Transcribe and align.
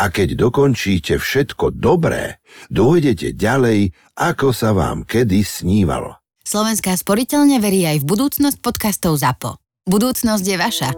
a 0.00 0.08
keď 0.08 0.48
dokončíte 0.48 1.20
všetko 1.20 1.76
dobré, 1.76 2.40
dôjdete 2.72 3.36
ďalej, 3.36 3.92
ako 4.16 4.56
sa 4.56 4.72
vám 4.72 5.04
kedy 5.04 5.44
snívalo. 5.44 6.16
Slovenská 6.40 6.96
sporiteľne 6.96 7.60
verí 7.60 7.84
aj 7.84 8.00
v 8.00 8.08
budúcnosť 8.08 8.58
podcastov 8.64 9.20
ZAPO. 9.20 9.60
Budúcnosť 9.84 10.44
je 10.48 10.56
vaša. 10.56 10.90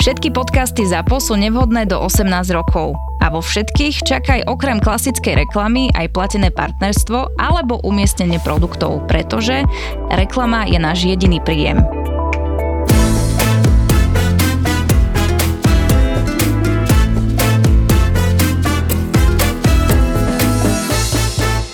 Všetky 0.00 0.32
podcasty 0.32 0.88
ZAPO 0.88 1.20
sú 1.20 1.36
nevhodné 1.36 1.84
do 1.84 2.00
18 2.00 2.24
rokov. 2.56 2.96
A 3.18 3.34
vo 3.34 3.42
všetkých 3.42 4.06
čakaj 4.06 4.46
okrem 4.46 4.78
klasickej 4.80 5.44
reklamy 5.44 5.90
aj 5.92 6.14
platené 6.14 6.48
partnerstvo 6.54 7.36
alebo 7.36 7.82
umiestnenie 7.84 8.40
produktov, 8.40 9.04
pretože 9.10 9.66
reklama 10.08 10.64
je 10.70 10.78
náš 10.78 11.04
jediný 11.04 11.42
príjem. 11.42 11.82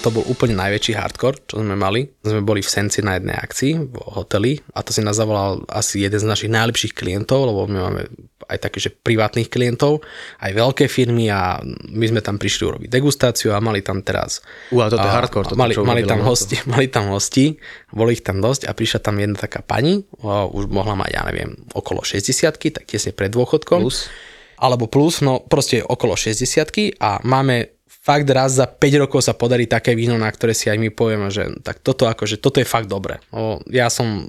To 0.04 0.12
bol 0.12 0.24
úplne 0.28 0.52
najväčší 0.60 1.00
hardcore, 1.00 1.48
čo 1.48 1.64
sme 1.64 1.72
mali. 1.72 2.04
Sme 2.20 2.44
boli 2.44 2.60
v 2.60 2.68
Senci 2.68 3.00
na 3.00 3.16
jednej 3.16 3.40
akcii 3.40 3.72
v 3.88 3.96
hoteli 4.12 4.60
a 4.76 4.84
to 4.84 4.92
si 4.92 5.00
nás 5.00 5.16
zavolal 5.16 5.64
asi 5.72 6.04
jeden 6.04 6.20
z 6.20 6.28
našich 6.28 6.52
najlepších 6.52 6.92
klientov, 6.92 7.48
lebo 7.48 7.64
my 7.64 7.78
máme 7.88 8.02
aj 8.44 8.58
také, 8.60 8.84
že 8.84 8.92
privátnych 8.92 9.48
klientov, 9.48 10.04
aj 10.44 10.52
veľké 10.52 10.84
firmy 10.92 11.32
a 11.32 11.64
my 11.88 12.04
sme 12.04 12.20
tam 12.20 12.36
prišli 12.36 12.68
urobiť 12.68 12.88
degustáciu 12.92 13.56
a 13.56 13.64
mali 13.64 13.80
tam 13.80 14.04
teraz... 14.04 14.44
Ua, 14.68 14.92
toto 14.92 15.00
je 15.00 15.16
hardcore. 15.16 15.46
Toto, 15.48 15.56
mali, 15.56 15.72
mali, 15.96 16.04
tam 16.04 16.20
hosti, 16.20 16.60
mali 16.68 16.92
tam 16.92 17.08
hosti, 17.08 17.56
boli 17.88 18.20
ich 18.20 18.20
tam 18.20 18.44
dosť 18.44 18.68
a 18.68 18.76
prišla 18.76 19.00
tam 19.00 19.16
jedna 19.16 19.40
taká 19.40 19.64
pani, 19.64 20.04
už 20.52 20.68
mohla 20.68 20.92
mať, 21.00 21.10
ja 21.16 21.22
neviem, 21.32 21.56
okolo 21.72 22.04
60 22.04 22.52
tak 22.76 22.84
tesne 22.84 23.16
pred 23.16 23.32
dôchodkom. 23.32 23.80
Plus 23.88 24.12
alebo 24.54 24.86
plus, 24.86 25.18
no 25.20 25.42
proste 25.42 25.82
okolo 25.82 26.14
60 26.14 26.96
a 27.02 27.18
máme 27.26 27.73
fakt 28.04 28.28
raz 28.28 28.60
za 28.60 28.68
5 28.68 29.02
rokov 29.08 29.24
sa 29.24 29.32
podarí 29.32 29.64
také 29.64 29.96
víno, 29.96 30.20
na 30.20 30.28
ktoré 30.28 30.52
si 30.52 30.68
aj 30.68 30.76
my 30.76 30.92
povieme, 30.92 31.32
že 31.32 31.48
tak 31.64 31.80
toto 31.80 32.04
akože, 32.04 32.36
toto 32.36 32.60
je 32.60 32.68
fakt 32.68 32.92
dobré. 32.92 33.24
O, 33.32 33.64
ja 33.72 33.88
som 33.88 34.28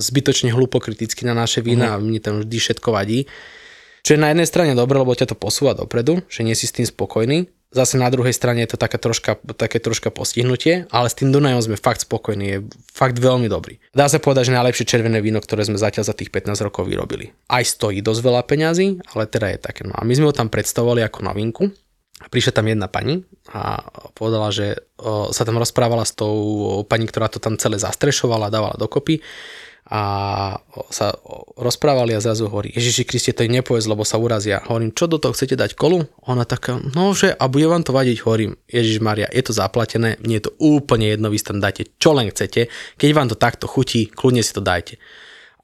zbytočne 0.00 0.50
hlupokritický 0.56 1.28
na 1.28 1.36
naše 1.36 1.60
vína 1.60 1.92
mm. 1.92 1.94
a 1.94 1.96
mne 2.00 2.20
tam 2.24 2.34
vždy 2.40 2.56
všetko 2.56 2.88
vadí. 2.96 3.28
Čo 4.04 4.16
je 4.16 4.20
na 4.24 4.32
jednej 4.32 4.48
strane 4.48 4.72
dobré, 4.72 4.96
lebo 4.96 5.12
ťa 5.12 5.32
to 5.32 5.36
posúva 5.36 5.76
dopredu, 5.76 6.24
že 6.32 6.44
nie 6.44 6.56
si 6.56 6.64
s 6.64 6.76
tým 6.76 6.88
spokojný. 6.88 7.48
Zase 7.74 7.98
na 7.98 8.06
druhej 8.06 8.30
strane 8.30 8.62
je 8.62 8.70
to 8.70 8.78
také 8.78 9.02
troška, 9.02 9.34
také 9.58 9.82
troška 9.82 10.14
postihnutie, 10.14 10.86
ale 10.94 11.10
s 11.10 11.18
tým 11.18 11.34
Dunajom 11.34 11.58
sme 11.58 11.76
fakt 11.80 12.06
spokojní, 12.06 12.46
je 12.46 12.58
fakt 12.94 13.18
veľmi 13.18 13.50
dobrý. 13.50 13.82
Dá 13.90 14.06
sa 14.06 14.22
povedať, 14.22 14.52
že 14.52 14.56
najlepšie 14.56 14.86
červené 14.86 15.18
víno, 15.18 15.42
ktoré 15.42 15.66
sme 15.66 15.74
zatiaľ 15.74 16.06
za 16.06 16.14
tých 16.14 16.30
15 16.30 16.54
rokov 16.62 16.86
vyrobili. 16.86 17.34
Aj 17.50 17.66
stojí 17.66 17.98
dosť 17.98 18.20
veľa 18.22 18.42
peňazí, 18.46 19.02
ale 19.10 19.26
teda 19.26 19.50
je 19.50 19.58
také. 19.58 19.82
No 19.82 19.98
a 19.98 20.06
my 20.06 20.12
sme 20.14 20.30
ho 20.30 20.34
tam 20.36 20.46
predstavovali 20.46 21.02
ako 21.02 21.18
novinku 21.26 21.64
prišla 22.30 22.52
tam 22.54 22.70
jedna 22.70 22.86
pani 22.86 23.26
a 23.50 23.90
povedala, 24.14 24.54
že 24.54 24.78
sa 25.34 25.42
tam 25.42 25.58
rozprávala 25.58 26.06
s 26.06 26.14
tou 26.14 26.34
pani, 26.86 27.04
ktorá 27.10 27.26
to 27.28 27.42
tam 27.42 27.58
celé 27.58 27.76
zastrešovala, 27.76 28.54
dávala 28.54 28.78
dokopy 28.78 29.20
a 29.84 30.00
sa 30.88 31.12
rozprávali 31.60 32.16
a 32.16 32.24
zrazu 32.24 32.48
hovorí, 32.48 32.72
Ježiši 32.72 33.04
Kriste, 33.04 33.36
to 33.36 33.44
im 33.44 33.52
nepovedz, 33.60 33.84
lebo 33.84 34.00
sa 34.00 34.16
urazia. 34.16 34.64
Hovorím, 34.64 34.96
čo 34.96 35.04
do 35.04 35.20
toho 35.20 35.36
chcete 35.36 35.60
dať 35.60 35.76
kolu? 35.76 36.08
Ona 36.24 36.48
taká, 36.48 36.80
no 36.80 37.12
že, 37.12 37.36
a 37.36 37.44
bude 37.52 37.68
vám 37.68 37.84
to 37.84 37.92
vadiť? 37.92 38.24
Hovorím, 38.24 38.56
Ježiš 38.64 39.04
Maria, 39.04 39.28
je 39.28 39.44
to 39.44 39.52
zaplatené, 39.52 40.16
mne 40.24 40.40
je 40.40 40.44
to 40.48 40.56
úplne 40.56 41.12
jedno, 41.12 41.28
vy 41.28 41.36
tam 41.36 41.60
dáte 41.60 41.84
čo 42.00 42.16
len 42.16 42.32
chcete, 42.32 42.72
keď 42.96 43.08
vám 43.12 43.28
to 43.28 43.36
takto 43.36 43.68
chutí, 43.68 44.08
kľudne 44.08 44.40
si 44.40 44.56
to 44.56 44.64
dajte. 44.64 44.96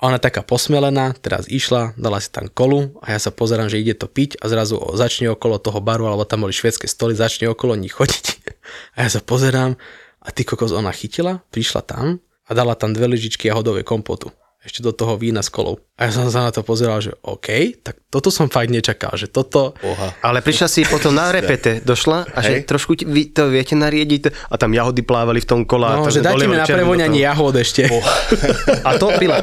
A 0.00 0.08
ona 0.08 0.16
taká 0.16 0.40
posmelená, 0.40 1.12
teraz 1.20 1.44
išla, 1.44 1.92
dala 2.00 2.24
si 2.24 2.32
tam 2.32 2.48
kolu 2.48 2.96
a 3.04 3.12
ja 3.12 3.20
sa 3.20 3.28
pozerám, 3.28 3.68
že 3.68 3.76
ide 3.76 3.92
to 3.92 4.08
piť 4.08 4.40
a 4.40 4.48
zrazu 4.48 4.80
začne 4.96 5.28
okolo 5.28 5.60
toho 5.60 5.84
baru, 5.84 6.08
alebo 6.08 6.24
tam 6.24 6.48
boli 6.48 6.56
švedské 6.56 6.88
stoly, 6.88 7.12
začne 7.12 7.52
okolo 7.52 7.76
nich 7.76 7.92
chodiť. 7.92 8.24
A 8.96 9.04
ja 9.04 9.10
sa 9.12 9.20
pozerám 9.20 9.76
a 10.20 10.28
ty 10.30 10.44
kokos 10.44 10.70
ona 10.70 10.92
chytila, 10.92 11.42
prišla 11.48 11.82
tam 11.84 12.20
a 12.44 12.50
dala 12.52 12.76
tam 12.76 12.92
dve 12.92 13.08
lyžičky 13.08 13.48
jahodovej 13.48 13.88
kompotu 13.88 14.30
ešte 14.60 14.84
do 14.84 14.92
toho 14.92 15.16
vína 15.16 15.40
s 15.40 15.48
kolou. 15.48 15.80
A 15.96 16.08
ja 16.08 16.12
som 16.12 16.28
sa 16.28 16.44
na 16.44 16.52
to 16.52 16.60
pozeral, 16.60 17.00
že 17.00 17.16
OK, 17.24 17.80
tak 17.80 18.04
toto 18.12 18.28
som 18.28 18.52
fakt 18.52 18.68
nečakal, 18.68 19.16
že 19.16 19.32
toto... 19.32 19.72
Oha. 19.80 20.12
Ale 20.20 20.44
prišla 20.44 20.68
si 20.68 20.84
potom 20.84 21.16
na 21.16 21.32
repete, 21.32 21.80
došla 21.80 22.28
a 22.28 22.38
že 22.44 22.68
trošku 22.68 22.92
vy 23.08 23.32
to 23.32 23.48
viete 23.48 23.72
nariediť 23.72 24.52
a 24.52 24.54
tam 24.60 24.76
jahody 24.76 25.00
plávali 25.00 25.40
v 25.40 25.48
tom 25.48 25.60
kola. 25.64 26.04
No, 26.04 26.12
že 26.12 26.20
dajte 26.20 26.44
mi 26.44 26.60
na 26.60 26.68
prevoňanie 26.68 27.24
jahod 27.24 27.56
ešte. 27.56 27.88
Oha. 27.88 28.12
A 28.88 29.00
to 29.00 29.12
pila. 29.16 29.40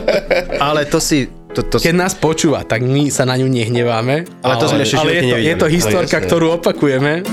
Ale 0.62 0.86
to 0.86 1.02
si 1.02 1.26
to, 1.54 1.66
to... 1.66 1.82
Keď 1.82 1.96
nás 1.98 2.14
počúva, 2.14 2.62
tak 2.62 2.86
my 2.86 3.10
sa 3.10 3.26
na 3.26 3.34
ňu 3.42 3.50
nehneváme. 3.50 4.30
Ale, 4.46 4.54
ale 4.54 4.62
to 4.62 4.66
sme 4.70 4.82
ešte 4.86 5.02
ale 5.02 5.12
je 5.18 5.24
to, 5.26 5.38
je 5.42 5.56
to 5.58 5.68
historka, 5.74 6.18
ktorú 6.22 6.62
opakujeme. 6.62 7.26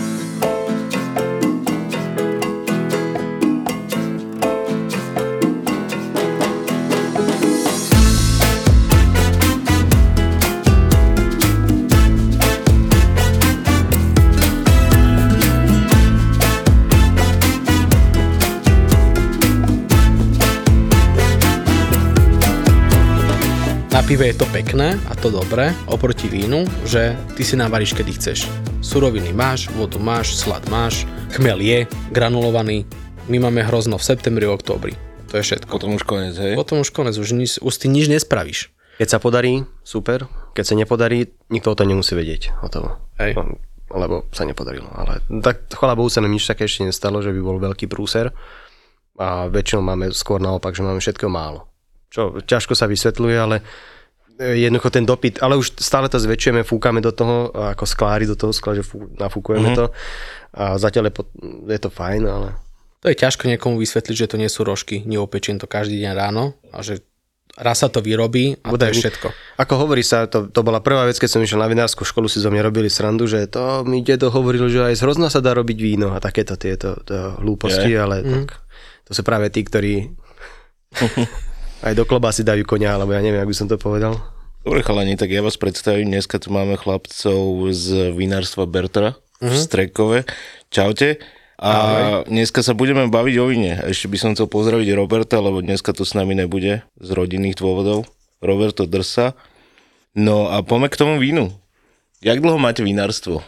Pive 24.15 24.31
je 24.31 24.39
to 24.39 24.47
pekné 24.55 24.95
a 25.11 25.19
to 25.19 25.27
dobré 25.27 25.75
oproti 25.91 26.31
vínu, 26.31 26.63
že 26.87 27.19
ty 27.35 27.43
si 27.43 27.59
navaríš 27.59 27.99
kedy 27.99 28.15
chceš. 28.15 28.47
Suroviny 28.79 29.35
máš, 29.35 29.67
vodu 29.75 29.99
máš, 29.99 30.39
slad 30.39 30.63
máš, 30.71 31.03
chmel 31.35 31.59
je 31.59 31.91
granulovaný. 32.15 32.87
My 33.27 33.43
máme 33.43 33.67
hrozno 33.67 33.99
v 33.99 34.07
septembri, 34.07 34.47
oktobri. 34.47 34.95
To 35.35 35.43
je 35.43 35.43
všetko. 35.43 35.67
Potom 35.67 35.99
už 35.99 36.07
konec, 36.07 36.31
hej? 36.39 36.55
Potom 36.55 36.79
už 36.79 36.95
konec, 36.95 37.19
už, 37.19 37.35
nič, 37.35 37.59
už 37.59 37.75
ty 37.75 37.91
nič 37.91 38.07
nespravíš. 38.07 38.71
Keď 39.03 39.09
sa 39.11 39.19
podarí, 39.19 39.67
super. 39.83 40.31
Keď 40.55 40.63
sa 40.63 40.79
nepodarí, 40.79 41.35
nikto 41.51 41.75
o 41.75 41.79
to 41.79 41.83
nemusí 41.83 42.15
vedieť. 42.15 42.55
Hotovo. 42.63 42.95
Hej. 43.19 43.35
Lebo 43.91 44.31
sa 44.31 44.47
nepodarilo. 44.47 44.95
Ale 44.95 45.27
tak 45.43 45.75
chvala 45.75 45.99
Bohu 45.99 46.07
sa 46.07 46.23
nám 46.23 46.31
nič 46.31 46.47
také 46.47 46.71
ešte 46.71 46.87
nestalo, 46.87 47.19
že 47.19 47.35
by 47.35 47.41
bol 47.43 47.59
veľký 47.59 47.91
prúser. 47.91 48.31
A 49.19 49.51
väčšinou 49.51 49.83
máme 49.83 50.15
skôr 50.15 50.39
naopak, 50.39 50.71
že 50.71 50.87
máme 50.87 51.03
všetko 51.03 51.27
málo. 51.27 51.67
Čo 52.15 52.39
ťažko 52.47 52.79
sa 52.79 52.87
vysvetľuje, 52.87 53.35
ale 53.43 53.59
jednoducho 54.39 54.91
ten 54.91 55.06
dopyt, 55.06 55.39
ale 55.43 55.55
už 55.55 55.78
stále 55.78 56.11
to 56.11 56.19
zväčšujeme, 56.19 56.67
fúkame 56.67 56.99
do 56.99 57.15
toho, 57.15 57.55
ako 57.55 57.84
sklári 57.87 58.27
do 58.27 58.34
toho 58.34 58.50
skla, 58.50 58.75
že 58.75 58.83
fú, 58.83 59.06
nafúkujeme 59.15 59.71
mm-hmm. 59.71 59.78
to 59.78 59.87
a 60.55 60.78
zatiaľ 60.78 61.11
je, 61.11 61.12
je 61.71 61.81
to 61.81 61.91
fajn, 61.91 62.22
ale... 62.27 62.49
To 63.05 63.12
je 63.12 63.21
ťažko 63.21 63.47
niekomu 63.53 63.77
vysvetliť, 63.78 64.17
že 64.17 64.31
to 64.33 64.41
nie 64.41 64.49
sú 64.49 64.65
rožky, 64.65 65.05
neopečiem 65.05 65.61
to 65.61 65.69
každý 65.69 66.00
deň 66.03 66.12
ráno 66.17 66.56
a 66.73 66.81
že 66.81 67.05
raz 67.55 67.84
sa 67.84 67.89
to 67.93 68.03
vyrobí 68.03 68.59
a 68.67 68.75
Budaj, 68.75 68.91
to 68.91 68.94
je 68.99 69.03
všetko. 69.06 69.27
Ako 69.62 69.75
hovorí 69.78 70.03
sa, 70.03 70.27
to, 70.27 70.50
to 70.50 70.61
bola 70.67 70.83
prvá 70.83 71.06
vec, 71.06 71.15
keď 71.15 71.31
som 71.31 71.44
išiel 71.44 71.62
na 71.62 71.71
vinárskú 71.71 72.03
školu, 72.03 72.27
si 72.27 72.43
zo 72.43 72.50
mňa 72.50 72.62
robili 72.67 72.91
srandu, 72.91 73.31
že 73.31 73.47
to 73.47 73.87
mi 73.87 74.03
dedo 74.03 74.33
hovoril, 74.33 74.67
že 74.67 74.91
aj 74.91 74.99
z 74.99 75.03
hrozna 75.06 75.28
sa 75.31 75.39
dá 75.39 75.55
robiť 75.55 75.78
víno 75.78 76.11
a 76.11 76.19
takéto 76.19 76.59
tieto 76.59 76.99
to 77.06 77.39
hlúposti, 77.39 77.94
je. 77.94 78.00
ale 78.00 78.17
mm. 78.25 78.31
tak, 78.34 78.59
to 79.06 79.12
sú 79.15 79.23
práve 79.23 79.47
tí, 79.55 79.62
ktorí 79.62 80.11
aj 81.85 81.93
do 81.93 82.09
klobásy 82.09 82.41
dajú 82.41 82.65
konia, 82.65 82.97
alebo 82.97 83.13
ja 83.13 83.21
neviem, 83.21 83.45
ako 83.45 83.53
by 83.53 83.57
som 83.57 83.69
to 83.69 83.77
povedal. 83.77 84.17
Dobre 84.65 84.81
chalani, 84.81 85.21
tak 85.21 85.29
ja 85.29 85.45
vás 85.45 85.61
predstavím. 85.61 86.09
Dneska 86.09 86.41
tu 86.41 86.49
máme 86.49 86.81
chlapcov 86.81 87.69
z 87.77 88.17
vinárstva 88.17 88.65
Bertra 88.65 89.13
uh-huh. 89.13 89.45
v 89.45 89.53
mhm. 89.53 89.61
Strekove. 89.61 90.19
Čaute. 90.73 91.21
A 91.55 91.71
Ahoj. 91.71 92.35
dneska 92.35 92.67
sa 92.67 92.75
budeme 92.75 93.07
baviť 93.07 93.35
o 93.39 93.47
vine. 93.47 93.79
Ešte 93.87 94.11
by 94.11 94.17
som 94.19 94.31
chcel 94.35 94.51
pozdraviť 94.51 94.89
Roberta, 94.99 95.39
lebo 95.39 95.63
dneska 95.63 95.95
tu 95.95 96.03
s 96.03 96.17
nami 96.17 96.35
nebude 96.35 96.83
z 96.99 97.09
rodinných 97.15 97.61
dôvodov. 97.61 98.11
Roberto 98.43 98.91
Drsa. 98.91 99.39
No 100.19 100.51
a 100.51 100.65
poďme 100.67 100.91
k 100.91 100.99
tomu 100.99 101.15
vínu. 101.23 101.55
Jak 102.25 102.43
dlho 102.43 102.59
máte 102.59 102.83
vinárstvo? 102.83 103.45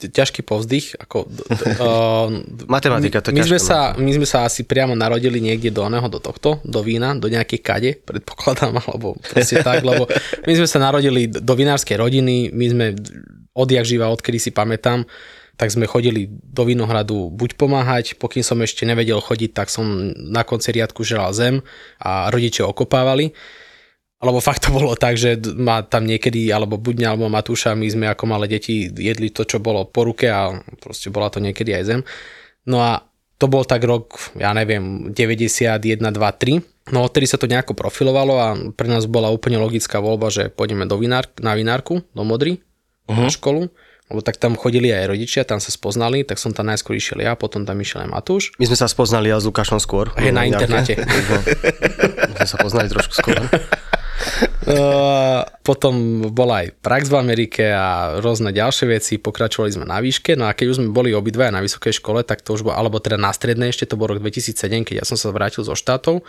Ťažký 0.00 0.42
povzdych. 0.42 0.98
Ako, 0.98 1.26
uh, 1.26 2.28
Matematika 2.74 3.22
to 3.22 3.30
my, 3.30 3.40
my, 3.40 3.46
sme 3.46 3.60
sa, 3.60 3.94
my 3.94 4.10
sme 4.10 4.26
sa 4.26 4.46
asi 4.46 4.66
priamo 4.66 4.92
narodili 4.98 5.38
niekde 5.38 5.70
do 5.70 5.86
oného, 5.86 6.06
do 6.10 6.18
tohto, 6.18 6.58
do 6.66 6.80
vína, 6.82 7.14
do 7.14 7.30
nejakej 7.30 7.60
kade, 7.62 7.90
predpokladám, 8.02 8.74
alebo 8.84 9.16
proste 9.20 9.62
tak, 9.62 9.86
lebo 9.86 10.10
my 10.44 10.52
sme 10.52 10.68
sa 10.68 10.78
narodili 10.82 11.30
do 11.30 11.54
vinárskej 11.54 11.96
rodiny, 11.98 12.50
my 12.50 12.66
sme 12.70 12.86
odjak 13.54 13.86
živa, 13.86 14.10
odkedy 14.10 14.38
si 14.42 14.50
pamätám, 14.50 15.06
tak 15.54 15.70
sme 15.70 15.86
chodili 15.86 16.26
do 16.28 16.66
Vinohradu 16.66 17.30
buď 17.30 17.54
pomáhať, 17.54 18.18
pokým 18.18 18.42
som 18.42 18.58
ešte 18.58 18.82
nevedel 18.82 19.22
chodiť, 19.22 19.50
tak 19.54 19.70
som 19.70 20.10
na 20.10 20.42
konci 20.42 20.74
riadku 20.74 21.06
žeral 21.06 21.30
zem 21.30 21.62
a 22.02 22.26
rodičia 22.34 22.66
okopávali. 22.66 23.30
Alebo 24.24 24.40
fakt 24.40 24.64
to 24.64 24.72
bolo 24.72 24.96
tak, 24.96 25.20
že 25.20 25.36
ma 25.52 25.84
tam 25.84 26.08
niekedy, 26.08 26.48
alebo 26.48 26.80
Budňa, 26.80 27.12
alebo 27.12 27.28
Matúša, 27.28 27.76
my 27.76 27.84
sme 27.92 28.06
ako 28.08 28.24
malé 28.24 28.48
deti 28.48 28.88
jedli 28.88 29.28
to, 29.28 29.44
čo 29.44 29.60
bolo 29.60 29.84
po 29.84 30.08
ruke 30.08 30.32
a 30.32 30.48
proste 30.80 31.12
bola 31.12 31.28
to 31.28 31.44
niekedy 31.44 31.76
aj 31.76 31.84
zem. 31.84 32.00
No 32.64 32.80
a 32.80 33.04
to 33.36 33.44
bol 33.44 33.68
tak 33.68 33.84
rok, 33.84 34.16
ja 34.40 34.56
neviem, 34.56 35.12
91, 35.12 36.00
2, 36.00 36.08
3. 36.08 36.96
No 36.96 37.04
odtedy 37.04 37.28
sa 37.28 37.36
to 37.36 37.44
nejako 37.44 37.76
profilovalo 37.76 38.34
a 38.40 38.48
pre 38.72 38.88
nás 38.88 39.04
bola 39.04 39.28
úplne 39.28 39.60
logická 39.60 40.00
voľba, 40.00 40.32
že 40.32 40.48
pôjdeme 40.48 40.88
do 40.88 40.96
vinár, 40.96 41.28
na 41.44 41.52
vinárku, 41.52 42.00
do 42.16 42.24
Modry, 42.24 42.64
uh-huh. 43.04 43.28
na 43.28 43.28
školu 43.28 43.68
lebo 44.12 44.20
tak 44.20 44.36
tam 44.36 44.52
chodili 44.52 44.92
aj 44.92 45.16
rodičia, 45.16 45.48
tam 45.48 45.64
sa 45.64 45.72
spoznali, 45.72 46.28
tak 46.28 46.36
som 46.36 46.52
tam 46.52 46.68
najskôr 46.68 46.92
išiel 46.92 47.24
ja, 47.24 47.32
potom 47.40 47.64
tam 47.64 47.80
išiel 47.80 48.04
aj 48.04 48.10
Matúš. 48.12 48.52
My 48.60 48.68
sme 48.68 48.76
sa 48.76 48.84
spoznali 48.84 49.32
ja 49.32 49.40
s 49.40 49.48
Lukášom 49.48 49.80
skôr. 49.80 50.12
Je 50.20 50.28
na 50.28 50.44
internáte. 50.44 51.00
My 52.28 52.34
sme 52.36 52.48
sa 52.48 52.56
poznali 52.60 52.92
trošku 52.92 53.14
skôr. 53.16 53.40
Uh, 54.64 55.44
potom 55.60 56.24
bola 56.32 56.64
aj 56.64 56.80
prax 56.80 57.12
v 57.12 57.20
Amerike 57.20 57.68
a 57.68 58.16
rôzne 58.24 58.48
ďalšie 58.48 58.88
veci, 58.88 59.20
pokračovali 59.20 59.70
sme 59.76 59.84
na 59.84 60.00
výške, 60.00 60.40
no 60.40 60.48
a 60.48 60.56
keď 60.56 60.66
už 60.72 60.76
sme 60.80 60.88
boli 60.88 61.12
obidvaja 61.12 61.52
na 61.52 61.60
vysokej 61.60 62.00
škole, 62.00 62.24
tak 62.24 62.40
to 62.40 62.56
už 62.56 62.64
bolo, 62.64 62.72
alebo 62.72 62.96
teda 62.96 63.20
na 63.20 63.28
strednej 63.28 63.76
ešte, 63.76 63.92
to 63.92 64.00
bol 64.00 64.08
rok 64.08 64.24
2007, 64.24 64.88
keď 64.88 64.94
ja 65.00 65.04
som 65.04 65.20
sa 65.20 65.28
vrátil 65.36 65.68
zo 65.68 65.76
štátov, 65.76 66.24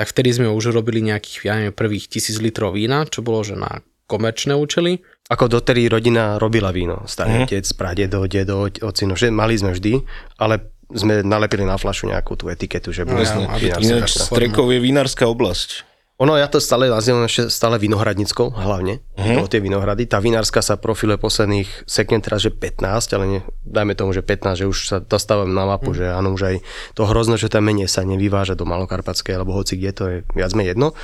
tak 0.00 0.08
vtedy 0.08 0.32
sme 0.32 0.48
už 0.48 0.72
robili 0.72 1.04
nejakých, 1.04 1.36
ja 1.44 1.54
neviem, 1.60 1.76
prvých 1.76 2.08
tisíc 2.08 2.40
litrov 2.40 2.72
vína, 2.72 3.04
čo 3.04 3.20
bolo, 3.20 3.44
že 3.44 3.52
na 3.52 3.84
komerčné 4.08 4.56
účely. 4.56 5.00
Ako 5.32 5.48
dotedy 5.48 5.88
rodina 5.88 6.36
robila 6.36 6.68
víno. 6.68 7.08
Starý 7.08 7.40
mm. 7.40 7.42
otec, 7.48 7.64
pradedo, 7.76 8.20
dedo, 8.28 8.68
ocino, 8.68 9.16
že 9.16 9.32
mali 9.32 9.56
sme 9.56 9.72
vždy, 9.72 10.04
ale 10.40 10.72
sme 10.92 11.24
nalepili 11.24 11.64
na 11.64 11.80
flašu 11.80 12.12
nejakú 12.12 12.36
tú 12.36 12.52
etiketu, 12.52 12.92
že 12.92 13.08
bude 13.08 13.24
no, 13.24 13.48
Ináč 13.56 14.20
Strekov 14.20 14.68
je 14.68 14.78
vinárska 14.84 15.24
oblasť. 15.24 15.93
Ono, 16.22 16.38
ja 16.38 16.46
to 16.46 16.62
stále 16.62 16.86
nazývam 16.86 17.26
ešte 17.26 17.50
stále 17.50 17.74
vinohradnickou, 17.74 18.54
hlavne, 18.54 19.02
uh-huh. 19.18 19.50
tie 19.50 19.58
vinohrady. 19.58 20.06
Tá 20.06 20.22
vinárska 20.22 20.62
sa 20.62 20.78
profiluje 20.78 21.18
posledných, 21.18 21.90
seknem 21.90 22.22
teraz, 22.22 22.46
že 22.46 22.54
15, 22.54 22.86
ale 23.18 23.24
ne, 23.26 23.40
dajme 23.66 23.98
tomu, 23.98 24.14
že 24.14 24.22
15, 24.22 24.62
že 24.62 24.70
už 24.70 24.78
sa 24.86 24.96
dostávam 25.02 25.50
na 25.50 25.66
mapu, 25.66 25.90
uh-huh. 25.90 26.06
že 26.06 26.14
áno, 26.14 26.30
už 26.30 26.42
aj 26.54 26.56
to 26.94 27.02
hrozno, 27.10 27.34
že 27.34 27.50
tam 27.50 27.66
menej 27.66 27.90
sa 27.90 28.06
nevyváža 28.06 28.54
do 28.54 28.62
Malokarpatskej, 28.62 29.34
alebo 29.34 29.58
hoci 29.58 29.74
kde, 29.74 29.90
to 29.90 30.04
je 30.06 30.16
viac 30.38 30.54
menej 30.54 30.78
jedno. 30.78 30.94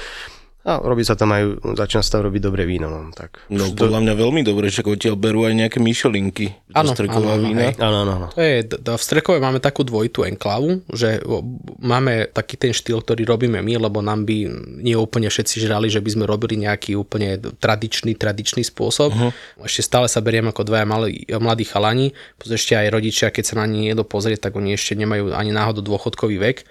A 0.61 0.77
robí 0.77 1.01
sa 1.09 1.17
tam 1.17 1.33
aj, 1.33 1.73
začína 1.73 2.05
sa 2.05 2.21
tam 2.21 2.29
robiť 2.29 2.43
dobré 2.45 2.69
víno. 2.69 2.93
No, 2.93 3.09
tak. 3.17 3.49
no 3.49 3.73
podľa 3.73 4.05
mňa 4.05 4.13
veľmi 4.13 4.45
dobre, 4.45 4.69
že 4.69 4.85
odtiaľ 4.85 5.17
berú 5.17 5.49
aj 5.49 5.57
nejaké 5.57 5.81
myšelinky 5.81 6.53
áno, 6.77 6.93
streková 6.93 7.41
áno, 7.41 7.49
vína. 7.49 7.73
Áno, 7.81 8.05
áno, 8.05 8.13
áno. 8.21 8.29
To 8.37 8.45
je, 8.45 8.69
v 8.69 9.01
Strekove 9.01 9.41
máme 9.41 9.65
takú 9.65 9.89
dvojitú 9.89 10.29
enklavu, 10.29 10.85
že 10.93 11.25
máme 11.81 12.29
taký 12.29 12.61
ten 12.61 12.77
štýl, 12.77 13.01
ktorý 13.01 13.25
robíme 13.25 13.57
my, 13.65 13.89
lebo 13.89 14.05
nám 14.05 14.29
by 14.29 14.37
nie 14.85 14.93
úplne 15.01 15.33
všetci 15.33 15.65
žrali, 15.65 15.89
že 15.89 16.05
by 16.05 16.11
sme 16.13 16.25
robili 16.29 16.61
nejaký 16.61 16.93
úplne 16.93 17.41
tradičný, 17.41 18.13
tradičný 18.21 18.61
spôsob. 18.61 19.17
Uh-huh. 19.17 19.33
Ešte 19.65 19.81
stále 19.81 20.13
sa 20.13 20.21
beriem 20.21 20.53
ako 20.53 20.69
dvaja 20.69 20.85
malí, 20.85 21.25
mladí 21.25 21.65
chalani, 21.65 22.13
ešte 22.37 22.77
aj 22.77 22.93
rodičia, 22.93 23.33
keď 23.33 23.45
sa 23.49 23.65
na 23.65 23.65
nie 23.65 23.89
jedno 23.89 24.05
pozrieť, 24.05 24.53
tak 24.53 24.61
oni 24.61 24.77
ešte 24.77 24.93
nemajú 24.93 25.33
ani 25.33 25.57
náhodou 25.57 25.81
dôchodkový 25.81 26.37
vek. 26.37 26.69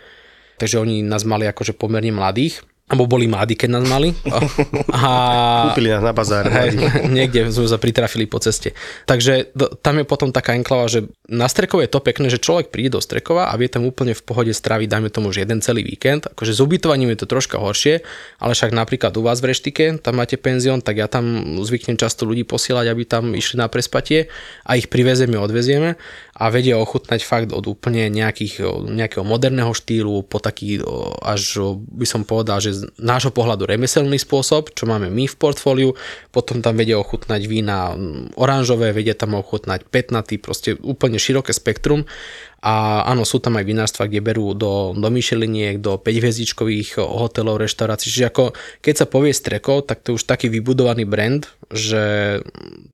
Takže 0.61 0.77
oni 0.77 1.01
nás 1.01 1.25
mali 1.25 1.49
akože 1.49 1.73
pomerne 1.73 2.13
mladých 2.13 2.61
alebo 2.89 3.05
boli 3.05 3.29
mladí, 3.29 3.53
keď 3.53 3.69
nás 3.77 3.85
mali. 3.85 4.09
A, 4.97 5.69
Kúpili 5.69 5.93
nás 5.93 6.01
na 6.01 6.09
bazáre. 6.09 6.49
Hej, 6.49 6.69
niekde 7.17 7.45
sme 7.53 7.69
sa 7.69 7.77
pritrafili 7.77 8.25
po 8.25 8.41
ceste. 8.41 8.73
Takže 9.05 9.53
tam 9.85 10.01
je 10.01 10.05
potom 10.09 10.33
taká 10.33 10.57
enklava, 10.57 10.89
že 10.89 11.05
na 11.29 11.45
Strekove 11.45 11.85
je 11.85 11.93
to 11.93 12.01
pekné, 12.01 12.33
že 12.33 12.41
človek 12.41 12.73
príde 12.73 12.97
do 12.97 13.01
Strekova 13.01 13.53
a 13.53 13.53
vie 13.61 13.69
tam 13.69 13.85
úplne 13.85 14.17
v 14.17 14.25
pohode 14.25 14.49
straviť, 14.49 14.89
dajme 14.89 15.09
tomu, 15.13 15.29
že 15.29 15.45
jeden 15.45 15.61
celý 15.61 15.85
víkend. 15.85 16.25
Akože 16.33 16.57
s 16.57 16.59
ubytovaním 16.59 17.13
je 17.13 17.21
to 17.21 17.27
troška 17.29 17.61
horšie, 17.61 18.01
ale 18.41 18.51
však 18.57 18.73
napríklad 18.73 19.13
u 19.13 19.21
vás 19.21 19.37
v 19.45 19.53
Reštike, 19.53 20.01
tam 20.01 20.17
máte 20.17 20.41
penzión, 20.41 20.81
tak 20.81 20.97
ja 20.97 21.05
tam 21.05 21.61
zvyknem 21.61 21.95
často 21.95 22.25
ľudí 22.25 22.41
posielať, 22.41 22.85
aby 22.89 23.03
tam 23.05 23.37
išli 23.37 23.61
na 23.61 23.69
prespatie 23.69 24.33
a 24.65 24.73
ich 24.73 24.89
privezeme, 24.89 25.37
odvezieme 25.37 25.93
a 26.39 26.47
vedia 26.47 26.79
ochutnať 26.79 27.19
fakt 27.27 27.51
od 27.51 27.67
úplne 27.67 28.07
nejakých, 28.07 28.63
nejakého 28.87 29.27
moderného 29.27 29.75
štýlu 29.75 30.23
po 30.23 30.39
taký 30.39 30.79
až 31.19 31.75
by 31.83 32.07
som 32.07 32.23
povedal, 32.23 32.63
že 32.63 32.79
z 32.79 32.81
nášho 32.95 33.35
pohľadu 33.35 33.67
remeselný 33.67 34.15
spôsob, 34.15 34.71
čo 34.71 34.87
máme 34.87 35.11
my 35.11 35.27
v 35.27 35.35
portfóliu, 35.35 35.99
potom 36.31 36.63
tam 36.63 36.79
vedia 36.79 36.95
ochutnať 36.95 37.43
vína 37.43 37.91
oranžové, 38.39 38.95
vedia 38.95 39.19
tam 39.19 39.35
ochutnať 39.35 39.83
petnatý, 39.91 40.39
proste 40.39 40.79
úplne 40.79 41.19
široké 41.19 41.51
spektrum 41.51 42.07
a 42.59 43.07
áno, 43.07 43.23
sú 43.23 43.39
tam 43.39 43.55
aj 43.55 43.63
vinárstva, 43.63 44.11
kde 44.11 44.19
berú 44.19 44.51
do, 44.51 44.91
do 44.91 45.07
Micheliniek, 45.07 45.79
do 45.79 45.95
5 45.95 46.99
hotelov, 46.99 47.63
reštaurácií. 47.63 48.11
Čiže 48.11 48.27
ako 48.27 48.43
keď 48.83 48.93
sa 48.99 49.05
povie 49.07 49.31
Streko, 49.31 49.79
tak 49.79 50.03
to 50.03 50.11
je 50.11 50.17
už 50.19 50.27
taký 50.27 50.51
vybudovaný 50.51 51.07
brand, 51.07 51.47
že 51.71 52.37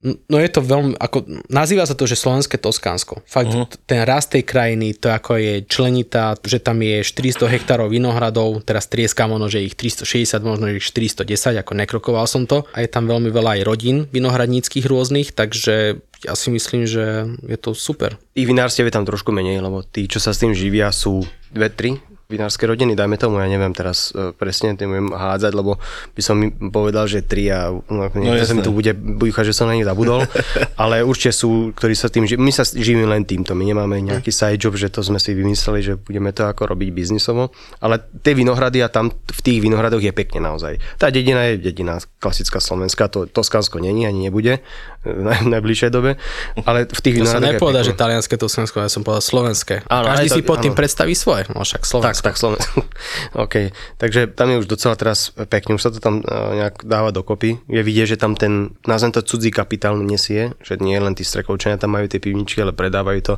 no 0.06 0.36
je 0.38 0.50
to 0.52 0.62
veľmi, 0.62 0.94
ako 0.94 1.26
nazýva 1.50 1.82
sa 1.82 1.98
to, 1.98 2.06
že 2.06 2.14
slovenské 2.14 2.62
Toskánsko. 2.62 3.26
Fakt 3.26 3.50
uh-huh. 3.50 3.66
ten 3.90 4.06
rast 4.06 4.38
tej 4.38 4.46
krajiny, 4.46 4.94
to 4.94 5.10
ako 5.10 5.34
je 5.34 5.54
členitá, 5.66 6.38
že 6.46 6.62
tam 6.62 6.78
je 6.78 7.02
400 7.02 7.50
hektárov 7.50 7.90
vinohradov, 7.90 8.62
teraz 8.62 8.86
trieskam 8.86 9.34
ono, 9.34 9.50
že 9.50 9.66
ich 9.66 9.74
360, 9.74 10.46
možno 10.46 10.70
ich 10.70 10.86
410, 10.86 11.58
ako 11.58 11.72
nekrokoval 11.74 12.30
som 12.30 12.46
to. 12.46 12.62
A 12.70 12.86
je 12.86 12.88
tam 12.90 13.10
veľmi 13.10 13.34
veľa 13.34 13.58
aj 13.58 13.62
rodín 13.66 14.06
vinohradníckých 14.14 14.86
rôznych, 14.86 15.34
takže 15.34 16.05
ja 16.24 16.32
si 16.32 16.48
myslím, 16.48 16.88
že 16.88 17.28
je 17.44 17.58
to 17.60 17.76
super. 17.76 18.16
Tých 18.32 18.48
vinárstiev 18.48 18.88
je 18.88 18.96
tam 18.96 19.04
trošku 19.04 19.34
menej, 19.34 19.60
lebo 19.60 19.84
tí, 19.84 20.08
čo 20.08 20.16
sa 20.16 20.32
s 20.32 20.40
tým 20.40 20.56
živia, 20.56 20.88
sú 20.88 21.26
dve, 21.52 21.68
tri 21.68 21.90
vinárske 22.26 22.66
rodiny, 22.66 22.98
dajme 22.98 23.14
tomu, 23.22 23.38
ja 23.38 23.46
neviem 23.46 23.70
teraz 23.70 24.10
uh, 24.10 24.34
presne, 24.34 24.74
tým 24.74 24.90
budem 24.90 25.10
hádzať, 25.14 25.52
lebo 25.54 25.78
by 26.10 26.22
som 26.22 26.34
mi 26.34 26.50
povedal, 26.50 27.06
že 27.06 27.22
tri 27.22 27.46
a 27.54 27.70
no, 27.70 28.02
no 28.10 28.30
sa 28.42 28.50
mi 28.50 28.66
tu 28.66 28.74
bude 28.74 28.90
búchať, 28.98 29.54
že 29.54 29.54
som 29.54 29.70
na 29.70 29.78
nich 29.78 29.86
zabudol, 29.86 30.26
ale 30.82 31.06
určite 31.06 31.30
sú, 31.30 31.70
ktorí 31.70 31.94
sa 31.94 32.10
tým 32.10 32.26
živíme, 32.26 32.42
my 32.42 32.52
sa 32.52 32.66
živíme 32.66 33.06
len 33.06 33.22
týmto, 33.22 33.54
my 33.54 33.62
nemáme 33.62 34.02
nejaký 34.02 34.34
side 34.34 34.58
job, 34.58 34.74
že 34.74 34.90
to 34.90 35.06
sme 35.06 35.22
si 35.22 35.38
vymysleli, 35.38 35.80
že 35.86 35.94
budeme 36.02 36.34
to 36.34 36.50
ako 36.50 36.66
robiť 36.74 36.90
biznisovo, 36.90 37.54
ale 37.78 38.02
tie 38.26 38.34
vinohrady 38.34 38.82
a 38.82 38.90
tam 38.90 39.14
v 39.14 39.40
tých 39.46 39.62
vinohradoch 39.62 40.02
je 40.02 40.10
pekne 40.10 40.50
naozaj. 40.50 40.82
Tá 40.98 41.14
dedina 41.14 41.46
je 41.54 41.62
dedina 41.62 42.02
klasická 42.18 42.58
slovenská, 42.58 43.06
to 43.06 43.30
Toskánsko 43.30 43.78
není 43.78 44.02
ani 44.02 44.26
nebude 44.26 44.58
v 45.06 45.48
najbližšej 45.48 45.90
dobe, 45.94 46.18
ale 46.66 46.90
v 46.90 47.00
tých 47.00 47.22
ja 47.22 47.38
som 47.38 47.42
že 47.86 47.94
talianské 47.94 48.34
Toskánsko, 48.34 48.82
ja 48.82 48.90
som 48.90 49.06
povedal 49.06 49.22
slovenské. 49.22 49.86
Áno, 49.86 50.10
Každý 50.10 50.28
si 50.28 50.42
pod 50.42 50.58
tým 50.58 50.74
predstaví 50.74 51.14
svoje, 51.14 51.46
no 51.54 51.62
však 51.62 51.86
Slovensko. 51.86 52.22
Tak, 52.22 52.34
tak, 52.34 52.34
Slovensko. 52.34 52.74
OK. 53.44 53.54
Takže 54.02 54.34
tam 54.34 54.50
je 54.50 54.56
už 54.64 54.66
docela 54.66 54.98
teraz 54.98 55.30
pekne, 55.46 55.78
už 55.78 55.82
sa 55.82 55.90
to 55.94 56.02
tam 56.02 56.24
e, 56.24 56.62
nejak 56.62 56.82
dáva 56.82 57.14
dokopy. 57.14 57.62
Je 57.70 57.82
vidieť, 57.82 58.16
že 58.16 58.18
tam 58.18 58.34
ten, 58.34 58.74
nazvem 58.88 59.14
to 59.14 59.22
cudzí 59.22 59.54
kapitál 59.54 59.94
nesie, 60.00 60.56
že 60.64 60.80
nie 60.80 60.96
len 60.98 61.14
tí 61.14 61.22
strekovčania 61.22 61.78
tam 61.78 61.94
majú 61.94 62.10
tie 62.10 62.18
pivničky, 62.18 62.58
ale 62.64 62.72
predávajú 62.72 63.20
to. 63.22 63.34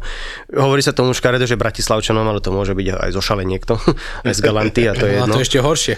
Hovorí 0.54 0.80
sa 0.80 0.94
tomu 0.94 1.12
škaredo, 1.12 1.44
že 1.44 1.58
Bratislavčanom, 1.58 2.24
ale 2.24 2.40
to 2.40 2.54
môže 2.54 2.72
byť 2.72 2.86
aj 2.94 3.10
zo 3.12 3.22
šale 3.22 3.42
niekto, 3.42 3.76
aj 4.28 4.32
z 4.32 4.40
Galanty 4.40 4.86
a 4.86 4.94
to 4.94 5.04
je 5.04 5.12
jedno. 5.18 5.34
A 5.34 5.36
to 5.36 5.42
ešte 5.42 5.58
horšie. 5.58 5.94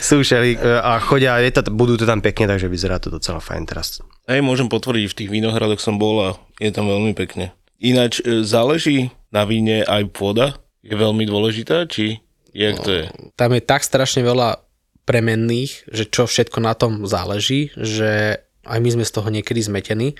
Súšeli 0.00 0.56
e, 0.56 0.78
a 0.78 1.02
chodia, 1.02 1.36
je 1.42 1.50
to, 1.50 1.66
budú 1.74 1.98
to 1.98 2.06
tam 2.06 2.22
pekne, 2.22 2.46
takže 2.46 2.70
vyzerá 2.70 3.02
to 3.02 3.10
docela 3.10 3.42
fajn 3.42 3.62
teraz. 3.66 3.81
Hej, 4.30 4.40
môžem 4.46 4.70
potvrdiť, 4.70 5.06
v 5.10 5.18
tých 5.18 5.30
vinohradoch 5.30 5.82
som 5.82 5.98
bol 5.98 6.22
a 6.22 6.28
je 6.62 6.70
tam 6.70 6.86
veľmi 6.86 7.12
pekne. 7.18 7.50
Ináč 7.82 8.22
e, 8.22 8.46
záleží 8.46 9.10
na 9.34 9.42
víne 9.42 9.82
aj 9.82 10.14
pôda, 10.14 10.62
je 10.86 10.94
veľmi 10.94 11.26
dôležitá, 11.26 11.90
či 11.90 12.22
jak 12.54 12.78
to 12.78 12.90
je? 12.90 13.04
Tam 13.34 13.50
je 13.50 13.62
tak 13.62 13.82
strašne 13.82 14.22
veľa 14.22 14.62
premenných, 15.02 15.90
že 15.90 16.06
čo 16.06 16.30
všetko 16.30 16.62
na 16.62 16.78
tom 16.78 17.06
záleží, 17.10 17.74
že 17.74 18.42
aj 18.62 18.78
my 18.78 18.88
sme 18.94 19.04
z 19.06 19.14
toho 19.14 19.28
niekedy 19.34 19.58
zmetení, 19.58 20.14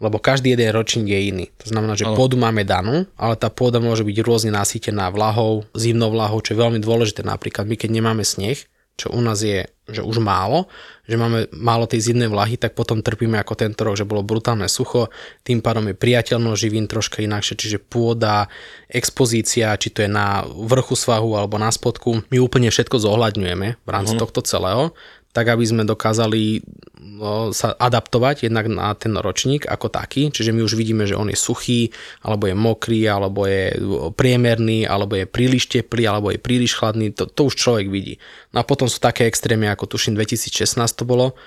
lebo 0.00 0.16
každý 0.16 0.54
jeden 0.54 0.70
ročník 0.72 1.12
je 1.12 1.20
iný. 1.28 1.46
To 1.60 1.66
znamená, 1.68 1.92
že 1.98 2.08
ale... 2.08 2.16
pôdu 2.16 2.40
máme 2.40 2.64
danú, 2.64 3.04
ale 3.20 3.34
tá 3.36 3.52
pôda 3.52 3.82
môže 3.82 4.06
byť 4.06 4.16
rôzne 4.24 4.50
nasýtená 4.54 5.12
vlahou, 5.12 5.68
zimnou 5.76 6.08
vlahou, 6.08 6.40
čo 6.40 6.56
je 6.56 6.62
veľmi 6.62 6.80
dôležité. 6.80 7.20
Napríklad 7.26 7.68
my, 7.68 7.76
keď 7.76 7.90
nemáme 7.92 8.24
sneh, 8.24 8.64
čo 9.00 9.08
u 9.12 9.20
nás 9.24 9.40
je 9.40 9.64
že 9.90 10.06
už 10.06 10.22
málo, 10.22 10.70
že 11.04 11.18
máme 11.18 11.50
málo 11.50 11.90
tej 11.90 12.10
zimnej 12.10 12.30
vlahy, 12.30 12.54
tak 12.54 12.78
potom 12.78 13.02
trpíme 13.02 13.36
ako 13.42 13.58
tento 13.58 13.82
rok, 13.82 13.98
že 13.98 14.06
bolo 14.06 14.22
brutálne 14.22 14.70
sucho, 14.70 15.10
tým 15.42 15.58
pádom 15.58 15.90
je 15.90 15.98
priateľnosť 15.98 16.62
živín 16.62 16.86
troška 16.86 17.26
inakšie, 17.26 17.58
čiže 17.58 17.82
pôda, 17.82 18.46
expozícia, 18.86 19.74
či 19.74 19.90
to 19.90 20.06
je 20.06 20.10
na 20.10 20.46
vrchu 20.46 20.94
svahu 20.94 21.34
alebo 21.34 21.58
na 21.58 21.74
spodku, 21.74 22.22
my 22.30 22.38
úplne 22.38 22.70
všetko 22.70 23.02
zohľadňujeme 23.02 23.68
v 23.82 23.90
rámci 23.90 24.14
uh-huh. 24.14 24.22
tohto 24.22 24.40
celého 24.46 24.94
tak 25.30 25.46
aby 25.46 25.62
sme 25.62 25.86
dokázali 25.86 26.62
no, 26.98 27.54
sa 27.54 27.70
adaptovať 27.78 28.50
jednak 28.50 28.66
na 28.66 28.90
ten 28.98 29.14
ročník 29.14 29.62
ako 29.62 29.86
taký, 29.86 30.34
čiže 30.34 30.50
my 30.50 30.66
už 30.66 30.74
vidíme, 30.74 31.06
že 31.06 31.14
on 31.14 31.30
je 31.30 31.38
suchý, 31.38 31.94
alebo 32.26 32.50
je 32.50 32.56
mokrý, 32.58 33.06
alebo 33.06 33.46
je 33.46 33.78
priemerný, 34.18 34.90
alebo 34.90 35.14
je 35.14 35.30
príliš 35.30 35.70
teplý, 35.70 36.10
alebo 36.10 36.34
je 36.34 36.42
príliš 36.42 36.74
chladný, 36.74 37.14
to, 37.14 37.30
to 37.30 37.46
už 37.46 37.54
človek 37.54 37.86
vidí. 37.86 38.18
No 38.50 38.62
a 38.62 38.66
potom 38.66 38.90
sú 38.90 38.98
také 38.98 39.30
extrémy, 39.30 39.70
ako 39.70 39.86
tuším 39.86 40.18
2016 40.18 40.74
to 40.98 41.06
bolo, 41.06 41.38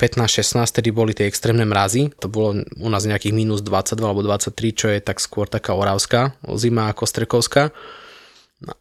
15-16, 0.00 0.80
tedy 0.80 0.88
boli 0.96 1.12
tie 1.12 1.28
extrémne 1.28 1.68
mrazy. 1.68 2.08
To 2.24 2.32
bolo 2.32 2.64
u 2.64 2.88
nás 2.88 3.04
nejakých 3.04 3.36
minus 3.36 3.60
22 3.60 4.00
alebo 4.00 4.24
23, 4.24 4.72
čo 4.72 4.88
je 4.88 4.96
tak 5.04 5.20
skôr 5.20 5.44
taká 5.44 5.76
oravská 5.76 6.32
zima 6.56 6.88
ako 6.88 7.04
strekovská. 7.04 7.68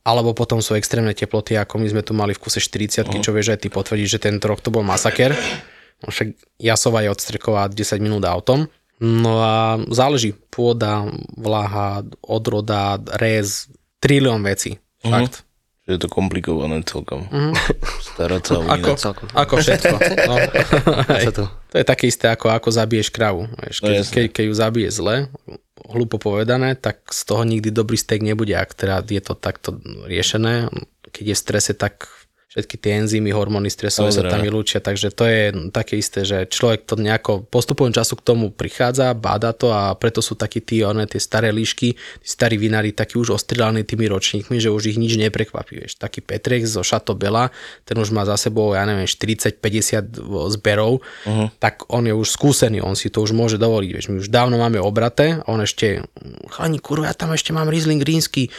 Alebo 0.03 0.35
potom 0.35 0.59
sú 0.59 0.75
extrémne 0.75 1.15
teploty, 1.15 1.55
ako 1.55 1.79
my 1.79 1.87
sme 1.87 2.03
tu 2.03 2.11
mali 2.11 2.35
v 2.35 2.41
kuse 2.43 2.59
40, 2.59 3.07
uh-huh. 3.07 3.23
čo 3.23 3.31
vieš 3.31 3.55
aj 3.55 3.59
ty 3.63 3.67
potvrdíš, 3.71 4.19
že 4.19 4.23
tento 4.27 4.51
rok 4.51 4.59
to 4.59 4.71
bol 4.71 4.83
masaker. 4.83 5.31
No 6.03 6.11
však 6.11 6.35
Jasova 6.59 7.03
je 7.03 7.09
od 7.11 7.19
Strekova 7.19 7.71
10 7.71 8.03
minút 8.03 8.27
autom. 8.27 8.67
No 8.99 9.39
a 9.39 9.79
záleží. 9.87 10.35
Pôda, 10.51 11.07
vláha, 11.39 12.03
odroda, 12.19 12.99
rez, 13.15 13.71
trilión 14.03 14.43
vecí. 14.43 14.83
Uh-huh. 15.03 15.15
Fakt. 15.15 15.47
Je 15.89 15.97
to 15.97 16.05
komplikované 16.05 16.85
celkom. 16.85 17.25
Mm. 17.39 17.55
Starať 18.03 18.41
sa 18.43 18.53
o 18.59 18.67
ako, 18.67 18.89
celkom. 18.99 19.27
ako 19.31 19.53
všetko. 19.63 19.95
No. 20.27 20.35
to. 21.39 21.43
to 21.71 21.75
je 21.79 21.85
také 21.87 22.11
isté, 22.11 22.27
ako 22.27 22.51
ako 22.51 22.69
zabiješ 22.69 23.09
kravu. 23.15 23.47
Vieš, 23.63 23.79
keď, 23.79 23.95
no, 23.95 24.03
keď, 24.11 24.25
keď 24.33 24.43
ju 24.43 24.53
zabije 24.53 24.89
zle, 24.91 25.15
hlupo 25.89 26.21
povedané, 26.21 26.75
tak 26.77 27.09
z 27.09 27.21
toho 27.25 27.43
nikdy 27.43 27.73
dobrý 27.73 27.97
steak 27.97 28.21
nebude, 28.21 28.53
ak 28.53 28.73
teda 28.73 29.01
je 29.05 29.21
to 29.23 29.33
takto 29.33 29.81
riešené. 30.05 30.69
Keď 31.09 31.25
je 31.25 31.35
v 31.35 31.41
strese, 31.41 31.73
tak 31.73 32.05
všetky 32.49 32.81
tie 32.81 33.05
enzymy, 33.05 33.29
hormóny 33.29 33.69
stresové 33.69 34.09
sa 34.09 34.25
tam 34.25 34.41
vylúčia, 34.41 34.81
takže 34.81 35.13
to 35.13 35.21
je 35.29 35.53
také 35.69 36.01
isté, 36.01 36.25
že 36.25 36.49
človek 36.49 36.81
to 36.89 36.97
nejako 36.97 37.45
postupom 37.45 37.93
času 37.93 38.17
k 38.17 38.25
tomu 38.25 38.49
prichádza, 38.49 39.13
báda 39.13 39.53
to 39.53 39.69
a 39.69 39.93
preto 39.93 40.25
sú 40.25 40.33
takí 40.33 40.57
tí, 40.57 40.81
one, 40.81 41.05
tie 41.05 41.21
staré 41.21 41.53
líšky, 41.53 41.93
tí 41.93 42.27
starí 42.27 42.57
vinári 42.57 42.89
takí 42.89 43.21
už 43.21 43.37
ostrelaní 43.37 43.85
tými 43.85 44.09
ročníkmi, 44.09 44.57
že 44.57 44.73
už 44.73 44.89
ich 44.89 44.97
nič 44.97 45.21
neprekvapí. 45.21 45.77
Vieš. 45.77 46.01
Taký 46.01 46.25
Petrek 46.25 46.65
zo 46.65 46.81
Chateau 46.81 47.13
Bela, 47.13 47.53
ten 47.85 48.01
už 48.01 48.09
má 48.09 48.25
za 48.25 48.33
sebou, 48.33 48.73
ja 48.73 48.81
neviem, 48.89 49.05
40-50 49.05 50.17
zberov, 50.57 51.05
uh-huh. 51.29 51.53
tak 51.61 51.85
on 51.93 52.09
je 52.09 52.17
už 52.17 52.33
skúsený, 52.33 52.81
on 52.81 52.97
si 52.97 53.13
to 53.13 53.21
už 53.21 53.29
môže 53.29 53.61
dovoliť. 53.61 53.89
Vieš. 53.93 54.05
My 54.09 54.17
už 54.25 54.33
dávno 54.33 54.57
máme 54.57 54.81
obraté 54.81 55.37
a 55.37 55.45
on 55.53 55.61
ešte, 55.61 56.01
chalani, 56.49 56.81
kurva, 56.81 57.13
ja 57.13 57.15
tam 57.15 57.29
ešte 57.29 57.53
mám 57.53 57.69
Riesling 57.69 58.01
rínsky, 58.01 58.49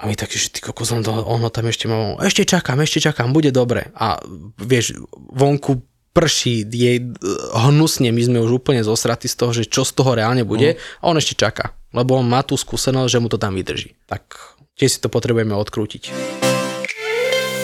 a 0.00 0.08
my 0.08 0.16
taký, 0.16 0.40
že 0.40 0.48
ty 0.48 0.64
kokos, 0.64 0.96
on, 0.96 1.04
on 1.04 1.40
ho 1.44 1.50
tam 1.52 1.68
ešte 1.68 1.84
má, 1.84 2.16
ešte 2.24 2.48
čakám, 2.48 2.80
ešte 2.80 3.04
čakám, 3.04 3.36
bude 3.36 3.52
dobre. 3.52 3.92
A 3.92 4.16
vieš, 4.56 4.96
vonku 5.12 5.84
prší, 6.16 6.64
je 6.64 7.12
hnusne, 7.52 8.08
my 8.08 8.22
sme 8.24 8.38
už 8.40 8.64
úplne 8.64 8.80
zosratí 8.80 9.28
z 9.28 9.36
toho, 9.36 9.52
že 9.52 9.68
čo 9.68 9.84
z 9.84 9.92
toho 9.92 10.16
reálne 10.16 10.42
bude 10.42 10.74
mm. 10.74 11.04
a 11.04 11.12
on 11.12 11.20
ešte 11.20 11.36
čaká, 11.36 11.76
lebo 11.92 12.16
on 12.16 12.26
má 12.26 12.40
tú 12.40 12.56
skúsenosť, 12.56 13.10
že 13.12 13.20
mu 13.20 13.28
to 13.28 13.36
tam 13.36 13.54
vydrží. 13.54 13.94
Tak 14.08 14.56
tiež 14.74 14.96
si 14.96 15.02
to 15.04 15.12
potrebujeme 15.12 15.52
odkrútiť. 15.52 16.10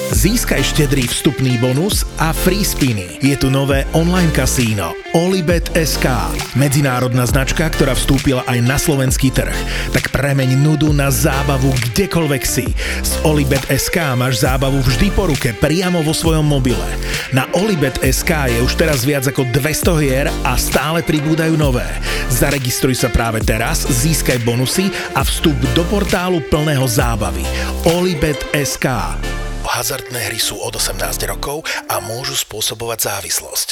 Získaj 0.06 0.62
štedrý 0.62 1.10
vstupný 1.10 1.58
bonus 1.58 2.06
a 2.22 2.30
free 2.30 2.62
spiny. 2.62 3.18
Je 3.18 3.34
tu 3.34 3.50
nové 3.50 3.82
online 3.90 4.30
kasíno 4.30 4.94
Olibet 5.18 5.66
SK. 5.74 6.06
Medzinárodná 6.54 7.26
značka, 7.26 7.66
ktorá 7.66 7.90
vstúpila 7.98 8.46
aj 8.46 8.58
na 8.62 8.78
slovenský 8.78 9.34
trh. 9.34 9.54
Tak 9.90 10.14
premeň 10.14 10.62
nudu 10.62 10.94
na 10.94 11.10
zábavu 11.10 11.74
kdekoľvek 11.90 12.42
si. 12.46 12.70
S 13.02 13.18
Olibet 13.26 13.66
SK 13.66 14.14
máš 14.14 14.46
zábavu 14.46 14.78
vždy 14.78 15.10
po 15.10 15.26
ruke, 15.26 15.50
priamo 15.58 15.98
vo 16.06 16.14
svojom 16.14 16.46
mobile. 16.46 16.86
Na 17.34 17.50
Olibet 17.58 17.98
SK 17.98 18.46
je 18.54 18.58
už 18.62 18.78
teraz 18.78 19.02
viac 19.02 19.26
ako 19.26 19.42
200 19.50 20.02
hier 20.06 20.26
a 20.46 20.54
stále 20.54 21.02
pribúdajú 21.02 21.58
nové. 21.58 21.86
Zaregistruj 22.30 22.94
sa 22.94 23.10
práve 23.10 23.42
teraz, 23.42 23.82
získaj 23.82 24.38
bonusy 24.46 24.86
a 25.18 25.26
vstup 25.26 25.58
do 25.74 25.82
portálu 25.90 26.38
plného 26.46 26.86
zábavy. 26.86 27.42
Olibet 27.90 28.38
SK. 28.54 28.86
Hazardné 29.66 30.30
hry 30.30 30.38
sú 30.38 30.56
od 30.62 30.78
18 30.78 31.02
rokov 31.28 31.66
a 31.90 31.98
môžu 32.00 32.38
spôsobovať 32.38 32.98
závislosť. 33.12 33.68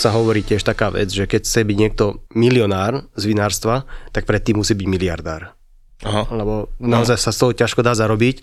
sa 0.00 0.16
hovorí 0.16 0.40
tiež 0.40 0.64
taká 0.64 0.88
vec, 0.88 1.12
že 1.12 1.28
keď 1.28 1.44
chce 1.44 1.60
byť 1.60 1.76
niekto 1.76 2.24
milionár 2.32 3.04
z 3.20 3.28
vinárstva, 3.28 3.84
tak 4.16 4.24
predtým 4.24 4.56
musí 4.56 4.72
byť 4.72 4.88
miliardár. 4.88 5.52
Aha. 6.00 6.24
Lebo 6.32 6.72
naozaj 6.80 7.20
sa 7.20 7.36
z 7.36 7.38
toho 7.44 7.52
ťažko 7.52 7.84
dá 7.84 7.92
zarobiť. 7.92 8.40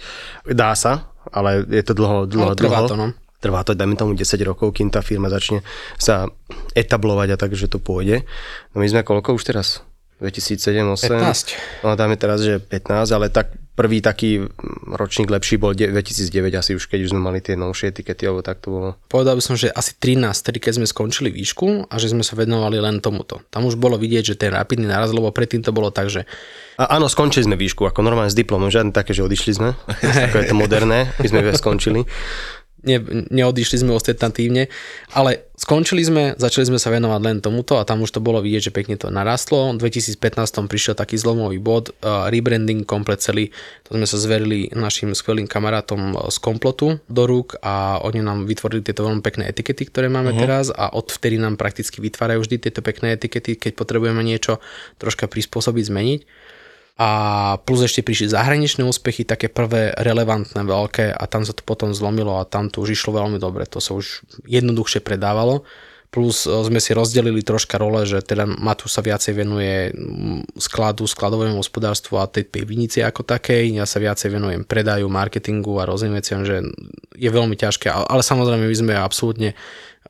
Dá 0.53 0.77
sa, 0.77 1.09
ale 1.33 1.65
je 1.65 1.81
to 1.81 1.97
dlho, 1.97 2.29
dlho, 2.29 2.53
no, 2.53 2.59
dlho. 2.61 2.85
To, 2.85 2.93
no. 2.93 3.07
Trvá 3.37 3.61
to, 3.61 3.77
dajme 3.77 3.93
tomu 3.93 4.17
10 4.17 4.25
rokov, 4.41 4.73
kým 4.73 4.89
tá 4.89 5.05
firma 5.05 5.29
začne 5.29 5.61
sa 6.01 6.25
etablovať 6.73 7.33
a 7.33 7.37
tak, 7.37 7.53
že 7.53 7.69
to 7.69 7.77
pôjde. 7.77 8.25
No 8.73 8.81
my 8.81 8.87
sme 8.89 9.05
koľko 9.05 9.37
už 9.37 9.45
teraz? 9.45 9.85
2007, 10.17 10.97
2008? 10.97 11.85
15. 11.85 11.85
No 11.85 11.93
dáme 11.93 12.17
teraz, 12.17 12.41
že 12.41 12.57
15, 12.57 13.05
ale 13.13 13.29
tak 13.29 13.53
prvý 13.77 14.01
taký 14.01 14.49
ročník 14.89 15.29
lepší 15.29 15.61
bol 15.61 15.77
2009 15.77 16.49
asi 16.57 16.73
už, 16.73 16.89
keď 16.89 17.05
už 17.05 17.13
sme 17.13 17.21
mali 17.21 17.45
tie 17.45 17.53
novšie 17.53 17.93
etikety, 17.93 18.25
alebo 18.25 18.41
tak 18.41 18.57
to 18.57 18.73
bolo. 18.73 18.89
Povedal 19.05 19.37
by 19.37 19.43
som, 19.45 19.53
že 19.53 19.69
asi 19.69 19.93
13, 19.93 20.33
tedy 20.41 20.57
keď 20.57 20.81
sme 20.81 20.89
skončili 20.89 21.29
výšku 21.29 21.85
a 21.85 21.95
že 22.01 22.09
sme 22.09 22.25
sa 22.25 22.33
venovali 22.33 22.81
len 22.81 22.97
tomuto. 22.97 23.45
Tam 23.53 23.69
už 23.69 23.77
bolo 23.77 24.01
vidieť, 24.01 24.33
že 24.33 24.39
ten 24.41 24.49
rapidný 24.49 24.89
naraz, 24.89 25.13
lebo 25.13 25.29
predtým 25.29 25.61
to 25.61 25.69
bolo 25.69 25.93
tak, 25.93 26.09
že 26.09 26.25
a 26.77 26.93
áno, 26.93 27.09
skončili 27.09 27.41
sme 27.41 27.57
výšku, 27.57 27.89
ako 27.89 28.05
normálne 28.05 28.29
s 28.29 28.37
diplomom, 28.37 28.69
žiadne 28.69 28.93
také, 28.93 29.09
že 29.09 29.25
odišli 29.25 29.51
sme, 29.53 29.73
ako 30.29 30.35
je 30.37 30.45
to 30.45 30.53
moderné, 30.57 31.09
my 31.17 31.25
sme 31.25 31.39
skončili 31.57 32.05
ne, 32.85 32.97
neodišli 33.33 33.81
sme 33.81 33.95
ostentatívne, 33.97 34.69
ale 35.17 35.49
skončili 35.57 36.05
sme, 36.05 36.23
začali 36.37 36.69
sme 36.69 36.79
sa 36.81 36.93
venovať 36.93 37.21
len 37.25 37.37
tomuto 37.41 37.81
a 37.81 37.87
tam 37.87 38.05
už 38.05 38.13
to 38.13 38.21
bolo 38.21 38.43
vidieť, 38.43 38.69
že 38.69 38.75
pekne 38.75 38.95
to 38.99 39.09
narastlo. 39.09 39.73
V 39.73 39.89
2015 39.89 40.69
prišiel 40.69 40.93
taký 40.93 41.17
zlomový 41.17 41.57
bod, 41.57 41.89
uh, 42.05 42.29
rebranding 42.29 42.85
komplet 42.85 43.19
celý, 43.23 43.49
to 43.87 43.97
sme 43.97 44.05
sa 44.05 44.17
zverili 44.21 44.69
našim 44.77 45.17
skvelým 45.17 45.49
kamarátom 45.49 46.29
z 46.29 46.37
komplotu 46.37 47.01
do 47.09 47.23
rúk 47.25 47.57
a 47.65 47.97
oni 48.05 48.21
nám 48.21 48.45
vytvorili 48.45 48.85
tieto 48.85 49.07
veľmi 49.07 49.25
pekné 49.25 49.49
etikety, 49.49 49.89
ktoré 49.89 50.07
máme 50.11 50.37
uh-huh. 50.37 50.43
teraz 50.45 50.69
a 50.69 50.93
odvtedy 50.93 51.41
nám 51.41 51.57
prakticky 51.57 51.97
vytvárajú 51.99 52.45
vždy 52.45 52.69
tieto 52.69 52.85
pekné 52.85 53.17
etikety, 53.17 53.57
keď 53.57 53.73
potrebujeme 53.73 54.21
niečo 54.21 54.61
troška 55.01 55.25
prispôsobiť, 55.25 55.83
zmeniť 55.89 56.21
a 56.97 57.09
plus 57.61 57.85
ešte 57.85 58.01
prišli 58.01 58.33
zahraničné 58.33 58.81
úspechy, 58.81 59.21
také 59.21 59.53
prvé 59.53 59.93
relevantné, 59.93 60.65
veľké 60.65 61.13
a 61.13 61.23
tam 61.29 61.45
sa 61.45 61.53
to 61.53 61.61
potom 61.61 61.93
zlomilo 61.93 62.41
a 62.41 62.49
tam 62.49 62.73
to 62.73 62.81
už 62.81 62.97
išlo 62.97 63.21
veľmi 63.21 63.37
dobre, 63.37 63.69
to 63.69 63.77
sa 63.77 63.93
už 63.93 64.25
jednoduchšie 64.49 65.05
predávalo. 65.05 65.61
Plus 66.09 66.47
e, 66.47 66.49
sme 66.49 66.81
si 66.81 66.97
rozdelili 66.97 67.45
troška 67.45 67.77
role, 67.77 68.01
že 68.09 68.25
teda 68.25 68.49
Matúš 68.49 68.97
sa 68.97 69.05
viacej 69.05 69.33
venuje 69.37 69.93
skladu, 70.57 71.05
skladovému 71.05 71.61
hospodárstvu 71.61 72.17
a 72.17 72.25
tej 72.25 72.49
pivnici 72.49 73.05
ako 73.05 73.21
takej, 73.21 73.77
ja 73.77 73.85
sa 73.85 74.01
viacej 74.01 74.33
venujem 74.33 74.65
predaju, 74.65 75.05
marketingu 75.05 75.77
a 75.77 75.85
rôznym 75.85 76.17
veciam, 76.17 76.41
že 76.41 76.65
je 77.13 77.29
veľmi 77.29 77.53
ťažké, 77.53 77.93
ale 77.93 78.25
samozrejme 78.25 78.65
my 78.65 78.73
sme 78.77 78.93
absolútne, 78.97 79.53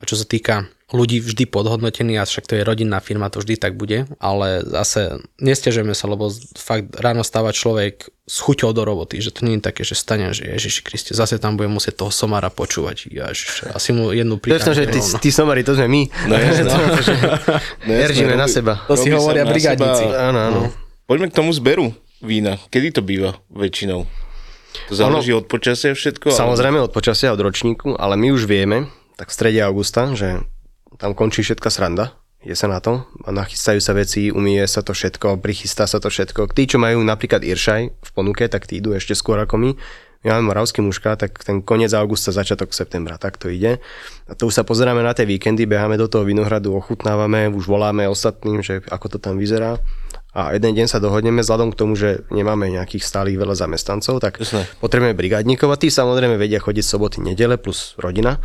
čo 0.06 0.14
sa 0.18 0.26
týka 0.26 0.68
ľudí 0.88 1.20
vždy 1.20 1.44
podhodnotený 1.52 2.16
a 2.16 2.24
však 2.24 2.48
to 2.48 2.56
je 2.56 2.64
rodinná 2.64 2.96
firma, 3.04 3.28
to 3.28 3.44
vždy 3.44 3.60
tak 3.60 3.76
bude, 3.76 4.08
ale 4.16 4.64
zase 4.64 5.20
nestiažujeme 5.36 5.92
sa, 5.92 6.08
lebo 6.08 6.32
fakt 6.56 6.96
ráno 6.96 7.20
stáva 7.20 7.52
človek 7.52 8.08
s 8.24 8.36
chuťou 8.40 8.72
do 8.72 8.88
roboty, 8.88 9.20
že 9.20 9.36
to 9.36 9.44
nie 9.44 9.60
je 9.60 9.68
také, 9.68 9.84
že 9.84 9.92
stane, 9.92 10.32
že 10.32 10.48
Ježiši 10.48 10.80
Kriste, 10.84 11.12
zase 11.12 11.36
tam 11.36 11.60
bude 11.60 11.68
musieť 11.68 12.04
toho 12.04 12.12
somára 12.12 12.48
počúvať. 12.48 13.04
Ježiš, 13.12 13.68
asi 13.68 13.92
mu 13.92 14.16
jednu 14.16 14.40
príklad. 14.40 14.64
že 14.72 14.88
tí, 14.88 15.00
tí 15.00 15.28
somári, 15.28 15.60
to 15.60 15.76
sme 15.76 15.88
my. 15.92 16.02
No, 16.24 16.34
no, 17.88 17.92
no, 17.92 18.36
na 18.36 18.48
seba. 18.48 18.80
To 18.88 18.96
si 18.96 19.12
hovoria 19.12 19.44
brigádnici. 19.44 20.04
Áno, 20.08 20.38
áno. 20.40 20.60
No. 20.68 20.72
Poďme 21.04 21.28
k 21.28 21.36
tomu 21.36 21.52
zberu 21.52 21.92
vína. 22.24 22.56
Kedy 22.72 22.96
to 22.96 23.02
býva 23.04 23.36
väčšinou? 23.52 24.08
To 24.88 24.92
záleží 24.92 25.32
od 25.32 25.48
počasia 25.48 25.92
všetko? 25.92 26.32
Samozrejme 26.32 26.80
od 26.80 26.92
počasia, 26.92 27.32
od 27.32 27.40
ročníku, 27.40 27.96
ale 27.96 28.16
my 28.20 28.32
už 28.32 28.44
vieme, 28.44 28.88
tak 29.18 29.28
v 29.28 29.34
strede 29.34 29.60
augusta, 29.66 30.14
že 30.14 30.46
tam 30.96 31.12
končí 31.12 31.42
všetka 31.42 31.68
sranda, 31.74 32.14
je 32.38 32.54
sa 32.54 32.70
na 32.70 32.78
to, 32.78 33.02
a 33.26 33.34
nachystajú 33.34 33.82
sa 33.82 33.92
veci, 33.98 34.30
umie 34.30 34.62
sa 34.70 34.86
to 34.86 34.94
všetko, 34.94 35.42
prichystá 35.42 35.90
sa 35.90 35.98
to 35.98 36.06
všetko. 36.06 36.54
Tí, 36.54 36.70
čo 36.70 36.78
majú 36.78 37.02
napríklad 37.02 37.42
Iršaj 37.42 37.82
v 37.98 38.10
ponuke, 38.14 38.46
tak 38.46 38.70
tí 38.70 38.78
idú 38.78 38.94
ešte 38.94 39.18
skôr 39.18 39.42
ako 39.42 39.58
my. 39.58 39.70
My 40.22 40.34
máme 40.34 40.50
moravský 40.50 40.82
mužka, 40.82 41.18
tak 41.18 41.42
ten 41.42 41.62
koniec 41.62 41.94
augusta, 41.94 42.30
začiatok 42.30 42.74
septembra, 42.74 43.18
tak 43.18 43.38
to 43.38 43.50
ide. 43.50 43.82
A 44.26 44.32
to 44.38 44.50
už 44.50 44.54
sa 44.54 44.62
pozeráme 44.62 45.02
na 45.02 45.14
tie 45.14 45.26
víkendy, 45.26 45.66
beháme 45.66 45.98
do 45.98 46.06
toho 46.06 46.22
vinohradu, 46.22 46.74
ochutnávame, 46.74 47.50
už 47.50 47.66
voláme 47.66 48.06
ostatným, 48.06 48.62
že 48.62 48.82
ako 48.86 49.14
to 49.14 49.18
tam 49.18 49.38
vyzerá 49.38 49.82
a 50.38 50.54
jeden 50.54 50.76
deň 50.76 50.86
sa 50.86 51.02
dohodneme 51.02 51.42
vzhľadom 51.42 51.74
k 51.74 51.78
tomu, 51.82 51.98
že 51.98 52.22
nemáme 52.30 52.70
nejakých 52.70 53.02
stálych 53.02 53.34
veľa 53.34 53.58
zamestnancov, 53.58 54.22
tak 54.22 54.38
Jasne. 54.38 54.68
potrebujeme 54.78 55.16
brigádnikov 55.18 55.72
a 55.72 55.80
tí 55.80 55.90
samozrejme 55.90 56.38
vedia 56.38 56.62
chodiť 56.62 56.84
soboty, 56.86 57.18
nedele 57.24 57.58
plus 57.58 57.98
rodina, 57.98 58.38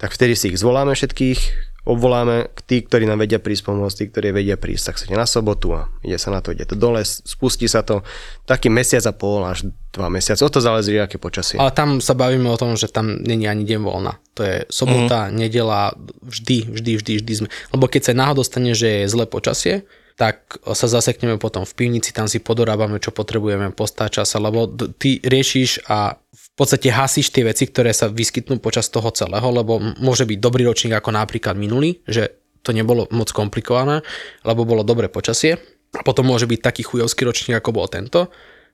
tak 0.00 0.16
vtedy 0.16 0.32
si 0.32 0.48
ich 0.48 0.56
zvoláme 0.56 0.96
všetkých, 0.96 1.70
obvoláme 1.84 2.48
tí, 2.64 2.80
ktorí 2.84 3.04
nám 3.04 3.24
vedia 3.24 3.36
prísť 3.40 3.68
pomôcť, 3.68 3.96
tí, 3.96 4.04
ktorí 4.08 4.32
vedia 4.32 4.56
prísť, 4.56 4.84
tak 4.92 4.96
sa 4.96 5.04
na 5.12 5.28
sobotu 5.28 5.76
a 5.76 5.92
ide 6.00 6.16
sa 6.16 6.32
na 6.32 6.40
to, 6.40 6.56
ide 6.56 6.64
to 6.64 6.76
dole, 6.76 7.00
spustí 7.04 7.68
sa 7.68 7.84
to 7.84 8.04
taký 8.44 8.68
mesiac 8.72 9.04
a 9.08 9.12
pol 9.12 9.44
až 9.44 9.68
dva 9.92 10.08
mesiace, 10.08 10.40
o 10.40 10.52
to 10.52 10.60
záleží, 10.60 10.96
aké 10.96 11.20
počasie. 11.20 11.60
Ale 11.60 11.72
tam 11.72 12.00
sa 12.00 12.16
bavíme 12.16 12.48
o 12.48 12.60
tom, 12.60 12.80
že 12.80 12.88
tam 12.88 13.20
není 13.20 13.44
ani 13.44 13.68
deň 13.68 13.80
voľna. 13.80 14.16
To 14.36 14.44
je 14.44 14.56
sobota, 14.72 15.28
mm. 15.28 15.36
nedela, 15.36 15.92
vždy, 16.24 16.68
vždy, 16.68 16.92
vždy, 17.00 17.12
vždy 17.20 17.32
sme. 17.44 17.48
Lebo 17.72 17.84
keď 17.88 18.12
sa 18.12 18.12
náhodou 18.16 18.44
stane, 18.44 18.72
že 18.72 19.04
je 19.04 19.12
zlé 19.12 19.28
počasie, 19.28 19.84
tak 20.20 20.60
sa 20.76 20.84
zasekneme 20.84 21.40
potom 21.40 21.64
v 21.64 21.72
pivnici, 21.72 22.12
tam 22.12 22.28
si 22.28 22.44
podorábame, 22.44 23.00
čo 23.00 23.08
potrebujeme, 23.08 23.72
postáča 23.72 24.28
sa, 24.28 24.36
lebo 24.36 24.68
ty 25.00 25.16
riešiš 25.24 25.88
a 25.88 26.20
v 26.20 26.48
podstate 26.52 26.92
hasíš 26.92 27.32
tie 27.32 27.48
veci, 27.48 27.64
ktoré 27.64 27.96
sa 27.96 28.12
vyskytnú 28.12 28.60
počas 28.60 28.92
toho 28.92 29.08
celého, 29.16 29.48
lebo 29.48 29.80
môže 29.96 30.28
byť 30.28 30.36
dobrý 30.36 30.68
ročník 30.68 30.92
ako 30.92 31.16
napríklad 31.16 31.56
minulý, 31.56 32.04
že 32.04 32.36
to 32.60 32.76
nebolo 32.76 33.08
moc 33.16 33.32
komplikované, 33.32 34.04
lebo 34.44 34.68
bolo 34.68 34.84
dobré 34.84 35.08
počasie. 35.08 35.56
A 35.96 36.04
potom 36.04 36.28
môže 36.28 36.44
byť 36.44 36.60
taký 36.60 36.84
chujovský 36.84 37.24
ročník, 37.24 37.56
ako 37.56 37.72
bol 37.72 37.88
tento. 37.88 38.28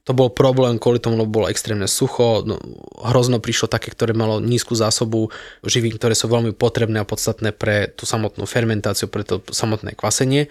To 0.07 0.13
bol 0.15 0.35
problém 0.35 0.83
kvôli 0.83 0.99
tomu, 0.99 1.15
lebo 1.15 1.43
bolo 1.43 1.51
extrémne 1.51 1.87
sucho, 1.87 2.43
no, 2.43 2.59
hrozno 3.07 3.39
prišlo 3.39 3.71
také, 3.71 3.95
ktoré 3.95 4.19
malo 4.19 4.43
nízku 4.43 4.75
zásobu 4.75 5.31
živín, 5.63 5.95
ktoré 5.95 6.19
sú 6.19 6.27
veľmi 6.27 6.55
potrebné 6.59 7.03
a 7.03 7.07
podstatné 7.07 7.55
pre 7.55 7.87
tú 7.95 8.03
samotnú 8.03 8.51
fermentáciu, 8.51 9.07
pre 9.07 9.23
to 9.23 9.43
samotné 9.51 9.95
kvasenie. 9.95 10.51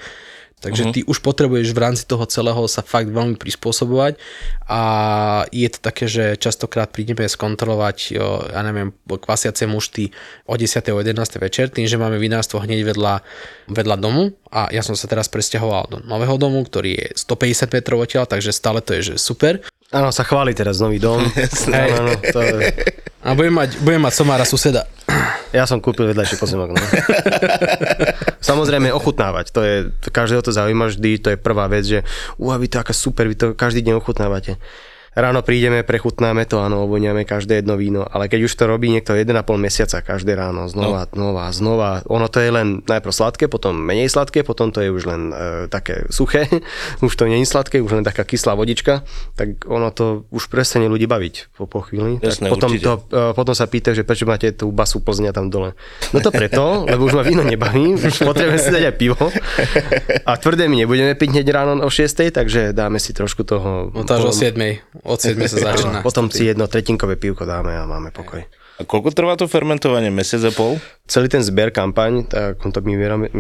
Takže 0.64 0.88
uh-huh. 0.88 0.96
ty 0.96 1.02
už 1.06 1.20
potrebuješ 1.20 1.76
v 1.76 1.84
rámci 1.84 2.04
toho 2.08 2.24
celého 2.26 2.64
sa 2.66 2.82
fakt 2.82 3.12
veľmi 3.12 3.38
prispôsobovať 3.38 4.18
a 4.66 4.82
je 5.52 5.68
to 5.70 5.80
také, 5.84 6.10
že 6.10 6.40
častokrát 6.40 6.90
prídeme 6.90 7.28
skontrolovať, 7.28 8.16
ja 8.50 8.62
neviem, 8.66 8.96
kvasiace 9.06 9.68
mušty 9.70 10.16
o 10.48 10.56
10. 10.58 10.80
o 10.96 11.00
11. 11.04 11.44
večer, 11.44 11.70
tým, 11.70 11.86
že 11.86 12.00
máme 12.00 12.18
vinárstvo 12.18 12.64
hneď 12.64 12.88
vedľa, 12.96 13.22
vedľa 13.68 13.96
domu 14.00 14.34
a 14.50 14.72
ja 14.72 14.82
som 14.82 14.98
sa 14.98 15.06
teraz 15.06 15.28
presťahoval 15.30 15.84
do 15.92 15.98
nového 16.08 16.40
domu, 16.40 16.64
ktorý 16.64 16.98
je 16.98 17.08
150 17.20 17.76
metrov 17.76 18.02
odtiaľ, 18.02 18.26
takže 18.26 18.56
stále 18.56 18.80
to 18.80 18.98
je 18.98 19.14
že 19.14 19.16
super. 19.22 19.62
Áno, 19.94 20.10
sa 20.10 20.26
chváli 20.26 20.58
teraz 20.58 20.82
nový 20.82 20.98
dom. 20.98 21.22
Hej. 21.78 21.90
Áno, 21.94 22.12
to 22.34 22.40
je... 22.42 22.74
A 23.26 23.38
budem 23.38 23.54
mať, 23.54 23.78
budem 23.86 24.02
mať 24.02 24.14
somára 24.18 24.46
suseda. 24.46 24.90
Ja 25.56 25.64
som 25.64 25.80
kúpil 25.80 26.12
vedľajší 26.12 26.36
pozemok. 26.36 26.76
No. 26.76 26.80
Samozrejme 28.52 28.92
ochutnávať, 28.92 29.56
to 29.56 29.64
je, 29.64 29.76
každého 30.12 30.44
to 30.44 30.52
zaujíma 30.52 30.92
vždy, 30.92 31.12
to 31.24 31.32
je 31.32 31.38
prvá 31.40 31.72
vec, 31.72 31.88
že 31.88 32.04
uha, 32.36 32.60
vy 32.60 32.68
to 32.68 32.84
aká 32.84 32.92
super, 32.92 33.24
vy 33.32 33.40
to 33.40 33.56
každý 33.56 33.80
deň 33.80 34.04
ochutnávate. 34.04 34.60
Ráno 35.16 35.48
prídeme, 35.48 35.80
prechutnáme 35.88 36.44
to, 36.44 36.60
áno, 36.60 36.84
oboniame 36.84 37.24
každé 37.24 37.64
jedno 37.64 37.80
víno, 37.80 38.04
ale 38.04 38.28
keď 38.28 38.52
už 38.52 38.54
to 38.60 38.68
robí 38.68 38.92
niekto 38.92 39.16
1,5 39.16 39.32
mesiaca 39.56 40.04
každé 40.04 40.36
ráno, 40.36 40.68
znova, 40.68 41.08
no. 41.08 41.32
znova, 41.32 41.46
znova, 41.56 41.92
ono 42.12 42.28
to 42.28 42.44
je 42.44 42.52
len 42.52 42.84
najprv 42.84 43.16
sladké, 43.16 43.48
potom 43.48 43.80
menej 43.80 44.12
sladké, 44.12 44.44
potom 44.44 44.76
to 44.76 44.84
je 44.84 44.92
už 44.92 45.08
len 45.08 45.32
e, 45.32 45.72
také 45.72 46.04
suché, 46.12 46.52
už 47.08 47.16
to 47.16 47.32
nie 47.32 47.40
je 47.40 47.48
sladké, 47.48 47.80
už 47.80 47.96
len 47.96 48.04
taká 48.04 48.28
kyslá 48.28 48.60
vodička, 48.60 49.08
tak 49.40 49.64
ono 49.64 49.88
to 49.96 50.28
už 50.36 50.52
prestane 50.52 50.92
ľudí 50.92 51.08
baviť 51.08 51.56
po, 51.56 51.64
po 51.64 51.88
chvíli. 51.88 52.20
Jasné, 52.20 52.52
tak 52.52 52.60
potom, 52.60 52.76
to, 52.76 52.94
e, 53.08 53.32
potom 53.32 53.56
sa 53.56 53.72
pýta, 53.72 53.96
že 53.96 54.04
prečo 54.04 54.28
máte 54.28 54.52
tú 54.52 54.68
basu 54.76 55.00
Plzňa 55.00 55.32
tam 55.32 55.48
dole. 55.48 55.80
No 56.12 56.20
to 56.20 56.28
preto, 56.28 56.64
lebo 56.92 57.08
už 57.08 57.16
ma 57.16 57.24
víno 57.24 57.48
nebaví, 57.48 57.96
už 57.96 58.20
potrebujeme 58.20 58.60
si 58.60 58.68
dať 58.68 58.84
aj 58.92 58.96
pivo 59.00 59.16
a 60.28 60.32
tvrdé 60.36 60.68
my 60.68 60.84
nebudeme 60.84 61.16
piť 61.16 61.40
hneď 61.40 61.48
ráno 61.56 61.80
o 61.80 61.88
6, 61.88 62.36
takže 62.36 62.76
dáme 62.76 63.00
si 63.00 63.16
trošku 63.16 63.48
toho... 63.48 63.96
No 63.96 64.04
to 64.04 64.20
až 64.20 64.28
o 64.28 64.36
7. 64.36 64.60
Od 65.06 65.22
7 65.22 65.38
sa 65.46 65.58
začína. 65.74 66.00
Potom 66.08 66.28
si 66.34 66.50
jedno 66.50 66.66
tretinkové 66.66 67.16
pivko 67.16 67.46
dáme 67.46 67.78
a 67.78 67.86
máme 67.86 68.10
pokoj. 68.10 68.42
A 68.76 68.84
koľko 68.84 69.16
trvá 69.16 69.40
to 69.40 69.48
fermentovanie? 69.48 70.12
Mesiac 70.12 70.44
a 70.44 70.52
pol? 70.52 70.76
Celý 71.08 71.32
ten 71.32 71.40
zber 71.40 71.72
kampaň, 71.72 72.28
tak 72.28 72.60
to 72.60 72.80
my 72.84 72.94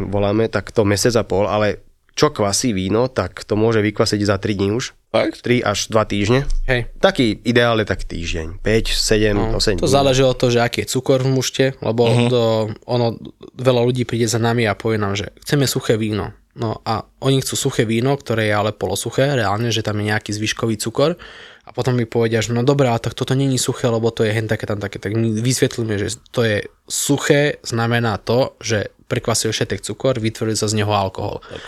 voláme, 0.07 0.47
tak 0.47 0.71
to 0.71 0.87
mesiac 0.87 1.11
a 1.19 1.27
pol, 1.27 1.49
ale 1.49 1.83
čo 2.15 2.31
kvasí 2.31 2.71
víno, 2.71 3.11
tak 3.11 3.43
to 3.43 3.59
môže 3.59 3.83
vykvasiť 3.83 4.23
za 4.23 4.39
3 4.39 4.55
dní 4.55 4.71
už. 4.71 4.95
Fakt? 5.11 5.43
3 5.43 5.59
až 5.67 5.91
2 5.91 6.11
týždne. 6.15 6.39
Hej. 6.63 6.87
Taký 7.03 7.43
ideál 7.43 7.75
je 7.83 7.87
tak 7.91 8.07
týždeň. 8.07 8.63
5, 8.63 8.95
7, 8.95 9.35
No, 9.35 9.59
8 9.59 9.83
to 9.83 9.83
dní. 9.83 9.91
záleží 9.91 10.23
od 10.23 10.39
toho, 10.39 10.51
že 10.55 10.63
aký 10.63 10.87
je 10.87 10.91
cukor 10.95 11.19
v 11.27 11.35
mušte, 11.35 11.75
lebo 11.83 12.07
uh-huh. 12.07 12.31
to, 12.31 12.43
ono, 12.87 13.19
veľa 13.59 13.81
ľudí 13.83 14.07
príde 14.07 14.31
za 14.31 14.39
nami 14.39 14.63
a 14.63 14.79
povie 14.79 14.95
nám, 14.95 15.19
že 15.19 15.35
chceme 15.43 15.67
suché 15.67 15.99
víno. 15.99 16.31
No 16.55 16.79
a 16.87 17.03
oni 17.19 17.43
chcú 17.43 17.67
suché 17.67 17.83
víno, 17.83 18.15
ktoré 18.15 18.47
je 18.47 18.55
ale 18.55 18.71
polosuché, 18.71 19.35
reálne, 19.35 19.75
že 19.75 19.83
tam 19.83 19.99
je 19.99 20.07
nejaký 20.07 20.31
zvyškový 20.31 20.79
cukor 20.79 21.19
a 21.67 21.69
potom 21.75 21.99
mi 21.99 22.07
povedia, 22.07 22.39
že 22.39 22.55
no 22.55 22.63
dobré, 22.63 22.87
ale 22.87 23.03
tak 23.03 23.11
toto 23.11 23.35
není 23.35 23.59
suché, 23.59 23.91
lebo 23.91 24.07
to 24.07 24.23
je 24.23 24.31
hen 24.31 24.47
také 24.47 24.63
tam 24.63 24.79
také. 24.79 25.03
Tak 25.03 25.19
vysvetlíme, 25.19 25.99
že 25.99 26.15
to 26.31 26.47
je 26.47 26.63
suché, 26.87 27.59
znamená 27.59 28.15
to, 28.23 28.55
že 28.63 28.95
prekvasil 29.11 29.51
všetek 29.51 29.83
cukor, 29.83 30.15
vytvoril 30.15 30.55
sa 30.55 30.71
z 30.71 30.79
neho 30.79 30.95
alkohol. 30.95 31.43
Tak. 31.43 31.61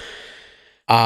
A 0.88 1.00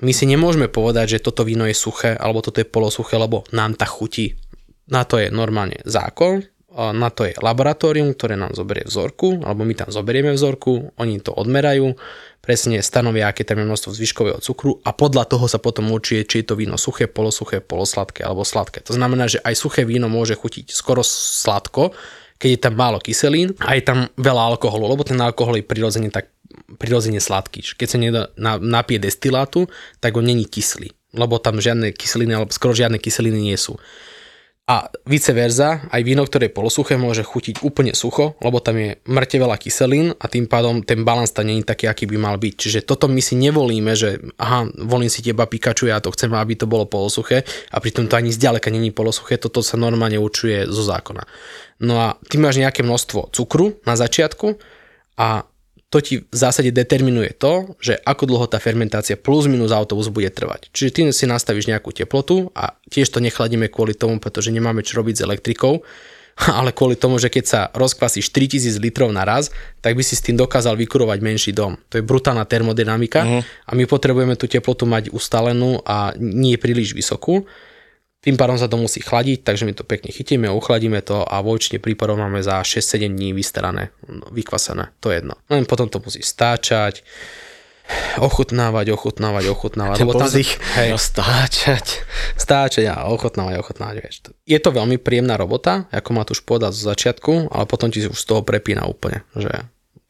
my 0.00 0.12
si 0.16 0.24
nemôžeme 0.24 0.72
povedať, 0.72 1.20
že 1.20 1.24
toto 1.28 1.44
víno 1.44 1.68
je 1.68 1.76
suché, 1.76 2.16
alebo 2.16 2.40
toto 2.40 2.64
je 2.64 2.66
polosuché, 2.66 3.20
lebo 3.20 3.44
nám 3.52 3.76
tak 3.76 3.92
chutí. 3.92 4.40
Na 4.88 5.04
to 5.04 5.20
je 5.20 5.28
normálne 5.28 5.78
zákon, 5.84 6.42
na 6.74 7.08
to 7.12 7.28
je 7.28 7.36
laboratórium, 7.36 8.16
ktoré 8.16 8.34
nám 8.34 8.56
zoberie 8.56 8.88
vzorku, 8.88 9.44
alebo 9.44 9.62
my 9.62 9.74
tam 9.76 9.88
zoberieme 9.92 10.32
vzorku, 10.32 10.96
oni 10.96 11.20
to 11.20 11.32
odmerajú, 11.36 11.94
presne 12.42 12.82
stanovia, 12.82 13.30
aké 13.30 13.46
tam 13.46 13.62
je 13.62 13.70
množstvo 13.70 13.94
zvyškového 13.94 14.38
cukru 14.42 14.82
a 14.82 14.90
podľa 14.90 15.30
toho 15.30 15.46
sa 15.46 15.62
potom 15.62 15.94
určuje, 15.94 16.26
či 16.26 16.42
je 16.42 16.50
to 16.50 16.58
víno 16.58 16.74
suché, 16.74 17.06
polosuché, 17.06 17.62
polosladké 17.62 18.26
alebo 18.26 18.42
sladké. 18.42 18.82
To 18.88 18.98
znamená, 18.98 19.30
že 19.30 19.38
aj 19.46 19.54
suché 19.54 19.86
víno 19.86 20.10
môže 20.10 20.34
chutiť 20.34 20.74
skoro 20.74 21.06
sladko, 21.06 21.94
keď 22.42 22.50
je 22.50 22.60
tam 22.60 22.74
málo 22.74 22.98
kyselín 22.98 23.54
a 23.62 23.78
je 23.78 23.86
tam 23.86 24.10
veľa 24.18 24.56
alkoholu, 24.56 24.90
lebo 24.90 25.06
ten 25.06 25.20
alkohol 25.22 25.62
je 25.62 25.64
prirodzene 25.64 26.10
tak 26.10 26.26
prirodzene 26.82 27.22
sladký. 27.22 27.62
Keď 27.78 27.86
sa 27.86 27.98
na- 28.34 28.58
napije 28.58 28.98
destilátu, 28.98 29.70
tak 30.02 30.18
on 30.18 30.26
není 30.26 30.44
kyslý, 30.44 30.90
lebo 31.14 31.38
tam 31.38 31.62
žiadne 31.62 31.94
kyseliny, 31.94 32.34
alebo 32.34 32.50
skoro 32.50 32.74
žiadne 32.74 32.98
kyseliny 32.98 33.38
nie 33.38 33.54
sú. 33.54 33.78
A 34.62 34.86
vice 35.10 35.34
versa, 35.34 35.90
aj 35.90 36.06
víno, 36.06 36.22
ktoré 36.22 36.46
je 36.46 36.54
polosuché, 36.54 36.94
môže 36.94 37.26
chutiť 37.26 37.66
úplne 37.66 37.98
sucho, 37.98 38.38
lebo 38.38 38.62
tam 38.62 38.78
je 38.78 38.94
mŕte 39.10 39.42
veľa 39.42 39.58
kyselín 39.58 40.14
a 40.14 40.30
tým 40.30 40.46
pádom 40.46 40.86
ten 40.86 41.02
balans 41.02 41.34
tam 41.34 41.50
není 41.50 41.66
taký, 41.66 41.90
aký 41.90 42.06
by 42.06 42.14
mal 42.14 42.38
byť. 42.38 42.54
Čiže 42.54 42.80
toto 42.86 43.10
my 43.10 43.18
si 43.18 43.34
nevolíme, 43.34 43.90
že 43.98 44.22
aha, 44.38 44.70
volím 44.86 45.10
si 45.10 45.18
teba 45.18 45.50
Pikachu, 45.50 45.90
ja 45.90 45.98
to 45.98 46.14
chcem, 46.14 46.30
aby 46.30 46.54
to 46.54 46.70
bolo 46.70 46.86
polosuché 46.86 47.42
a 47.74 47.82
pritom 47.82 48.06
to 48.06 48.14
ani 48.14 48.30
zďaleka 48.30 48.70
není 48.70 48.94
polosuché, 48.94 49.34
toto 49.34 49.66
sa 49.66 49.74
normálne 49.74 50.22
určuje 50.22 50.70
zo 50.70 50.82
zákona. 50.86 51.26
No 51.82 51.98
a 51.98 52.14
ty 52.30 52.38
máš 52.38 52.62
nejaké 52.62 52.86
množstvo 52.86 53.34
cukru 53.34 53.82
na 53.82 53.98
začiatku 53.98 54.62
a 55.18 55.42
to 55.92 56.00
ti 56.00 56.24
v 56.24 56.36
zásade 56.36 56.72
determinuje 56.72 57.36
to, 57.36 57.76
že 57.76 58.00
ako 58.00 58.24
dlho 58.24 58.46
tá 58.48 58.56
fermentácia 58.56 59.20
plus 59.20 59.44
minus 59.44 59.76
autobus 59.76 60.08
bude 60.08 60.32
trvať. 60.32 60.72
Čiže 60.72 60.90
ty 60.90 61.00
si 61.12 61.28
nastavíš 61.28 61.68
nejakú 61.68 61.92
teplotu 61.92 62.48
a 62.56 62.72
tiež 62.88 63.12
to 63.12 63.20
nechladíme 63.20 63.68
kvôli 63.68 63.92
tomu, 63.92 64.16
pretože 64.16 64.48
nemáme 64.48 64.80
čo 64.80 64.96
robiť 64.96 65.20
s 65.20 65.24
elektrikou, 65.28 65.84
ale 66.58 66.72
kvôli 66.72 66.96
tomu, 66.96 67.20
že 67.20 67.28
keď 67.28 67.44
sa 67.44 67.60
rozkvasíš 67.76 68.32
3000 68.32 68.80
litrov 68.80 69.12
naraz, 69.12 69.52
tak 69.84 69.92
by 69.92 70.00
si 70.00 70.16
s 70.16 70.24
tým 70.24 70.40
dokázal 70.40 70.80
vykurovať 70.80 71.18
menší 71.20 71.52
dom. 71.52 71.76
To 71.92 72.00
je 72.00 72.08
brutálna 72.08 72.48
termodynamika 72.48 73.20
uh-huh. 73.20 73.42
a 73.44 73.70
my 73.76 73.84
potrebujeme 73.84 74.32
tú 74.40 74.48
teplotu 74.48 74.88
mať 74.88 75.12
ustálenú 75.12 75.84
a 75.84 76.16
nie 76.16 76.56
príliš 76.56 76.96
vysokú. 76.96 77.44
Tým 78.22 78.38
pádom 78.38 78.54
sa 78.54 78.70
to 78.70 78.78
musí 78.78 79.02
chladiť, 79.02 79.42
takže 79.42 79.66
my 79.66 79.74
to 79.74 79.82
pekne 79.82 80.14
chytíme, 80.14 80.46
uchladíme 80.46 81.02
to 81.02 81.26
a 81.26 81.42
vo 81.42 81.58
väčšine 81.58 81.82
prípadov 81.82 82.22
máme 82.22 82.38
za 82.38 82.62
6-7 82.62 83.10
dní 83.10 83.34
vystarané, 83.34 83.90
no, 84.06 84.30
vykvasené, 84.30 84.94
to 85.02 85.10
je 85.10 85.18
jedno. 85.18 85.34
Len 85.50 85.66
potom 85.66 85.90
to 85.90 85.98
musí 85.98 86.22
stáčať, 86.22 87.02
ochutnávať, 88.22 88.94
ochutnávať, 88.94 89.44
ochutnávať. 89.50 89.96
Lebo 90.06 90.14
tam, 90.14 90.30
povzdych, 90.30 90.54
hej, 90.78 90.94
no 90.94 90.98
stáčať. 91.02 92.06
stáčať 92.38 92.84
a 92.88 93.10
ochutnávať, 93.10 93.58
ochutnávať. 93.58 93.96
Vieš. 94.06 94.14
Je 94.46 94.58
to 94.62 94.70
veľmi 94.70 95.02
príjemná 95.02 95.34
robota, 95.34 95.90
ako 95.90 96.08
ma 96.14 96.22
tu 96.22 96.38
už 96.38 96.46
povedal 96.46 96.70
zo 96.70 96.86
začiatku, 96.86 97.50
ale 97.50 97.64
potom 97.66 97.90
ti 97.90 98.06
už 98.06 98.14
z 98.14 98.26
toho 98.26 98.46
prepína 98.46 98.86
úplne, 98.86 99.26
že 99.34 99.50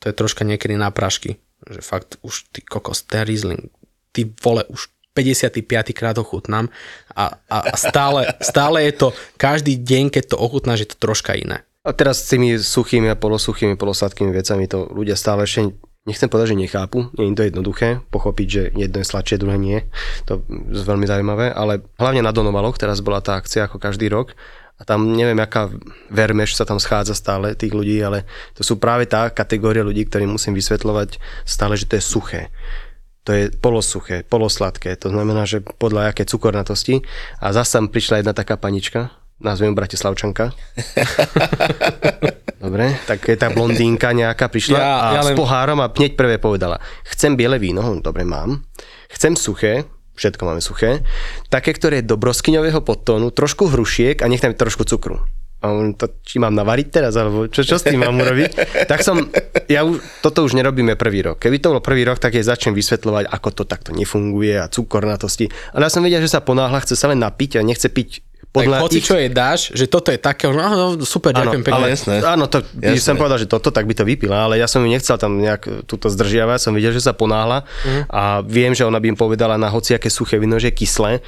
to 0.04 0.10
je 0.10 0.14
troška 0.14 0.44
niekedy 0.44 0.76
na 0.76 0.92
prašky, 0.92 1.38
že 1.64 1.80
fakt 1.80 2.18
už 2.20 2.50
ty 2.52 2.60
kokos, 2.60 3.06
ten 3.06 3.24
Riesling, 3.24 3.70
ty 4.12 4.28
vole, 4.42 4.66
už 4.68 4.90
55. 5.14 5.92
krát 5.92 6.16
ochutnám 6.16 6.72
a, 7.12 7.36
a 7.52 7.76
stále, 7.76 8.32
stále 8.40 8.88
je 8.88 8.92
to, 8.96 9.08
každý 9.36 9.76
deň, 9.76 10.08
keď 10.08 10.24
to 10.32 10.36
ochutnáš, 10.40 10.84
je 10.84 10.90
to 10.96 10.98
troška 10.98 11.36
iné. 11.36 11.64
A 11.82 11.90
teraz 11.92 12.22
s 12.22 12.30
tými 12.30 12.56
suchými 12.56 13.10
a 13.10 13.18
polosuchými, 13.18 13.74
polosladkými 13.74 14.30
vecami 14.30 14.70
to 14.70 14.86
ľudia 14.88 15.18
stále 15.18 15.44
ešte 15.44 15.74
nechcem 16.06 16.26
povedať, 16.26 16.54
že 16.54 16.62
nechápu, 16.62 17.14
nie 17.14 17.30
je 17.30 17.38
to 17.38 17.46
jednoduché 17.46 17.88
pochopiť, 18.10 18.46
že 18.48 18.62
jedno 18.74 18.98
je 19.02 19.06
sladšie, 19.06 19.38
druhé 19.38 19.58
nie. 19.58 19.78
To 20.26 20.42
je 20.42 20.82
veľmi 20.82 21.06
zaujímavé, 21.06 21.54
ale 21.54 21.82
hlavne 21.98 22.22
na 22.22 22.34
Donovaloch 22.34 22.78
teraz 22.78 22.98
bola 22.98 23.22
tá 23.22 23.38
akcia 23.38 23.70
ako 23.70 23.78
každý 23.78 24.10
rok 24.10 24.34
a 24.78 24.82
tam 24.82 25.14
neviem, 25.14 25.38
aká 25.38 25.70
vermeš 26.10 26.58
sa 26.58 26.66
tam 26.66 26.82
schádza 26.82 27.14
stále 27.14 27.54
tých 27.54 27.70
ľudí, 27.70 28.02
ale 28.02 28.26
to 28.58 28.66
sú 28.66 28.82
práve 28.82 29.06
tá 29.06 29.30
kategória 29.30 29.86
ľudí, 29.86 30.10
ktorým 30.10 30.34
musím 30.34 30.58
vysvetľovať 30.58 31.22
stále, 31.46 31.78
že 31.78 31.86
to 31.86 31.94
je 31.98 32.02
suché. 32.02 32.42
To 33.22 33.30
je 33.30 33.54
polosuché, 33.54 34.26
polosladké, 34.26 34.98
to 34.98 35.06
znamená, 35.06 35.46
že 35.46 35.62
podľa 35.62 36.10
aké 36.10 36.26
cukornatosti. 36.26 37.06
A 37.38 37.54
zase 37.54 37.78
tam 37.78 37.86
prišla 37.86 38.18
jedna 38.18 38.34
taká 38.34 38.58
panička, 38.58 39.14
nazvem 39.38 39.70
ju 39.70 39.78
Bratislavčanka. 39.78 40.50
Dobre, 42.62 42.94
tak 43.06 43.26
je 43.26 43.34
tá 43.34 43.50
blondínka 43.50 44.14
nejaká 44.14 44.46
prišla 44.46 44.78
Ja- 44.78 44.98
a 45.02 45.06
ja 45.18 45.22
s 45.22 45.34
len- 45.34 45.38
pohárom 45.38 45.78
a 45.82 45.90
hneď 45.90 46.14
prvé 46.14 46.38
povedala, 46.38 46.78
chcem 47.06 47.34
biele 47.34 47.58
víno, 47.58 47.82
dobre 47.98 48.22
mám, 48.22 48.62
chcem 49.10 49.34
suché, 49.34 49.82
všetko 50.14 50.42
máme 50.46 50.62
suché, 50.62 51.02
také, 51.50 51.74
ktoré 51.74 52.02
je 52.02 52.06
do 52.06 52.14
broskyňového 52.14 52.82
podtónu, 52.82 53.34
trošku 53.34 53.66
hrušiek 53.66 54.22
a 54.22 54.30
nech 54.30 54.38
tam 54.38 54.54
je 54.54 54.62
trošku 54.62 54.86
cukru. 54.86 55.18
A 55.62 55.70
on 55.70 55.94
to, 55.94 56.10
či 56.26 56.42
mám 56.42 56.52
navariť 56.52 56.88
teraz, 56.90 57.14
alebo 57.14 57.46
čo, 57.46 57.62
čo 57.62 57.78
s 57.78 57.86
tým 57.86 58.02
mám 58.02 58.18
urobiť? 58.18 58.50
tak 58.90 59.06
som, 59.06 59.30
ja 59.70 59.86
už, 59.86 60.02
toto 60.18 60.42
už 60.42 60.58
nerobíme 60.58 60.98
prvý 60.98 61.22
rok. 61.22 61.38
Keby 61.38 61.62
to 61.62 61.78
bol 61.78 61.82
prvý 61.82 62.02
rok, 62.02 62.18
tak 62.18 62.34
je 62.34 62.42
začnem 62.42 62.74
vysvetľovať, 62.74 63.30
ako 63.30 63.48
to 63.54 63.62
takto 63.62 63.94
nefunguje 63.94 64.58
a 64.58 64.66
cukornatosti. 64.66 65.46
Ale 65.70 65.86
ja 65.86 65.92
som 65.94 66.02
vedel, 66.02 66.18
že 66.18 66.34
sa 66.34 66.42
ponáhla, 66.42 66.82
chce 66.82 66.98
sa 66.98 67.06
len 67.06 67.22
napiť 67.22 67.62
a 67.62 67.66
nechce 67.66 67.86
piť 67.86 68.26
podľa 68.52 68.76
tak 68.78 68.84
hoci 68.84 68.98
ich... 69.00 69.06
čo 69.08 69.16
jej 69.16 69.32
dáš, 69.32 69.72
že 69.72 69.88
toto 69.88 70.12
je 70.12 70.20
také, 70.20 70.44
no, 70.52 70.60
no 70.60 70.86
super, 71.08 71.32
ďakujem 71.32 71.64
pekne. 71.64 71.76
Ale, 71.80 71.86
jasné. 71.88 72.20
Áno, 72.20 72.44
to, 72.52 72.60
jasné. 72.84 73.00
som 73.00 73.16
povedal, 73.16 73.40
že 73.40 73.48
toto, 73.48 73.72
tak 73.72 73.88
by 73.88 73.96
to 73.96 74.04
vypila, 74.04 74.44
ale 74.44 74.60
ja 74.60 74.68
som 74.68 74.84
ju 74.84 74.92
nechcel 74.92 75.16
tam 75.16 75.40
nejak 75.40 75.88
túto 75.88 76.12
zdržiavať, 76.12 76.60
som 76.60 76.76
videl, 76.76 76.92
že 76.92 77.00
sa 77.00 77.16
ponáhla 77.16 77.64
mm. 77.64 78.12
a 78.12 78.44
viem, 78.44 78.76
že 78.76 78.84
ona 78.84 79.00
by 79.00 79.16
im 79.16 79.18
povedala 79.18 79.56
na 79.56 79.72
hociaké 79.72 80.12
suché 80.12 80.36
vino, 80.36 80.60
že 80.60 80.68
je 80.68 80.84
kyslé, 80.84 81.24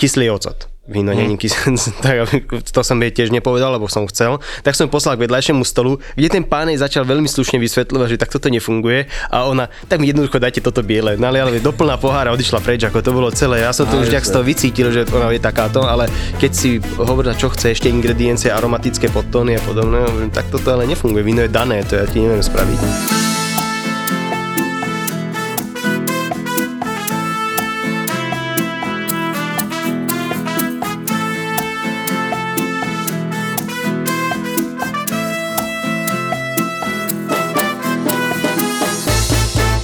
kyslý 0.00 0.32
ocot 0.32 0.71
víno 0.88 1.14
není 1.14 1.38
kyselé, 1.38 1.78
tak 2.02 2.42
to 2.70 2.80
som 2.82 2.98
jej 2.98 3.14
tiež 3.14 3.30
nepovedal, 3.30 3.78
lebo 3.78 3.86
som 3.86 4.02
chcel. 4.10 4.42
Tak 4.66 4.74
som 4.74 4.90
poslal 4.90 5.14
k 5.14 5.30
vedľajšiemu 5.30 5.62
stolu, 5.62 6.02
kde 6.18 6.28
ten 6.28 6.42
pán 6.42 6.66
jej 6.66 6.78
začal 6.78 7.06
veľmi 7.06 7.30
slušne 7.30 7.62
vysvetľovať, 7.62 8.08
že 8.10 8.18
takto 8.18 8.42
to 8.42 8.50
nefunguje 8.50 9.06
a 9.30 9.46
ona, 9.46 9.70
tak 9.86 10.02
mi 10.02 10.10
jednoducho 10.10 10.42
dajte 10.42 10.58
toto 10.58 10.82
biele. 10.82 11.14
Naliali 11.14 11.62
doplná 11.62 12.02
pohára, 12.02 12.34
odišla 12.34 12.58
preč, 12.58 12.82
ako 12.82 12.98
to 12.98 13.14
bolo 13.14 13.30
celé. 13.30 13.62
Ja 13.62 13.70
som 13.70 13.86
to 13.86 14.02
už 14.02 14.10
nejak 14.10 14.26
z 14.26 14.32
toho 14.34 14.44
vycítil, 14.44 14.88
že 14.90 15.06
ona 15.14 15.30
je 15.30 15.38
takáto, 15.38 15.86
ale 15.86 16.10
keď 16.42 16.50
si 16.50 16.82
hovorila, 16.98 17.38
čo 17.38 17.46
chce, 17.54 17.78
ešte 17.78 17.86
ingrediencie, 17.86 18.50
aromatické 18.50 19.06
podtóny 19.14 19.54
a 19.58 19.62
podobné, 19.62 20.02
tak 20.34 20.50
toto 20.50 20.74
ale 20.74 20.90
nefunguje. 20.90 21.22
Víno 21.22 21.46
je 21.46 21.50
dané, 21.52 21.86
to 21.86 21.94
ja 21.94 22.06
ti 22.10 22.18
neviem 22.18 22.42
spraviť. 22.42 23.41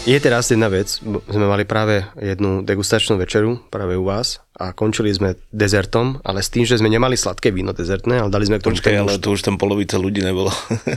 Je 0.09 0.17
teraz 0.17 0.49
jedna 0.49 0.73
vec, 0.73 0.89
sme 1.05 1.45
mali 1.45 1.69
práve 1.69 2.01
jednu 2.17 2.65
degustačnú 2.65 3.21
večeru 3.21 3.61
práve 3.69 3.93
u 3.93 4.09
vás 4.09 4.41
a 4.59 4.75
končili 4.75 5.15
sme 5.15 5.39
dezertom, 5.55 6.19
ale 6.27 6.43
s 6.43 6.51
tým, 6.51 6.67
že 6.67 6.83
sme 6.83 6.91
nemali 6.91 7.15
sladké 7.15 7.55
víno 7.55 7.71
dezertné, 7.71 8.27
ale 8.27 8.29
dali 8.29 8.51
sme 8.51 8.59
k 8.59 8.67
tomu 8.67 8.75
Počkaj, 8.75 8.95
ale 8.99 9.23
to 9.23 9.31
už 9.31 9.47
tam 9.47 9.55
polovica 9.55 9.95
ľudí 9.95 10.19
nebolo. 10.19 10.51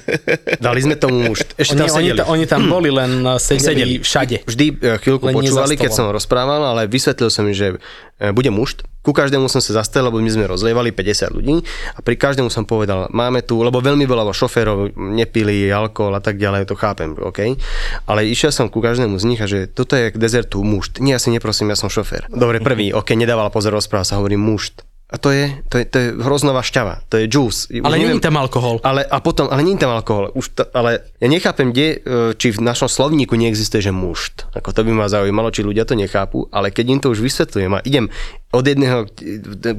dali 0.66 0.80
sme 0.82 0.98
tomu 0.98 1.30
už. 1.30 1.46
Ešte 1.62 1.78
oni, 1.78 1.86
tam 1.86 1.96
oni, 2.02 2.10
ta, 2.18 2.24
oni 2.26 2.46
tam 2.50 2.62
boli, 2.66 2.90
len 2.90 3.22
uh, 3.22 3.38
sedeli, 3.42 3.62
sedeli 3.62 3.96
všade. 4.02 4.38
Vždy 4.50 4.66
uh, 4.82 4.98
chvíľku 4.98 5.30
len 5.30 5.38
počúvali, 5.38 5.78
keď 5.78 5.94
som 5.94 6.10
rozprával, 6.10 6.74
ale 6.74 6.90
vysvetlil 6.90 7.30
som 7.30 7.46
im, 7.46 7.54
že 7.54 7.78
uh, 7.78 8.34
bude 8.34 8.50
mušt. 8.50 8.82
Ku 9.02 9.18
každému 9.18 9.50
som 9.50 9.58
sa 9.58 9.82
zastavil, 9.82 10.14
lebo 10.14 10.22
my 10.22 10.30
sme 10.30 10.46
rozlievali 10.46 10.94
50 10.94 11.34
ľudí 11.34 11.66
a 11.98 12.00
pri 12.06 12.22
každému 12.22 12.54
som 12.54 12.70
povedal, 12.70 13.10
máme 13.10 13.42
tu, 13.42 13.58
lebo 13.58 13.82
veľmi 13.82 14.06
veľa 14.06 14.30
šoférov 14.30 14.94
nepili 14.94 15.74
alkohol 15.74 16.14
a 16.14 16.22
tak 16.22 16.38
ďalej, 16.38 16.70
to 16.70 16.78
chápem, 16.78 17.18
OK. 17.18 17.58
Ale 18.06 18.30
išiel 18.30 18.54
som 18.54 18.70
ku 18.70 18.78
každému 18.78 19.18
z 19.18 19.26
nich 19.26 19.42
a 19.42 19.50
že 19.50 19.66
toto 19.66 19.98
je 19.98 20.14
k 20.14 20.18
dezertu 20.22 20.62
mušt. 20.62 21.02
Nie, 21.02 21.18
ja 21.18 21.20
si 21.20 21.34
neprosím, 21.34 21.74
ja 21.74 21.78
som 21.82 21.90
šofér. 21.90 22.30
Dobre, 22.30 22.62
prvý, 22.62 22.94
OK, 22.94 23.18
nedával 23.18 23.50
pozor, 23.52 23.76
rozpráva 23.76 24.08
sa, 24.08 24.18
hovorí 24.18 24.40
mušt. 24.40 24.88
A 25.12 25.20
to 25.20 25.28
je, 25.28 25.52
to 25.68 25.76
je, 25.76 25.84
to 25.92 25.98
je 26.00 26.08
hroznová 26.24 26.64
šťava, 26.64 27.04
to 27.12 27.20
je 27.20 27.28
juice. 27.28 27.68
Ale 27.84 28.00
nie 28.00 28.16
je 28.16 28.24
tam 28.24 28.40
alkohol. 28.40 28.80
Ale, 28.80 29.04
a 29.04 29.20
potom, 29.20 29.52
ale 29.52 29.60
nie 29.60 29.76
je 29.76 29.84
tam 29.84 29.92
alkohol. 29.92 30.32
Už 30.32 30.56
to, 30.56 30.64
ale 30.72 31.04
ja 31.20 31.28
nechápem, 31.28 31.76
kde, 31.76 32.00
e, 32.00 32.32
či 32.40 32.56
v 32.56 32.64
našom 32.64 32.88
slovníku 32.88 33.36
neexistuje, 33.36 33.84
že 33.84 33.92
mušt. 33.92 34.48
Ako 34.56 34.72
to 34.72 34.88
by 34.88 34.96
ma 34.96 35.12
zaujímalo, 35.12 35.52
či 35.52 35.68
ľudia 35.68 35.84
to 35.84 36.00
nechápu, 36.00 36.48
ale 36.48 36.72
keď 36.72 36.86
im 36.88 37.00
to 37.04 37.12
už 37.12 37.28
vysvetľujem 37.28 37.72
a 37.76 37.84
idem 37.84 38.08
od 38.52 38.68
jedného, 38.68 39.08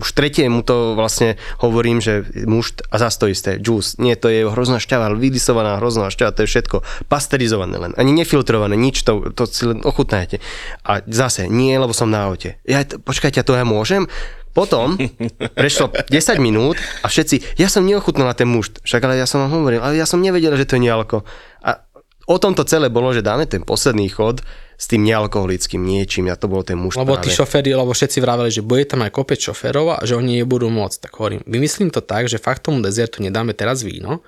už 0.00 0.10
tretiemu 0.16 0.64
to 0.64 0.96
vlastne 0.96 1.36
hovorím, 1.60 2.00
že 2.00 2.24
mušt 2.48 2.88
a 2.88 2.96
zase 2.96 3.16
to 3.20 3.26
isté, 3.28 3.50
juice. 3.60 4.00
Nie, 4.00 4.16
to 4.16 4.32
je 4.32 4.48
hrozná 4.48 4.80
šťava, 4.80 5.12
vydisovaná 5.16 5.76
hrozná 5.76 6.08
šťava, 6.08 6.32
to 6.32 6.44
je 6.44 6.52
všetko 6.56 6.76
pasterizované 7.06 7.76
len, 7.76 7.92
ani 8.00 8.16
nefiltrované, 8.16 8.74
nič, 8.74 9.04
to, 9.04 9.28
to 9.36 9.44
si 9.44 9.68
len 9.68 9.84
ochutnáte. 9.84 10.40
A 10.88 11.04
zase, 11.04 11.52
nie, 11.52 11.76
lebo 11.76 11.92
som 11.92 12.08
na 12.08 12.24
aute. 12.28 12.56
Ja, 12.64 12.84
počkajte, 12.84 13.44
to 13.44 13.52
ja 13.52 13.68
môžem? 13.68 14.08
Potom 14.52 15.00
prešlo 15.60 15.92
10 15.92 16.12
minút 16.40 16.76
a 17.04 17.08
všetci, 17.08 17.56
ja 17.60 17.68
som 17.68 17.84
neochutnal 17.84 18.32
na 18.32 18.36
ten 18.36 18.48
mušt, 18.48 18.84
však 18.84 19.00
ale 19.04 19.20
ja 19.20 19.28
som 19.28 19.44
vám 19.44 19.52
hovoril, 19.52 19.80
ale 19.80 19.96
ja 19.96 20.04
som 20.08 20.20
nevedel, 20.20 20.52
že 20.56 20.68
to 20.68 20.76
je 20.76 20.88
nealko. 20.88 21.24
A 21.64 21.84
o 22.26 22.36
tom 22.38 22.52
to 22.54 22.62
celé 22.62 22.92
bolo, 22.92 23.10
že 23.10 23.24
dáme 23.24 23.46
ten 23.46 23.62
posledný 23.62 24.08
chod 24.10 24.42
s 24.78 24.90
tým 24.90 25.06
nealkoholickým 25.06 25.78
niečím, 25.78 26.26
ja 26.26 26.34
to 26.34 26.50
bol 26.50 26.66
ten 26.66 26.74
muž 26.74 26.98
Lebo 26.98 27.14
tí 27.22 27.30
šoféry, 27.30 27.70
lebo 27.70 27.94
všetci 27.94 28.18
vraveli, 28.18 28.50
že 28.50 28.66
bude 28.66 28.82
tam 28.82 29.06
aj 29.06 29.14
kopec 29.14 29.38
šoférov 29.38 29.94
a 29.94 30.02
že 30.02 30.18
oni 30.18 30.42
nebudú 30.42 30.66
môcť. 30.66 31.06
Tak 31.06 31.12
hovorím, 31.22 31.46
vymyslím 31.46 31.94
to 31.94 32.02
tak, 32.02 32.26
že 32.26 32.42
fakt 32.42 32.66
tomu 32.66 32.82
dezertu 32.82 33.22
nedáme 33.22 33.54
teraz 33.54 33.86
víno, 33.86 34.26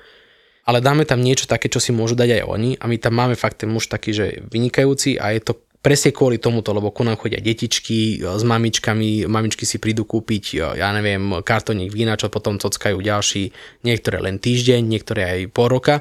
ale 0.63 0.79
dáme 0.79 1.03
tam 1.03 1.19
niečo 1.19 1.51
také, 1.51 1.67
čo 1.67 1.83
si 1.83 1.91
môžu 1.91 2.15
dať 2.15 2.39
aj 2.39 2.43
oni 2.47 2.71
a 2.79 2.85
my 2.87 2.97
tam 3.03 3.19
máme 3.19 3.35
fakt 3.35 3.67
ten 3.67 3.71
muž 3.71 3.91
taký, 3.91 4.15
že 4.15 4.27
vynikajúci 4.47 5.19
a 5.19 5.35
je 5.35 5.43
to 5.43 5.55
presne 5.85 6.17
kvôli 6.17 6.41
tomuto, 6.41 6.73
lebo 6.73 6.89
ku 6.89 7.05
nám 7.05 7.21
chodia 7.21 7.45
detičky 7.45 8.17
e, 8.17 8.25
s 8.25 8.41
mamičkami, 8.41 9.29
mamičky 9.29 9.69
si 9.69 9.77
prídu 9.77 10.09
kúpiť, 10.09 10.45
e, 10.57 10.81
ja 10.81 10.89
neviem, 10.97 11.45
kartoník 11.45 11.93
vína, 11.93 12.17
čo 12.17 12.33
potom 12.33 12.57
cockajú 12.57 12.97
ďalší, 12.97 13.53
niektoré 13.85 14.25
len 14.25 14.41
týždeň, 14.41 14.81
niektoré 14.81 15.23
aj 15.29 15.41
pol 15.53 15.69
roka. 15.69 16.01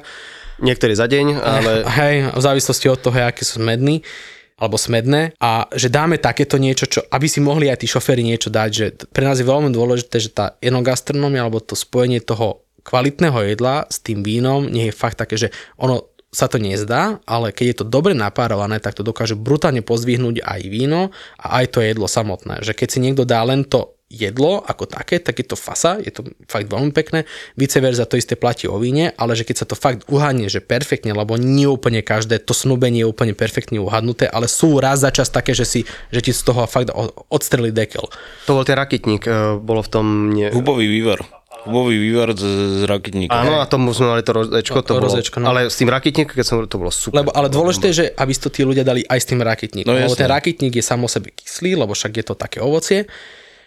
Niektoré 0.62 0.94
za 0.94 1.10
deň, 1.10 1.26
ale... 1.40 1.72
Hej, 1.98 2.14
v 2.34 2.42
závislosti 2.42 2.86
od 2.90 3.00
toho, 3.00 3.18
aké 3.18 3.42
sú 3.42 3.58
smední 3.58 4.06
alebo 4.54 4.78
smedné 4.78 5.34
a 5.42 5.66
že 5.74 5.90
dáme 5.90 6.14
takéto 6.22 6.62
niečo, 6.62 6.86
čo, 6.86 7.02
aby 7.10 7.26
si 7.26 7.42
mohli 7.42 7.66
aj 7.66 7.82
tí 7.82 7.90
šoféry 7.90 8.22
niečo 8.22 8.54
dať, 8.54 8.70
že 8.70 8.86
pre 9.10 9.26
nás 9.26 9.42
je 9.42 9.50
veľmi 9.50 9.74
dôležité, 9.74 10.22
že 10.22 10.30
tá 10.30 10.54
enogastronomia 10.62 11.42
alebo 11.42 11.58
to 11.58 11.74
spojenie 11.74 12.22
toho 12.22 12.62
kvalitného 12.86 13.50
jedla 13.50 13.88
s 13.90 13.98
tým 13.98 14.22
vínom 14.22 14.70
nie 14.70 14.92
je 14.92 14.94
fakt 14.94 15.18
také, 15.18 15.34
že 15.34 15.50
ono 15.74 16.14
sa 16.34 16.50
to 16.50 16.58
nezdá, 16.58 17.22
ale 17.30 17.54
keď 17.54 17.66
je 17.70 17.76
to 17.82 17.86
dobre 17.86 18.10
napárované, 18.10 18.82
tak 18.82 18.98
to 18.98 19.06
dokáže 19.06 19.38
brutálne 19.38 19.86
pozdvihnúť 19.86 20.42
aj 20.42 20.60
víno 20.66 21.14
a 21.38 21.62
aj 21.62 21.78
to 21.78 21.78
jedlo 21.78 22.10
samotné. 22.10 22.66
Že 22.66 22.74
keď 22.74 22.88
si 22.90 22.98
niekto 22.98 23.22
dá 23.22 23.38
len 23.46 23.62
to 23.62 23.93
jedlo 24.14 24.62
ako 24.62 24.86
také, 24.86 25.18
tak 25.18 25.42
je 25.42 25.46
to 25.50 25.58
fasa, 25.58 25.98
je 25.98 26.14
to 26.14 26.22
fakt 26.46 26.70
veľmi 26.70 26.94
pekné. 26.94 27.26
Vice 27.58 27.82
verza 27.82 28.06
to 28.06 28.14
isté 28.14 28.38
platí 28.38 28.70
o 28.70 28.78
víne, 28.78 29.10
ale 29.18 29.34
že 29.34 29.42
keď 29.42 29.56
sa 29.58 29.66
to 29.66 29.74
fakt 29.74 30.06
uhadne, 30.06 30.46
že 30.46 30.62
perfektne, 30.62 31.10
lebo 31.10 31.34
nie 31.34 31.66
úplne 31.66 32.00
každé 32.00 32.40
to 32.46 32.54
snubenie 32.54 33.04
je 33.04 33.10
úplne 33.10 33.34
perfektne 33.34 33.82
uhadnuté, 33.82 34.30
ale 34.30 34.46
sú 34.46 34.78
raz 34.78 35.02
za 35.02 35.10
čas 35.10 35.28
také, 35.28 35.52
že 35.52 35.66
si, 35.66 35.80
že 36.14 36.20
ti 36.22 36.30
z 36.30 36.42
toho 36.46 36.64
fakt 36.70 36.94
odstreli 37.28 37.74
dekel. 37.74 38.06
To 38.46 38.56
bol 38.56 38.64
ten 38.64 38.78
raketník, 38.78 39.26
e, 39.26 39.58
bolo 39.58 39.82
v 39.82 39.90
tom... 39.90 40.06
Nie... 40.30 40.54
Hubový 40.54 40.86
vývar. 40.86 41.20
Hubový 41.64 41.96
vývar 41.96 42.36
z, 42.36 42.44
z 42.80 42.82
raketníka. 42.84 43.32
Áno, 43.32 43.56
a 43.56 43.64
tomu 43.64 43.96
sme 43.96 44.12
mali 44.12 44.22
to 44.22 44.36
rozečko, 44.36 44.84
to, 44.84 44.88
to 44.88 44.92
bolo, 45.00 45.08
rozečko, 45.08 45.36
no. 45.40 45.48
ale 45.48 45.72
s 45.72 45.80
tým 45.80 45.88
raketníkom, 45.88 46.36
keď 46.36 46.44
som 46.44 46.56
to 46.68 46.76
bolo 46.76 46.92
super. 46.92 47.24
Lebo, 47.24 47.32
ale 47.32 47.48
dôležité 47.48 47.88
je, 47.88 47.96
že 48.04 48.06
aby 48.12 48.32
to 48.36 48.52
tí 48.52 48.60
ľudia 48.68 48.84
dali 48.84 49.00
aj 49.00 49.18
s 49.18 49.26
tým 49.32 49.40
raketníkom. 49.40 49.88
No, 49.88 49.96
lebo 49.96 50.12
ten 50.12 50.28
raketník 50.28 50.76
je 50.76 50.84
samo 50.84 51.08
sebe 51.08 51.32
kyslý, 51.32 51.80
lebo 51.80 51.96
však 51.96 52.12
je 52.20 52.24
to 52.24 52.34
také 52.36 52.60
ovocie. 52.60 53.08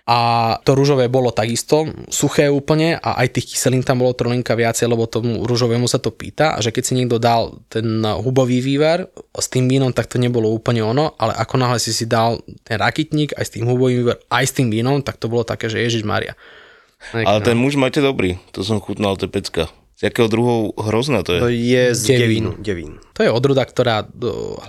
A 0.08 0.20
to 0.63 0.72
rúžové 0.72 1.12
bolo 1.12 1.36
takisto 1.36 1.84
suché 2.08 2.48
úplne 2.48 2.96
a 2.96 3.20
aj 3.20 3.28
tých 3.36 3.52
kyselín 3.52 3.84
tam 3.84 4.00
bolo 4.00 4.15
trolinka 4.15 4.56
viacej, 4.56 4.88
lebo 4.88 5.04
tomu 5.04 5.43
rúžovému 5.43 5.84
sa 5.84 6.00
to 6.00 6.15
pýta 6.15 6.56
a 6.56 6.63
že 6.63 6.72
keď 6.72 6.84
si 6.88 6.96
niekto 6.96 7.20
dal 7.20 7.60
ten 7.67 7.84
hubový 8.24 8.63
vývar 8.63 9.12
s 9.36 9.52
tým 9.52 9.67
vínom, 9.67 9.91
tak 9.91 10.08
to 10.08 10.15
nebolo 10.15 10.48
úplne 10.48 10.80
ono, 10.80 11.12
ale 11.20 11.36
ako 11.36 11.60
náhle 11.60 11.80
si 11.84 11.91
si 11.91 12.08
dal 12.08 12.39
ten 12.63 12.80
rakitník 12.80 13.36
aj 13.36 13.52
s 13.52 13.54
tým 13.60 13.67
hubovým 13.67 14.08
vývar, 14.08 14.17
aj 14.32 14.46
s 14.48 14.56
tým 14.56 14.72
vínom, 14.72 15.04
tak 15.04 15.20
to 15.20 15.28
bolo 15.28 15.43
také, 15.43 15.67
že 15.67 15.84
Ježiš 15.84 16.08
Maria. 16.08 16.39
Ale 17.12 17.43
ten 17.43 17.60
muž 17.60 17.76
máte 17.76 18.00
dobrý, 18.00 18.39
to 18.56 18.63
som 18.63 18.80
chutnal, 18.80 19.20
to 19.20 19.28
je 19.28 19.36
pecka. 19.36 19.67
Z 19.98 20.13
jakého 20.13 20.30
druhou 20.30 20.78
hrozná 20.78 21.26
to 21.26 21.34
je? 21.34 21.39
To 21.41 21.50
je 21.50 21.84
z 21.98 22.02
devín. 22.22 22.54
devín. 22.62 23.02
To 23.17 23.26
je 23.26 23.34
odroda, 23.34 23.65
ktorá 23.65 24.06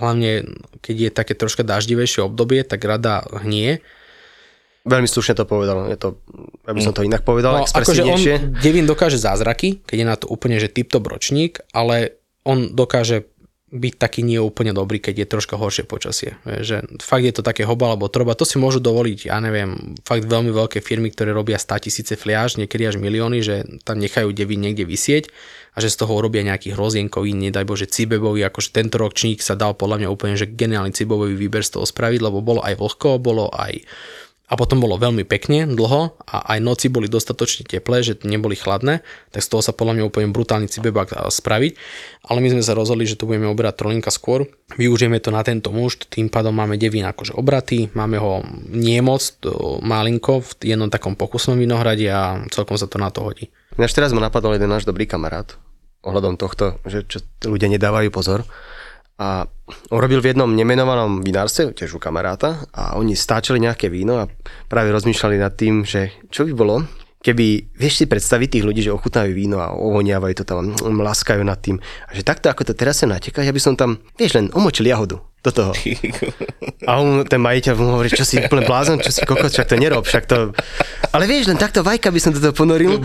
hlavne, 0.01 0.57
keď 0.81 0.95
je 0.99 1.09
také 1.13 1.33
troška 1.37 1.61
daždivejšie 1.61 2.25
obdobie, 2.25 2.65
tak 2.65 2.81
rada 2.81 3.21
hnie. 3.45 3.79
Veľmi 4.87 5.09
slušne 5.11 5.35
to 5.35 5.43
povedal. 5.43 5.91
Je 5.91 5.99
to, 5.99 6.23
ja 6.63 6.71
by 6.71 6.79
som 6.79 6.95
to 6.95 7.03
inak 7.03 7.27
povedal, 7.27 7.63
no, 7.63 7.67
akože 7.67 8.01
on, 8.03 8.19
Devín 8.63 8.87
dokáže 8.87 9.19
zázraky, 9.19 9.83
keď 9.83 9.97
je 9.99 10.07
na 10.07 10.15
to 10.15 10.25
úplne, 10.31 10.55
že 10.55 10.71
typto 10.71 11.03
bročník, 11.03 11.59
ale 11.75 12.19
on 12.47 12.71
dokáže 12.71 13.27
byť 13.69 13.93
taký 14.01 14.25
nie 14.25 14.41
úplne 14.41 14.73
dobrý, 14.73 14.97
keď 14.97 15.25
je 15.25 15.27
troška 15.29 15.53
horšie 15.53 15.85
počasie. 15.85 16.41
Že 16.41 16.97
fakt 17.05 17.21
je 17.21 17.33
to 17.33 17.45
také 17.45 17.69
hoba 17.69 17.93
alebo 17.93 18.09
troba, 18.09 18.33
to 18.33 18.41
si 18.41 18.57
môžu 18.57 18.81
dovoliť, 18.81 19.29
ja 19.29 19.37
neviem, 19.37 19.93
fakt 20.01 20.25
veľmi 20.25 20.49
veľké 20.49 20.81
firmy, 20.81 21.13
ktoré 21.13 21.29
robia 21.37 21.61
100 21.61 21.85
tisíce 21.85 22.17
fliaž, 22.17 22.57
niekedy 22.57 22.89
až 22.89 22.97
milióny, 22.97 23.45
že 23.45 23.55
tam 23.85 24.01
nechajú 24.01 24.33
devy 24.33 24.57
niekde 24.57 24.89
vysieť 24.89 25.29
a 25.77 25.85
že 25.85 25.93
z 25.93 26.01
toho 26.01 26.17
urobia 26.17 26.41
nejaký 26.41 26.73
hrozienkový, 26.73 27.37
nedaj 27.37 27.69
Bože, 27.69 27.85
cibebový, 27.85 28.41
akože 28.49 28.73
tento 28.73 28.97
ročník 28.97 29.45
sa 29.45 29.53
dal 29.53 29.77
podľa 29.77 30.01
mňa 30.01 30.09
úplne, 30.09 30.33
že 30.33 30.49
geniálny 30.49 30.89
cibebový 30.89 31.37
výber 31.37 31.61
z 31.61 31.77
toho 31.77 31.85
spraviť, 31.85 32.25
lebo 32.25 32.41
bolo 32.41 32.65
aj 32.65 32.73
vlhko, 32.73 33.21
bolo 33.21 33.53
aj 33.53 33.85
a 34.49 34.57
potom 34.57 34.81
bolo 34.81 34.97
veľmi 34.97 35.29
pekne, 35.29 35.69
dlho 35.69 36.17
a 36.25 36.57
aj 36.57 36.59
noci 36.59 36.89
boli 36.89 37.05
dostatočne 37.05 37.69
teplé, 37.69 38.01
že 38.01 38.17
neboli 38.25 38.57
chladné, 38.57 39.05
tak 39.29 39.45
z 39.45 39.49
toho 39.53 39.61
sa 39.61 39.77
podľa 39.77 40.01
mňa 40.01 40.07
úplne 40.09 40.33
brutálny 40.33 40.65
cibebak 40.65 41.13
spraviť. 41.13 41.71
Ale 42.25 42.41
my 42.41 42.57
sme 42.57 42.63
sa 42.65 42.73
rozhodli, 42.73 43.05
že 43.05 43.13
to 43.13 43.29
budeme 43.29 43.45
obrať 43.45 43.85
trolinka 43.85 44.09
skôr. 44.09 44.49
Využijeme 44.73 45.21
to 45.21 45.29
na 45.29 45.45
tento 45.45 45.69
mušt, 45.69 46.09
tým 46.09 46.33
pádom 46.33 46.57
máme 46.57 46.81
devín 46.81 47.05
akože 47.05 47.37
obratý, 47.37 47.93
máme 47.93 48.17
ho 48.17 48.41
nie 48.73 48.97
moc, 49.05 49.21
malinko 49.85 50.41
v 50.41 50.73
jednom 50.73 50.89
takom 50.89 51.13
pokusnom 51.13 51.61
vinohrade 51.61 52.09
a 52.09 52.41
celkom 52.49 52.73
sa 52.73 52.89
to 52.89 52.97
na 52.97 53.13
to 53.13 53.21
hodí. 53.21 53.53
Až 53.77 53.93
teraz 53.93 54.11
ma 54.17 54.25
napadol 54.25 54.57
jeden 54.57 54.73
náš 54.73 54.89
dobrý 54.89 55.05
kamarát 55.05 55.53
ohľadom 55.99 56.39
tohto, 56.39 56.79
že 56.87 57.03
čo 57.05 57.19
ľudia 57.43 57.69
nedávajú 57.69 58.09
pozor. 58.09 58.47
A 59.19 59.43
on 59.91 59.99
robil 59.99 60.23
v 60.23 60.31
jednom 60.31 60.47
nemenovanom 60.47 61.19
vinárstve, 61.19 61.75
tiež 61.75 61.95
u 61.95 61.99
kamaráta, 61.99 62.63
a 62.71 62.95
oni 62.95 63.13
stáčali 63.13 63.59
nejaké 63.59 63.91
víno 63.91 64.17
a 64.23 64.31
práve 64.71 64.95
rozmýšľali 64.95 65.37
nad 65.37 65.53
tým, 65.59 65.83
že 65.83 66.15
čo 66.31 66.47
by 66.47 66.53
bolo, 66.55 66.87
keby, 67.19 67.75
vieš 67.75 68.03
si 68.03 68.05
predstaviť 68.07 68.47
tých 68.59 68.65
ľudí, 68.65 68.81
že 68.83 68.95
ochutnajú 68.95 69.35
víno 69.35 69.59
a 69.59 69.75
ovoniavajú 69.75 70.33
to 70.39 70.43
tam, 70.47 70.71
mlaskajú 70.71 71.43
nad 71.43 71.59
tým. 71.59 71.79
A 72.07 72.11
že 72.15 72.23
takto, 72.23 72.47
ako 72.47 72.71
to 72.71 72.73
teraz 72.75 73.03
sa 73.03 73.07
nateká, 73.11 73.43
ja 73.43 73.51
by 73.51 73.61
som 73.61 73.75
tam, 73.75 73.99
vieš, 74.15 74.39
len 74.39 74.47
omočil 74.55 74.87
jahodu 74.87 75.19
do 75.39 75.51
toho. 75.55 75.71
A 76.83 76.99
on, 76.99 77.23
ten 77.23 77.39
majiteľ 77.39 77.73
mu 77.79 77.95
hovorí, 77.95 78.11
čo 78.11 78.27
si 78.27 78.39
úplne 78.43 78.67
blázon, 78.67 78.99
čo 78.99 79.11
si 79.11 79.23
kokos, 79.23 79.55
však 79.55 79.71
to 79.71 79.75
nerob, 79.79 80.03
však 80.03 80.27
to... 80.27 80.51
Ale 81.15 81.31
vieš, 81.31 81.47
len 81.47 81.55
takto 81.55 81.79
vajka 81.79 82.11
by 82.11 82.19
som 82.19 82.35
do 82.35 82.43
toho 82.43 82.51
ponoril. 82.51 82.99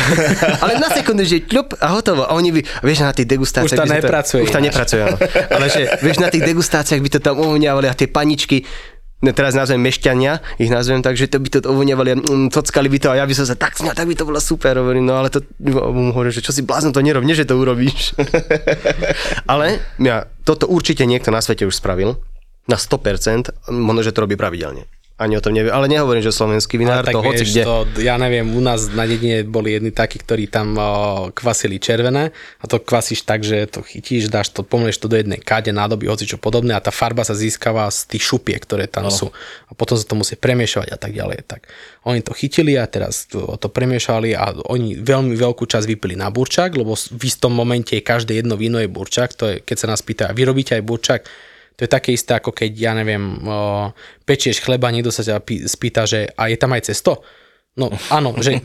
Ale 0.64 0.76
na 0.76 0.92
sekundu, 0.92 1.24
že 1.24 1.40
kľup 1.40 1.80
a 1.80 1.96
hotovo. 1.96 2.28
A 2.28 2.36
oni 2.36 2.52
by, 2.52 2.60
vieš, 2.84 3.00
na 3.00 3.16
tých 3.16 3.32
degustáciách... 3.32 3.76
Už 3.76 3.80
tam 3.80 3.92
nepracuje 3.96 4.40
To, 4.40 4.46
už 4.48 4.52
tam 4.52 4.64
nepracuje, 4.64 5.00
áno. 5.08 5.16
Ale 5.48 5.66
že, 5.72 5.82
vieš, 6.04 6.20
na 6.20 6.28
tých 6.28 6.44
degustáciách 6.44 7.00
by 7.00 7.10
to 7.16 7.20
tam 7.24 7.40
ovoniavali 7.40 7.88
a 7.88 7.96
tie 7.96 8.12
paničky, 8.12 8.60
no 9.20 9.30
teraz 9.36 9.52
nazvem 9.52 9.80
mešťania, 9.84 10.40
ich 10.56 10.72
nazvem 10.72 11.04
tak, 11.04 11.16
že 11.16 11.28
to 11.28 11.40
by 11.40 11.48
to 11.52 11.58
ovoniavali 11.68 12.08
a 12.12 12.16
mm, 12.16 12.48
tockali 12.48 12.88
by 12.88 12.98
to 12.98 13.08
a 13.12 13.20
ja 13.20 13.24
by 13.28 13.34
som 13.36 13.44
sa 13.44 13.56
tak 13.56 13.76
smial, 13.76 13.92
tak 13.92 14.08
by 14.08 14.16
to 14.16 14.24
bolo 14.24 14.40
super, 14.40 14.76
hovorím, 14.80 15.08
no 15.08 15.20
ale 15.20 15.28
to, 15.28 15.44
mu 15.60 16.12
hovorím, 16.12 16.32
že 16.32 16.44
čo 16.44 16.56
si 16.56 16.64
blázon, 16.64 16.96
to 16.96 17.04
nerob, 17.04 17.24
že 17.28 17.44
to 17.48 17.60
urobíš. 17.60 18.16
ale 19.52 19.84
ja, 20.00 20.24
toto 20.44 20.66
určite 20.66 21.04
niekto 21.04 21.28
na 21.28 21.44
svete 21.44 21.68
už 21.68 21.76
spravil, 21.76 22.16
na 22.64 22.76
100%, 22.80 23.72
možno, 23.72 24.00
že 24.00 24.12
to 24.12 24.24
robí 24.24 24.40
pravidelne. 24.40 24.88
Ani 25.20 25.36
o 25.36 25.44
tom 25.44 25.52
neviem, 25.52 25.68
ale 25.68 25.84
nehovorím, 25.84 26.24
že 26.24 26.32
slovenský 26.32 26.80
vinár, 26.80 27.04
to 27.04 27.20
hoci 27.20 27.44
vieš, 27.44 27.52
kde. 27.52 27.62
to, 27.68 27.76
ja 28.00 28.16
neviem, 28.16 28.48
u 28.56 28.62
nás 28.64 28.88
na 28.88 29.04
dedine 29.04 29.44
boli 29.44 29.76
jedni 29.76 29.92
takí, 29.92 30.16
ktorí 30.16 30.48
tam 30.48 30.80
o, 30.80 31.28
kvasili 31.36 31.76
červené 31.76 32.32
a 32.32 32.64
to 32.64 32.80
kvasíš 32.80 33.28
tak, 33.28 33.44
že 33.44 33.68
to 33.68 33.84
chytíš, 33.84 34.32
dáš 34.32 34.48
to, 34.48 34.64
pomleš 34.64 34.96
to 34.96 35.12
do 35.12 35.20
jednej 35.20 35.36
kade, 35.36 35.76
nádoby, 35.76 36.08
hoci 36.08 36.24
čo 36.24 36.40
podobné 36.40 36.72
a 36.72 36.80
tá 36.80 36.88
farba 36.88 37.20
sa 37.20 37.36
získava 37.36 37.84
z 37.92 38.16
tých 38.16 38.32
šupiek, 38.32 38.64
ktoré 38.64 38.88
tam 38.88 39.06
no. 39.06 39.14
sú 39.14 39.28
a 39.68 39.76
potom 39.76 40.00
sa 40.00 40.08
to 40.08 40.16
musí 40.16 40.40
premiešavať 40.40 40.88
a 40.88 40.96
tak 40.96 41.12
ďalej. 41.12 41.44
Tak 41.44 41.68
oni 42.08 42.24
to 42.24 42.32
chytili 42.32 42.80
a 42.80 42.88
teraz 42.88 43.28
to, 43.28 43.60
to 43.60 43.68
premiešali 43.68 44.32
a 44.32 44.56
oni 44.72 45.04
veľmi 45.04 45.36
veľkú 45.36 45.68
časť 45.68 45.84
vypili 45.84 46.16
na 46.16 46.32
burčak, 46.32 46.72
lebo 46.72 46.96
v 46.96 47.22
istom 47.28 47.52
momente 47.52 47.92
každé 48.00 48.40
jedno 48.40 48.56
víno 48.56 48.80
je 48.80 48.88
burčak, 48.88 49.36
to 49.36 49.52
je, 49.52 49.54
keď 49.60 49.76
sa 49.76 49.86
nás 49.92 50.00
pýta, 50.00 50.32
a 50.32 50.36
vy 50.36 50.48
robíte 50.48 50.72
aj 50.72 50.80
burčak, 50.80 51.28
to 51.80 51.88
je 51.88 51.96
také 51.96 52.12
isté, 52.12 52.36
ako 52.36 52.52
keď, 52.52 52.70
ja 52.76 52.92
neviem, 52.92 53.40
pečieš 54.28 54.60
chleba, 54.60 54.92
niekto 54.92 55.08
sa 55.08 55.24
ťa 55.24 55.40
pý, 55.40 55.64
spýta, 55.64 56.04
že 56.04 56.28
a 56.36 56.52
je 56.52 56.60
tam 56.60 56.76
aj 56.76 56.92
cesto? 56.92 57.24
No 57.72 57.88
áno, 58.12 58.36
že 58.36 58.60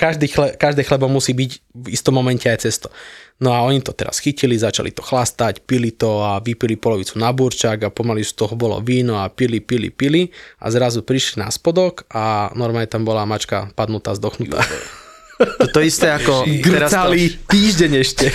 každý, 0.00 0.32
chle, 0.32 0.56
každé 0.56 0.88
chlebo 0.88 1.12
musí 1.12 1.36
byť 1.36 1.50
v 1.76 1.86
istom 1.92 2.16
momente 2.16 2.48
aj 2.48 2.64
cesto. 2.64 2.88
No 3.36 3.52
a 3.52 3.68
oni 3.68 3.84
to 3.84 3.92
teraz 3.92 4.16
chytili, 4.16 4.56
začali 4.56 4.96
to 4.96 5.04
chlastať, 5.04 5.60
pili 5.68 5.92
to 5.92 6.24
a 6.24 6.40
vypili 6.40 6.80
polovicu 6.80 7.20
na 7.20 7.28
burčák 7.36 7.84
a 7.84 7.92
pomaly 7.92 8.24
z 8.24 8.32
toho 8.32 8.56
bolo 8.56 8.80
víno 8.80 9.20
a 9.20 9.28
pili, 9.28 9.60
pili, 9.60 9.92
pili 9.92 10.32
a 10.56 10.72
zrazu 10.72 11.04
prišli 11.04 11.44
na 11.44 11.52
spodok 11.52 12.08
a 12.08 12.48
normálne 12.56 12.88
tam 12.88 13.04
bola 13.04 13.28
mačka 13.28 13.68
padnutá, 13.76 14.16
zdochnutá. 14.16 14.64
To, 15.42 15.66
to 15.68 15.80
isté 15.82 16.10
ako... 16.10 16.46
to- 16.46 16.62
Grcali 16.62 17.36
týždeň 17.46 17.90
ešte. 17.98 18.26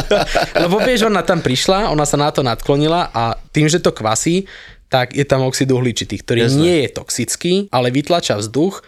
Lebo 0.64 0.78
vieš, 0.80 1.06
ona 1.10 1.22
tam 1.26 1.42
prišla, 1.42 1.90
ona 1.90 2.06
sa 2.06 2.16
na 2.16 2.30
to 2.30 2.40
nadklonila 2.46 3.10
a 3.10 3.38
tým, 3.50 3.66
že 3.66 3.82
to 3.82 3.90
kvasí, 3.94 4.46
tak 4.88 5.10
je 5.14 5.26
tam 5.26 5.42
oxid 5.42 5.66
uhličitý, 5.70 6.22
ktorý 6.22 6.46
Jasné. 6.46 6.58
nie 6.60 6.76
je 6.86 6.88
toxický, 6.94 7.52
ale 7.74 7.90
vytlača 7.90 8.38
vzduch 8.38 8.86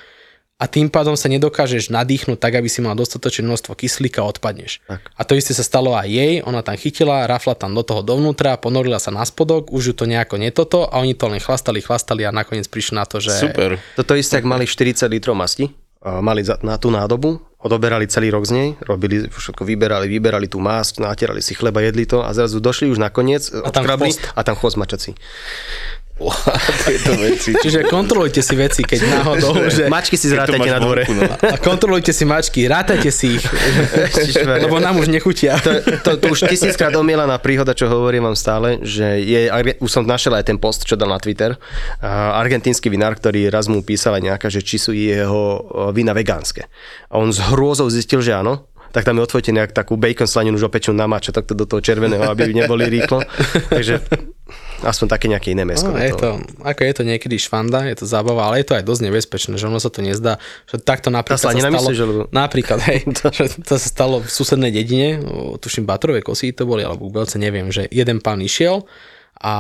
a 0.57 0.65
tým 0.65 0.89
pádom 0.89 1.21
sa 1.21 1.29
nedokážeš 1.29 1.93
nadýchnuť 1.93 2.41
tak, 2.41 2.57
aby 2.57 2.65
si 2.71 2.81
mal 2.81 2.97
dostatočné 2.97 3.45
množstvo 3.45 3.77
kyslíka 3.77 4.25
a 4.25 4.31
odpadneš. 4.33 4.81
Tak. 4.89 5.05
A 5.13 5.21
to 5.29 5.37
isté 5.37 5.53
sa 5.53 5.61
stalo 5.61 5.93
aj 5.93 6.09
jej, 6.09 6.41
ona 6.41 6.65
tam 6.65 6.81
chytila, 6.81 7.29
rafla 7.29 7.53
tam 7.53 7.77
do 7.77 7.85
toho 7.85 8.01
dovnútra, 8.01 8.57
ponorila 8.57 8.97
sa 8.97 9.13
na 9.13 9.21
spodok, 9.29 9.69
už 9.69 9.93
ju 9.93 9.95
to 9.99 10.09
nejako 10.09 10.41
netoto 10.41 10.89
a 10.89 10.97
oni 11.05 11.13
to 11.13 11.29
len 11.29 11.45
chlastali, 11.45 11.85
chlastali 11.85 12.25
a 12.25 12.33
nakoniec 12.33 12.65
prišli 12.73 12.97
na 12.97 13.05
to, 13.05 13.21
že... 13.21 13.37
Super. 13.37 13.77
Toto 14.01 14.17
isté, 14.17 14.41
ak 14.41 14.49
mali 14.49 14.65
40 14.65 15.05
litrov 15.13 15.37
masti, 15.37 15.69
mali 16.01 16.41
na 16.65 16.81
tú 16.81 16.89
nádobu, 16.89 17.37
odoberali 17.63 18.07
celý 18.07 18.31
rok 18.31 18.45
z 18.45 18.53
nej, 18.53 18.69
robili 18.85 19.27
všetko, 19.27 19.65
vyberali, 19.65 20.07
vyberali 20.07 20.47
tú 20.47 20.61
masť, 20.61 21.01
natierali 21.01 21.41
si 21.41 21.57
chleba, 21.57 21.81
jedli 21.81 22.05
to 22.05 22.21
a 22.23 22.31
zrazu 22.37 22.61
došli 22.61 22.93
už 22.93 23.01
nakoniec, 23.01 23.49
A 23.49 23.73
tam 23.73 23.83
odškrabli 23.85 24.13
chvost. 24.13 24.23
a 24.37 24.41
tam 24.45 24.55
chvost 24.57 24.77
mačací. 24.77 25.13
Tieto 26.87 27.13
veci. 27.21 27.53
Čiže 27.53 27.89
kontrolujte 27.93 28.41
si 28.41 28.57
veci, 28.57 28.81
keď 28.81 29.01
náhodou, 29.05 29.69
že... 29.69 29.93
Mačky 29.93 30.17
si 30.17 30.33
zrátajte 30.33 30.71
na 30.73 30.81
dvore. 30.81 31.05
vonku, 31.05 31.13
no. 31.13 31.29
A 31.29 31.57
kontrolujte 31.61 32.13
si 32.17 32.25
mačky, 32.25 32.65
rátajte 32.65 33.13
si 33.13 33.37
ich, 33.37 33.45
lebo 34.65 34.81
nám 34.81 34.97
už 34.97 35.13
nechutia. 35.13 35.61
to, 35.61 35.85
to, 36.01 36.11
to 36.17 36.27
už 36.33 36.49
tisíckrát 36.49 36.93
omielaná 36.97 37.37
príhoda, 37.37 37.77
čo 37.77 37.87
hovorím 37.93 38.33
vám 38.33 38.37
stále, 38.37 38.81
že 38.81 39.21
je, 39.23 39.53
už 39.81 39.91
som 39.91 40.09
našiel 40.09 40.35
aj 40.35 40.49
ten 40.49 40.59
post, 40.59 40.89
čo 40.89 40.97
dal 40.97 41.13
na 41.13 41.21
Twitter, 41.21 41.55
argentínsky 42.33 42.89
vinár, 42.89 43.17
ktorý 43.21 43.53
raz 43.53 43.69
mu 43.69 43.85
písal 43.85 44.17
aj 44.17 44.23
nejaká, 44.25 44.49
že 44.49 44.65
či 44.65 44.81
sú 44.81 44.97
jeho 44.97 45.69
vína 45.93 46.17
vegánske. 46.17 46.67
A 47.13 47.21
on 47.21 47.29
s 47.29 47.45
hrôzou 47.45 47.87
zistil, 47.93 48.25
že 48.25 48.33
áno, 48.33 48.67
tak 48.97 49.05
tam 49.05 49.21
je 49.21 49.29
odfotený 49.29 49.61
nejak 49.61 49.77
takú 49.77 50.01
bacon 50.01 50.25
slaninu 50.25 50.57
už 50.57 50.73
opečenú 50.73 50.97
na 50.97 51.05
mača, 51.05 51.29
takto 51.29 51.53
do 51.53 51.69
toho 51.69 51.85
červeného, 51.85 52.25
aby 52.33 52.57
neboli 52.57 52.89
rýchlo. 52.89 53.21
Takže 53.69 54.01
aspoň 54.85 55.07
také 55.09 55.27
nejaké 55.33 55.57
iné 55.57 55.65
mesko. 55.65 55.89
No, 55.89 55.97
je 55.97 56.13
to, 56.13 56.41
ako 56.61 56.81
je 56.85 56.95
to 56.97 57.03
niekedy 57.07 57.37
švanda, 57.41 57.89
je 57.89 57.97
to 57.97 58.07
zábava, 58.09 58.51
ale 58.51 58.61
je 58.61 58.67
to 58.69 58.75
aj 58.77 58.85
dosť 58.85 59.03
nebezpečné, 59.09 59.55
že 59.57 59.65
ono 59.65 59.81
sa 59.81 59.89
to 59.89 60.05
nezdá, 60.05 60.37
že 60.69 60.77
takto 60.83 61.09
napríklad 61.09 61.41
sa 61.41 61.53
slanina 61.53 61.73
stalo, 61.73 61.89
alebo- 61.93 62.29
napríklad, 62.33 62.79
hej, 62.93 63.09
že 63.33 63.45
to 63.65 63.75
sa 63.81 63.89
stalo 63.89 64.21
v 64.21 64.29
susednej 64.29 64.75
dedine, 64.75 65.23
tuším 65.61 65.89
Batrové 65.89 66.21
kosy 66.21 66.53
to 66.53 66.69
boli, 66.69 66.85
alebo 66.85 67.09
Belce, 67.09 67.41
neviem, 67.41 67.73
že 67.73 67.89
jeden 67.89 68.21
pán 68.21 68.45
išiel 68.45 68.85
a 69.41 69.55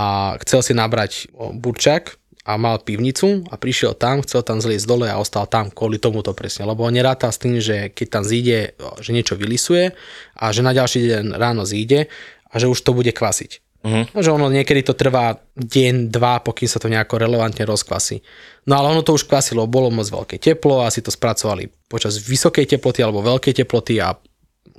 chcel 0.45 0.61
si 0.65 0.73
nabrať 0.73 1.29
burčak 1.37 2.17
a 2.47 2.55
mal 2.55 2.79
pivnicu 2.79 3.43
a 3.51 3.59
prišiel 3.59 3.99
tam, 3.99 4.23
chcel 4.23 4.47
tam 4.47 4.63
zliesť 4.63 4.87
dole 4.87 5.11
a 5.11 5.19
ostal 5.19 5.51
tam 5.51 5.67
kvôli 5.69 5.99
tomuto 5.99 6.31
presne, 6.31 6.63
lebo 6.63 6.87
on 6.87 6.95
neráta 6.95 7.27
s 7.27 7.43
tým, 7.43 7.59
že 7.59 7.91
keď 7.91 8.07
tam 8.07 8.23
zíde, 8.23 8.79
že 9.03 9.11
niečo 9.11 9.35
vylisuje 9.35 9.91
a 10.39 10.45
že 10.55 10.63
na 10.63 10.71
ďalší 10.71 11.11
deň 11.11 11.25
ráno 11.35 11.67
zíde 11.67 12.07
a 12.47 12.55
že 12.63 12.71
už 12.71 12.79
to 12.87 12.95
bude 12.95 13.11
kvasiť. 13.11 13.66
Uh-huh. 13.87 14.03
Že 14.19 14.35
ono 14.35 14.51
niekedy 14.51 14.83
to 14.83 14.99
trvá 14.99 15.39
deň, 15.55 16.11
dva, 16.11 16.43
pokým 16.43 16.67
sa 16.67 16.83
to 16.83 16.91
nejako 16.91 17.23
relevantne 17.23 17.63
rozkvasí. 17.63 18.19
No 18.67 18.83
ale 18.83 18.91
ono 18.91 19.07
to 19.07 19.15
už 19.15 19.31
kvasilo, 19.31 19.71
bolo 19.71 19.95
moc 19.95 20.11
veľké 20.11 20.43
teplo, 20.43 20.83
asi 20.83 21.07
to 21.07 21.15
spracovali 21.15 21.71
počas 21.87 22.19
vysokej 22.19 22.67
teploty 22.67 23.07
alebo 23.07 23.23
veľkej 23.23 23.63
teploty 23.63 24.03
a 24.03 24.19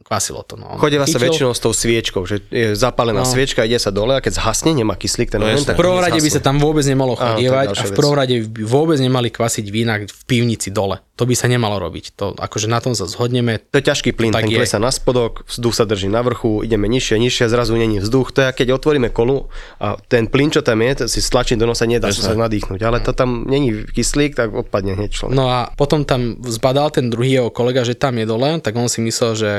kvasilo 0.08 0.40
to. 0.48 0.56
No. 0.56 0.80
Chodeva 0.80 1.04
sa 1.04 1.20
väčšinou 1.20 1.52
s 1.52 1.60
tou 1.60 1.76
sviečkou, 1.76 2.24
že 2.24 2.40
je 2.48 2.74
zapálená 2.74 3.24
No. 3.24 3.28
sviečka, 3.28 3.68
ide 3.68 3.76
sa 3.76 3.92
dole 3.92 4.16
a 4.16 4.24
keď 4.24 4.40
zhasne, 4.40 4.72
nemá 4.72 4.96
kyslík, 4.96 5.34
ten 5.34 5.44
moment, 5.44 5.64
tak 5.68 5.76
V 5.76 5.84
prvom 5.84 6.00
rade 6.00 6.16
by 6.16 6.30
sa 6.32 6.40
tam 6.40 6.64
vôbec 6.64 6.88
nemalo 6.88 7.20
chodievať 7.20 7.76
a 7.76 7.84
v 7.84 7.94
prvom 7.98 8.16
rade 8.16 8.36
by 8.48 8.64
vôbec 8.64 8.98
nemali 9.02 9.28
kvasiť 9.28 9.66
vína 9.68 10.00
v 10.08 10.24
pivnici 10.24 10.72
dole. 10.72 11.04
To 11.18 11.26
by 11.26 11.34
sa 11.34 11.50
nemalo 11.50 11.82
robiť. 11.82 12.14
To, 12.14 12.38
akože 12.38 12.70
na 12.70 12.78
tom 12.78 12.94
sa 12.94 13.10
zhodneme. 13.10 13.58
To 13.74 13.82
je 13.82 13.86
ťažký 13.90 14.14
plyn, 14.14 14.30
tak 14.30 14.46
ten 14.46 14.54
klesá 14.54 14.78
na 14.78 14.94
spodok, 14.94 15.50
vzduch 15.50 15.74
sa 15.74 15.84
drží 15.90 16.14
na 16.14 16.22
vrchu, 16.22 16.62
ideme 16.62 16.86
nižšie, 16.86 17.18
nižšie, 17.18 17.50
zrazu 17.50 17.74
není 17.74 17.98
vzduch. 17.98 18.30
To 18.38 18.46
je, 18.46 18.50
keď 18.54 18.78
otvoríme 18.78 19.10
kolu 19.10 19.50
a 19.82 19.98
ten 20.08 20.30
plyn, 20.30 20.54
čo 20.54 20.62
tam 20.62 20.78
je, 20.86 21.10
si 21.10 21.20
stlačí 21.20 21.58
do 21.58 21.66
nosa, 21.66 21.90
nedá 21.90 22.14
sa 22.14 22.22
sa 22.22 22.38
nadýchnuť. 22.38 22.80
Ale 22.86 23.02
to 23.02 23.18
tam 23.18 23.50
není 23.50 23.82
kyslík, 23.90 24.38
tak 24.38 24.54
odpadne 24.54 24.94
hneď 24.94 25.10
človek. 25.10 25.34
No 25.34 25.50
a 25.50 25.74
potom 25.74 26.06
tam 26.06 26.38
zbadal 26.46 26.94
ten 26.94 27.10
druhý 27.10 27.42
jeho 27.42 27.50
kolega, 27.50 27.82
že 27.82 27.98
tam 27.98 28.22
je 28.22 28.26
dole, 28.30 28.62
tak 28.62 28.78
on 28.78 28.86
si 28.86 29.02
myslel, 29.02 29.32
že 29.34 29.52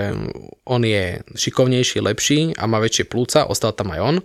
on 0.65 0.83
je 0.85 1.21
šikovnejší, 1.35 2.01
lepší 2.01 2.41
a 2.57 2.65
má 2.65 2.79
väčšie 2.79 3.05
plúca, 3.09 3.47
ostal 3.47 3.75
tam 3.75 3.93
aj 3.95 4.01
on. 4.01 4.17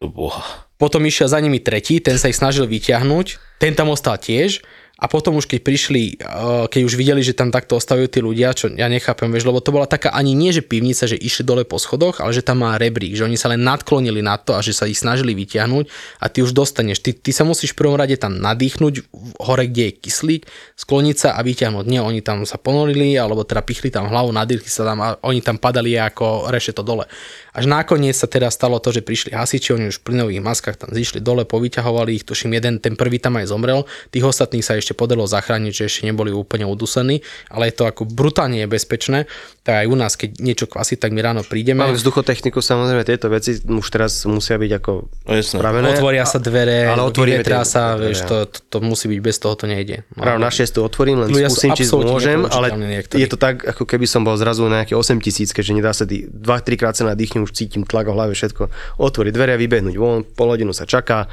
Boha. 0.00 0.70
Potom 0.80 1.04
išiel 1.04 1.28
za 1.28 1.36
nimi 1.44 1.60
tretí, 1.60 2.00
ten 2.00 2.16
sa 2.16 2.32
ich 2.32 2.40
snažil 2.40 2.64
vyťahnuť, 2.64 3.60
ten 3.60 3.76
tam 3.76 3.92
ostal 3.92 4.16
tiež 4.16 4.64
a 5.00 5.08
potom 5.08 5.40
už 5.40 5.48
keď 5.48 5.60
prišli, 5.64 6.20
eh, 6.20 6.64
keď 6.68 6.80
už 6.84 6.94
videli, 7.00 7.24
že 7.24 7.32
tam 7.32 7.48
takto 7.48 7.80
ostavujú 7.80 8.12
tí 8.12 8.20
ľudia, 8.20 8.52
čo 8.52 8.68
ja 8.68 8.86
nechápem, 8.92 9.32
vieš, 9.32 9.48
lebo 9.48 9.64
to 9.64 9.72
bola 9.72 9.88
taká 9.88 10.12
ani 10.12 10.36
nie, 10.36 10.52
že 10.52 10.60
pivnica, 10.60 11.08
že 11.08 11.16
išli 11.16 11.48
dole 11.48 11.64
po 11.64 11.80
schodoch, 11.80 12.20
ale 12.20 12.36
že 12.36 12.44
tam 12.44 12.60
má 12.60 12.76
rebrík, 12.76 13.16
že 13.16 13.24
oni 13.24 13.40
sa 13.40 13.48
len 13.48 13.64
nadklonili 13.64 14.20
na 14.20 14.36
to 14.36 14.52
a 14.52 14.60
že 14.60 14.76
sa 14.76 14.84
ich 14.84 15.00
snažili 15.00 15.32
vyťahnuť 15.32 15.84
a 16.20 16.28
ty 16.28 16.44
už 16.44 16.52
dostaneš, 16.52 17.00
ty, 17.00 17.16
ty 17.16 17.32
sa 17.32 17.48
musíš 17.48 17.72
v 17.72 17.80
prvom 17.80 17.96
rade 17.96 18.20
tam 18.20 18.36
nadýchnuť 18.36 19.08
hore, 19.40 19.64
kde 19.72 19.88
je 19.88 19.92
kyslík, 20.04 20.42
skloniť 20.76 21.16
sa 21.16 21.28
a 21.34 21.40
vyťahnuť. 21.40 21.84
Nie, 21.88 22.04
oni 22.04 22.20
tam 22.20 22.44
sa 22.44 22.60
ponorili, 22.60 23.16
alebo 23.16 23.40
teda 23.48 23.64
pichli 23.64 23.88
tam 23.88 24.12
hlavu, 24.12 24.28
nadýchli 24.36 24.68
sa 24.68 24.84
tam 24.84 25.00
a 25.00 25.16
oni 25.24 25.40
tam 25.40 25.56
padali 25.56 25.96
ako 25.96 26.52
rešeto 26.52 26.84
dole. 26.84 27.08
Až 27.50 27.64
nakoniec 27.64 28.12
sa 28.12 28.24
teda 28.24 28.48
stalo 28.48 28.76
to, 28.76 28.90
že 28.90 29.00
prišli 29.00 29.30
hasiči, 29.30 29.72
oni 29.72 29.88
už 29.88 29.98
v 29.98 30.06
plynových 30.06 30.40
maskách 30.40 30.76
tam 30.76 30.90
zišli 30.90 31.18
dole, 31.18 31.42
povyťahovali 31.42 32.10
ich, 32.12 32.24
tuším 32.24 32.52
jeden, 32.52 32.78
ten 32.78 32.94
prvý 32.94 33.18
tam 33.18 33.36
aj 33.36 33.46
zomrel, 33.46 33.82
tých 34.08 34.22
ostatných 34.22 34.62
sa 34.62 34.74
ešte 34.74 34.92
podarilo 34.92 35.24
zachrániť, 35.24 35.72
že 35.72 35.82
ešte 35.84 36.02
neboli 36.04 36.30
úplne 36.30 36.64
udusení, 36.64 37.20
ale 37.46 37.68
je 37.68 37.76
to 37.76 37.84
ako 37.84 38.06
brutálne 38.06 38.58
nebezpečné, 38.60 39.26
tak 39.60 39.82
aj 39.82 39.86
u 39.86 39.94
nás, 39.94 40.14
keď 40.14 40.30
niečo 40.38 40.66
kvasí, 40.66 40.94
tak 40.94 41.10
my 41.10 41.20
ráno 41.20 41.42
prídeme. 41.42 41.80
Máme 41.80 41.94
vzduchotechniku, 41.94 42.58
samozrejme, 42.58 43.02
tieto 43.02 43.26
veci 43.26 43.58
už 43.58 43.86
teraz 43.88 44.22
musia 44.24 44.56
byť 44.56 44.72
ako 44.76 44.92
No 45.26 45.32
jasné. 45.32 45.58
spravené. 45.58 45.86
Otvoria 45.92 46.24
sa 46.24 46.38
dvere, 46.38 46.86
Ale 46.86 47.02
otvoríme 47.02 47.42
tie- 47.42 47.62
sa, 47.62 47.94
vieš, 47.94 48.24
ja. 48.24 48.26
to, 48.26 48.36
to, 48.46 48.58
to 48.66 48.78
musí 48.80 49.06
byť, 49.06 49.20
bez 49.20 49.36
toho 49.36 49.54
to 49.54 49.66
nejde. 49.66 50.02
No. 50.14 50.24
Práve 50.24 50.38
na 50.38 50.48
šiestu 50.48 50.80
otvorím, 50.80 51.22
len 51.22 51.28
sú 51.28 51.38
skúsim, 51.52 51.70
či 51.72 51.84
môžem, 51.86 52.40
ale 52.46 52.72
niektorí. 52.72 53.20
je 53.20 53.28
to 53.28 53.36
tak, 53.36 53.62
ako 53.62 53.84
keby 53.84 54.08
som 54.08 54.22
bol 54.22 54.34
zrazu 54.34 54.64
na 54.64 54.82
nejaké 54.82 54.96
8 54.96 55.20
tisíc, 55.20 55.52
keďže 55.52 55.72
nedá 55.72 55.92
sa 55.92 56.08
2-3 56.08 56.30
krát 56.74 56.96
sa 56.96 57.04
nadýchnem, 57.40 57.48
už 57.48 57.56
cítim 57.56 57.82
tlak 57.88 58.06
v 58.08 58.14
hlave, 58.14 58.32
všetko. 58.36 58.68
Otvoriť 59.00 59.32
dvere 59.32 59.56
vybehnúť 59.56 59.96
von, 59.96 60.24
pol 60.24 60.48
hodinu 60.52 60.72
sa 60.76 60.84
čaká 60.84 61.28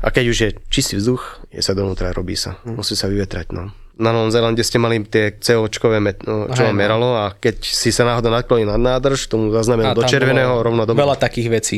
a 0.00 0.08
keď 0.08 0.24
už 0.30 0.36
je 0.40 0.48
čistý 0.72 0.96
vzduch, 0.96 1.44
je 1.52 1.60
sa 1.60 1.76
donútra, 1.76 2.12
robí 2.16 2.36
sa. 2.36 2.56
Musí 2.64 2.96
sa 2.96 3.10
vyvetrať, 3.10 3.52
no. 3.52 3.70
Na 3.96 4.10
Novom 4.10 4.28
Zélande 4.28 4.60
ste 4.60 4.76
mali 4.76 5.02
tie 5.02 5.34
CO-čkové, 5.34 5.98
met- 5.98 6.22
no, 6.22 6.48
čo 6.48 6.62
Hej, 6.62 6.72
no. 6.72 6.76
meralo 6.76 7.08
a 7.12 7.32
keď 7.32 7.60
si 7.60 7.90
sa 7.90 8.02
náhodou 8.02 8.30
naklonil 8.30 8.64
nad 8.66 8.80
nádrž, 8.80 9.26
tomu 9.26 9.50
zaznamenal 9.50 9.92
do 9.92 10.02
červeného, 10.02 10.56
rovno 10.56 10.84
do 10.84 10.92
Veľa 10.92 11.16
takých 11.16 11.48
vecí. 11.50 11.76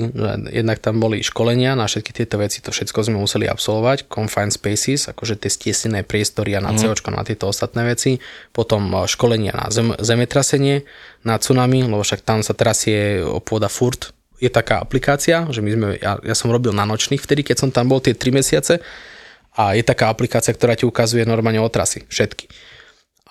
Jednak 0.48 0.79
tam 0.79 0.98
boli 0.98 1.18
školenia 1.18 1.72
na 1.72 1.85
všetky 1.85 2.12
tieto 2.12 2.37
veci, 2.37 2.59
to 2.59 2.70
všetko 2.70 2.98
sme 3.03 3.16
museli 3.16 3.44
absolvovať. 3.44 4.07
Confined 4.07 4.53
spaces, 4.53 5.09
akože 5.09 5.35
tie 5.37 5.51
stiesené 5.51 6.03
priestory 6.03 6.53
a 6.53 6.61
na 6.61 6.70
Mhm. 6.70 6.79
COčko, 6.85 7.11
na 7.11 7.22
tieto 7.22 7.46
ostatné 7.46 7.83
veci. 7.85 8.22
Potom 8.51 8.87
eh, 8.88 9.03
školenia 9.05 9.51
na 9.53 9.66
zem, 9.68 9.90
zemetrasenie, 9.92 10.87
na 11.22 11.37
tsunami, 11.37 11.83
lebo 11.85 12.01
však 12.01 12.20
tam 12.20 12.38
sa 12.40 12.53
trasie 12.53 13.18
pôda 13.40 13.66
furt. 13.66 14.11
Je 14.38 14.46
taká 14.46 14.79
aplikácia, 14.79 15.46
že 15.48 15.59
my 15.59 15.70
sme, 15.70 15.87
ja, 15.96 16.18
ja 16.18 16.35
som 16.35 16.51
robil 16.51 16.70
na 16.70 16.83
nočných 16.83 17.18
vtedy, 17.18 17.42
keď 17.42 17.57
som 17.57 17.70
tam 17.70 17.87
bol 17.87 17.98
tie 17.98 18.11
3 18.11 18.31
mesiace 18.33 18.79
a 19.57 19.77
je 19.77 19.85
taká 19.85 20.09
aplikácia, 20.09 20.57
ktorá 20.57 20.73
ti 20.77 20.88
ukazuje 20.88 21.29
normálne 21.29 21.61
otrasy, 21.61 22.09
všetky. 22.09 22.49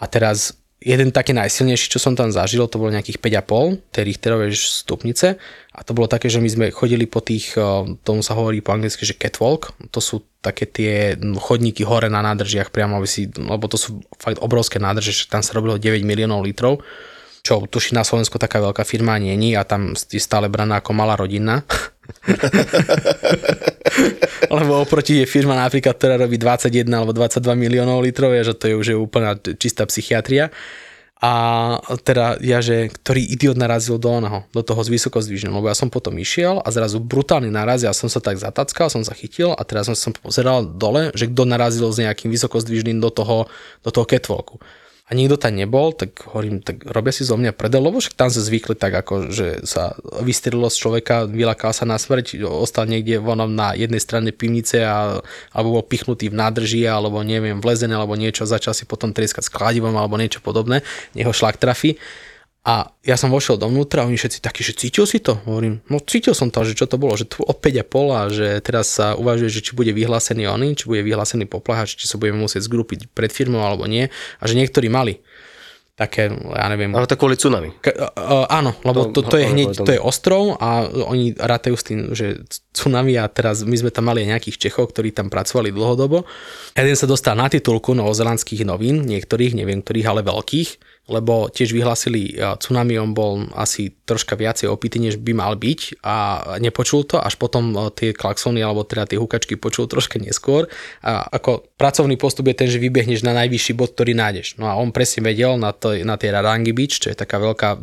A 0.01 0.05
teraz 0.09 0.61
jeden 0.81 1.13
taký 1.13 1.37
najsilnejší, 1.37 1.93
čo 1.93 2.01
som 2.01 2.17
tam 2.17 2.33
zažil, 2.33 2.65
to 2.65 2.81
bolo 2.81 2.89
nejakých 2.89 3.21
5,5 3.21 3.93
tej 3.93 4.03
Richterovej 4.09 4.51
stupnice 4.57 5.37
a 5.71 5.79
to 5.85 5.93
bolo 5.93 6.09
také, 6.09 6.25
že 6.25 6.41
my 6.41 6.49
sme 6.49 6.65
chodili 6.73 7.05
po 7.05 7.21
tých, 7.21 7.53
eh, 7.53 7.61
tomu 8.01 8.25
sa 8.25 8.33
hovorí 8.33 8.65
po 8.65 8.73
anglicky, 8.73 9.05
že 9.05 9.13
catwalk, 9.13 9.77
to 9.93 10.01
sú 10.01 10.25
také 10.41 10.65
tie 10.65 11.13
chodníky 11.37 11.85
hore 11.85 12.09
na 12.09 12.25
nádržiach 12.25 12.73
priamo, 12.73 12.97
aby 12.97 13.05
si, 13.05 13.29
lebo 13.29 13.69
to 13.69 13.77
sú 13.77 14.01
fakt 14.17 14.41
obrovské 14.41 14.81
nádrže, 14.81 15.13
že 15.13 15.23
tam 15.29 15.45
sa 15.45 15.53
robilo 15.53 15.77
9 15.77 16.01
miliónov 16.01 16.41
litrov, 16.41 16.81
čo 17.45 17.61
tuší 17.61 17.93
na 17.93 18.01
Slovensku 18.01 18.41
taká 18.41 18.57
veľká 18.57 18.81
firma 18.81 19.21
není 19.21 19.53
a 19.53 19.61
tam 19.61 19.93
je 19.93 20.21
stále 20.21 20.49
braná 20.49 20.81
ako 20.81 20.97
malá 20.97 21.13
rodina. 21.13 21.61
Lebo 24.51 24.83
oproti 24.83 25.23
je 25.23 25.25
firma 25.29 25.55
napríklad, 25.55 25.95
ktorá 25.95 26.19
robí 26.19 26.35
21 26.35 26.83
alebo 26.91 27.15
22 27.15 27.55
miliónov 27.55 28.03
litrov, 28.03 28.35
že 28.35 28.55
to 28.55 28.67
je 28.67 28.75
už 28.75 28.87
je 28.93 28.97
úplná 28.97 29.35
čistá 29.55 29.87
psychiatria. 29.87 30.51
A 31.21 31.77
teda 32.01 32.41
ja, 32.41 32.65
že 32.65 32.89
ktorý 32.89 33.21
idiot 33.21 33.53
narazil 33.53 34.01
do 34.01 34.09
onoho, 34.09 34.41
do 34.57 34.65
toho 34.65 34.81
z 34.81 34.89
vysokozdvižného, 34.89 35.53
lebo 35.53 35.69
ja 35.69 35.77
som 35.77 35.85
potom 35.85 36.17
išiel 36.17 36.65
a 36.65 36.67
zrazu 36.73 36.97
brutálny 36.97 37.53
naraz, 37.53 37.85
ja 37.85 37.93
som 37.93 38.09
sa 38.09 38.17
tak 38.17 38.41
zatackal, 38.41 38.89
som 38.89 39.05
sa 39.05 39.13
chytil 39.13 39.53
a 39.53 39.61
teraz 39.61 39.85
som 39.93 40.17
pozeral 40.17 40.65
dole, 40.65 41.13
že 41.13 41.29
kto 41.29 41.45
narazil 41.45 41.93
s 41.93 42.01
nejakým 42.01 42.33
vysokozdvižným 42.33 42.97
do 42.97 43.13
toho, 43.13 43.45
do 43.85 43.93
toho 43.93 44.09
catwalku. 44.09 44.57
A 45.11 45.15
nikto 45.19 45.35
tam 45.35 45.59
nebol, 45.59 45.91
tak 45.91 46.23
hovorím, 46.23 46.63
tak 46.63 46.87
robia 46.87 47.11
si 47.11 47.27
zo 47.27 47.35
mňa 47.35 47.51
predel, 47.51 47.83
lebo 47.83 47.99
však 47.99 48.15
tam 48.15 48.31
sa 48.31 48.39
zvykli 48.39 48.79
tak 48.79 48.95
ako, 48.95 49.27
že 49.27 49.59
sa 49.67 49.91
vystrelilo 50.23 50.71
z 50.71 50.79
človeka, 50.79 51.27
vylakal 51.27 51.75
sa 51.75 51.83
na 51.83 51.99
smrť, 51.99 52.39
ostal 52.47 52.87
niekde 52.87 53.19
vonom 53.19 53.51
na 53.51 53.75
jednej 53.75 53.99
strane 53.99 54.31
pivnice 54.31 54.87
a, 54.87 55.19
alebo 55.51 55.75
bol 55.75 55.83
pichnutý 55.83 56.31
v 56.31 56.39
nádrži, 56.39 56.87
alebo 56.87 57.19
neviem, 57.27 57.59
vlezené, 57.59 57.91
alebo 57.91 58.15
niečo, 58.15 58.47
začal 58.47 58.71
si 58.71 58.87
potom 58.87 59.11
trieskať 59.11 59.51
s 59.51 59.51
kladivom 59.51 59.99
alebo 59.99 60.15
niečo 60.15 60.39
podobné, 60.39 60.79
neho 61.11 61.35
šlak 61.35 61.59
trafí. 61.59 61.99
A 62.61 62.93
ja 63.01 63.17
som 63.17 63.33
vošiel 63.33 63.57
dovnútra 63.57 64.05
a 64.05 64.07
oni 64.07 64.21
všetci 64.21 64.37
takí, 64.37 64.61
že 64.61 64.77
cítil 64.77 65.09
si 65.09 65.17
to? 65.17 65.41
Hovorím, 65.49 65.81
no 65.89 65.97
cítil 65.97 66.37
som 66.37 66.53
to, 66.53 66.61
že 66.61 66.77
čo 66.77 66.85
to 66.85 67.01
bolo, 67.01 67.17
že 67.17 67.25
tu 67.25 67.41
o 67.41 67.53
5,5 67.57 67.89
a 68.13 68.21
že 68.29 68.47
teraz 68.61 68.85
sa 68.93 69.17
uvažuje, 69.17 69.49
že 69.49 69.65
či 69.65 69.73
bude 69.73 69.89
vyhlásený 69.89 70.45
oný, 70.45 70.77
či 70.77 70.85
bude 70.85 71.01
vyhlásený 71.01 71.49
poplach, 71.49 71.89
či 71.89 72.05
sa 72.05 72.21
budeme 72.21 72.45
musieť 72.45 72.69
zgrupiť 72.69 73.09
pred 73.17 73.33
firmou 73.33 73.65
alebo 73.65 73.89
nie. 73.89 74.13
A 74.37 74.43
že 74.45 74.53
niektorí 74.53 74.93
mali 74.93 75.25
také, 75.97 76.33
ja 76.33 76.65
neviem, 76.69 76.93
Ale 76.97 77.05
to 77.05 77.17
kvôli 77.17 77.37
tsunami. 77.37 77.77
Ka- 77.77 77.93
uh, 77.93 78.49
áno, 78.49 78.73
lebo 78.81 79.13
to, 79.13 79.21
to, 79.21 79.37
je 79.37 79.45
hneď, 79.45 79.85
to 79.85 79.91
je 79.93 80.01
ostrov 80.01 80.57
a 80.57 80.85
oni 80.89 81.37
rátajú 81.37 81.75
s 81.77 81.83
tým, 81.85 81.99
že 82.17 82.41
tsunami 82.73 83.21
a 83.21 83.29
teraz 83.29 83.61
my 83.61 83.75
sme 83.77 83.93
tam 83.93 84.09
mali 84.09 84.25
aj 84.25 84.37
nejakých 84.37 84.69
Čechov, 84.69 84.93
ktorí 84.93 85.13
tam 85.13 85.29
pracovali 85.29 85.69
dlhodobo. 85.69 86.25
Jeden 86.73 86.97
sa 86.97 87.05
dostal 87.05 87.37
na 87.37 87.49
titulku 87.49 87.93
novozelandských 87.93 88.65
novín, 88.65 89.05
niektorých, 89.05 89.53
neviem 89.53 89.85
ktorých, 89.85 90.07
ale 90.09 90.21
veľkých, 90.25 90.69
lebo 91.11 91.51
tiež 91.51 91.75
vyhlásili 91.75 92.39
uh, 92.39 92.55
tsunami, 92.55 92.95
on 92.95 93.11
bol 93.11 93.43
asi 93.51 93.91
troška 94.07 94.39
viacej 94.39 94.71
opitý, 94.71 95.03
než 95.03 95.19
by 95.19 95.35
mal 95.35 95.59
byť 95.59 95.99
a 96.07 96.15
nepočul 96.63 97.03
to, 97.03 97.19
až 97.19 97.35
potom 97.35 97.75
uh, 97.75 97.91
tie 97.91 98.15
klaxony 98.15 98.63
alebo 98.63 98.87
teda 98.87 99.11
tie 99.11 99.19
hukačky 99.19 99.59
počul 99.59 99.91
troška 99.91 100.23
neskôr. 100.23 100.71
A 101.03 101.27
ako 101.27 101.67
pracovný 101.75 102.15
postup 102.15 102.47
je 102.47 102.55
ten, 102.55 102.69
že 102.71 102.79
vybehneš 102.79 103.27
na 103.27 103.35
najvyšší 103.35 103.75
bod, 103.75 103.91
ktorý 103.91 104.15
nájdeš. 104.15 104.55
No 104.55 104.71
a 104.71 104.79
on 104.79 104.95
presne 104.95 105.27
vedel 105.27 105.59
na, 105.59 105.75
to, 105.75 105.99
na 106.07 106.15
tej 106.15 106.31
Rarangi 106.31 106.71
Beach, 106.71 106.95
čo 106.95 107.11
je 107.11 107.19
taká 107.19 107.37
veľká 107.43 107.69
uh, 107.75 107.81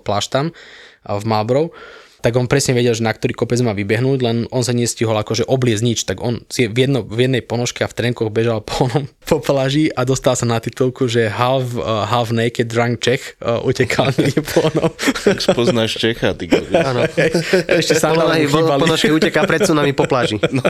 pláž 0.00 0.32
tam 0.32 0.56
v 1.04 1.24
Marlborough, 1.24 1.72
tak 2.20 2.36
on 2.36 2.46
presne 2.46 2.76
vedel, 2.76 2.92
že 2.92 3.02
na 3.02 3.10
ktorý 3.10 3.32
kopec 3.34 3.58
má 3.64 3.72
vybehnúť, 3.72 4.18
len 4.20 4.36
on 4.52 4.62
sa 4.62 4.76
nestihol 4.76 5.16
akože 5.16 5.48
obliecť 5.48 5.82
nič, 5.82 5.98
tak 6.04 6.20
on 6.20 6.44
si 6.52 6.68
v, 6.68 6.86
jedno, 6.86 7.00
v 7.02 7.26
jednej 7.26 7.42
ponožke 7.42 7.82
a 7.82 7.88
v 7.90 7.96
trenkoch 7.96 8.28
bežal 8.28 8.60
po, 8.68 8.86
onom, 8.86 9.08
po 9.24 9.40
pláži 9.40 9.88
a 9.90 10.04
dostal 10.04 10.36
sa 10.36 10.44
na 10.44 10.60
titulku, 10.60 11.08
že 11.08 11.32
half, 11.32 11.74
uh, 11.74 12.04
half 12.06 12.30
naked 12.30 12.68
drunk 12.68 13.00
Czech 13.00 13.40
uh, 13.40 13.64
utekal 13.64 14.12
niekde 14.20 14.44
po 14.44 14.68
onom. 14.68 14.92
Tak 15.24 15.40
spoznáš 15.40 15.96
Čecha, 15.96 16.36
ty. 16.36 16.46
Áno. 16.76 17.08
Ešte 17.80 17.96
sa 17.96 18.12
chýbali. 18.12 18.46
ponožky 18.78 19.10
uteká 19.10 19.48
pred 19.48 19.64
tsunami 19.64 19.96
po 19.96 20.04
pláži. 20.04 20.36
No. 20.52 20.62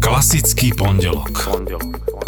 Klasický 0.00 0.72
pondelok. 0.72 1.36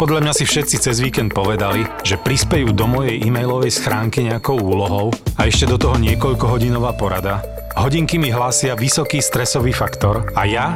Podľa 0.01 0.17
mňa 0.17 0.33
si 0.33 0.49
všetci 0.49 0.81
cez 0.81 0.97
víkend 0.97 1.29
povedali, 1.29 1.85
že 2.01 2.17
prispejú 2.17 2.73
do 2.73 2.89
mojej 2.89 3.21
e-mailovej 3.21 3.69
schránky 3.69 4.25
nejakou 4.25 4.57
úlohou 4.57 5.13
a 5.37 5.45
ešte 5.45 5.69
do 5.69 5.77
toho 5.77 5.93
niekoľkohodinová 6.01 6.97
porada. 6.97 7.45
Hodinky 7.77 8.17
mi 8.17 8.33
hlásia 8.33 8.73
vysoký 8.73 9.21
stresový 9.21 9.77
faktor 9.77 10.33
a 10.33 10.49
ja? 10.49 10.73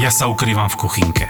Ja 0.00 0.08
sa 0.08 0.32
ukrývam 0.32 0.72
v 0.72 0.80
kuchynke. 0.80 1.28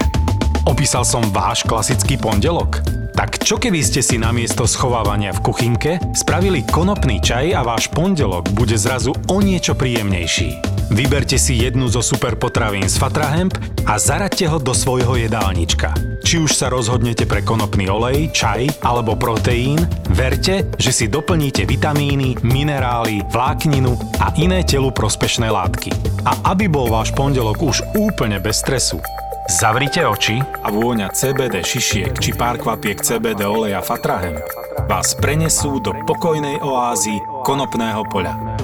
Opísal 0.63 1.03
som 1.03 1.27
váš 1.35 1.67
klasický 1.67 2.15
pondelok? 2.15 2.79
Tak 3.19 3.43
čo 3.43 3.59
keby 3.59 3.83
ste 3.83 3.99
si 3.99 4.15
namiesto 4.15 4.63
schovávania 4.63 5.35
v 5.35 5.43
kuchynke 5.43 5.99
spravili 6.15 6.63
konopný 6.63 7.19
čaj 7.19 7.51
a 7.51 7.67
váš 7.67 7.91
pondelok 7.91 8.47
bude 8.55 8.79
zrazu 8.79 9.11
o 9.11 9.43
niečo 9.43 9.75
príjemnejší? 9.75 10.55
Vyberte 10.87 11.35
si 11.35 11.59
jednu 11.59 11.91
zo 11.91 11.99
super 11.99 12.39
potravín 12.39 12.87
z 12.87 12.95
Fatrahemp 12.95 13.74
a 13.85 14.01
zaraďte 14.01 14.49
ho 14.49 14.57
do 14.57 14.73
svojho 14.73 15.15
jedálnička. 15.17 15.93
Či 16.25 16.41
už 16.41 16.51
sa 16.57 16.73
rozhodnete 16.73 17.29
pre 17.29 17.45
konopný 17.45 17.85
olej, 17.85 18.33
čaj 18.33 18.81
alebo 18.81 19.13
proteín, 19.13 19.77
verte, 20.09 20.65
že 20.81 20.91
si 20.91 21.05
doplníte 21.05 21.69
vitamíny, 21.69 22.41
minerály, 22.41 23.21
vlákninu 23.29 23.93
a 24.17 24.33
iné 24.41 24.65
telu 24.65 24.89
prospešné 24.89 25.47
látky. 25.47 25.93
A 26.25 26.53
aby 26.53 26.65
bol 26.65 26.89
váš 26.89 27.13
pondelok 27.13 27.61
už 27.61 27.85
úplne 27.93 28.41
bez 28.41 28.61
stresu, 28.65 28.97
Zavrite 29.45 30.01
oči 30.01 30.41
a 30.41 30.73
vôňa 30.73 31.13
CBD 31.13 31.61
šišiek 31.61 32.17
či 32.17 32.33
pár 32.33 32.57
kvapiek 32.57 32.97
CBD 32.97 33.45
oleja 33.45 33.77
Fatrahem 33.77 34.41
vás 34.85 35.17
prenesú 35.17 35.81
do 35.81 35.97
pokojnej 36.05 36.61
oázy 36.61 37.17
konopného 37.41 38.05
poľa. 38.05 38.54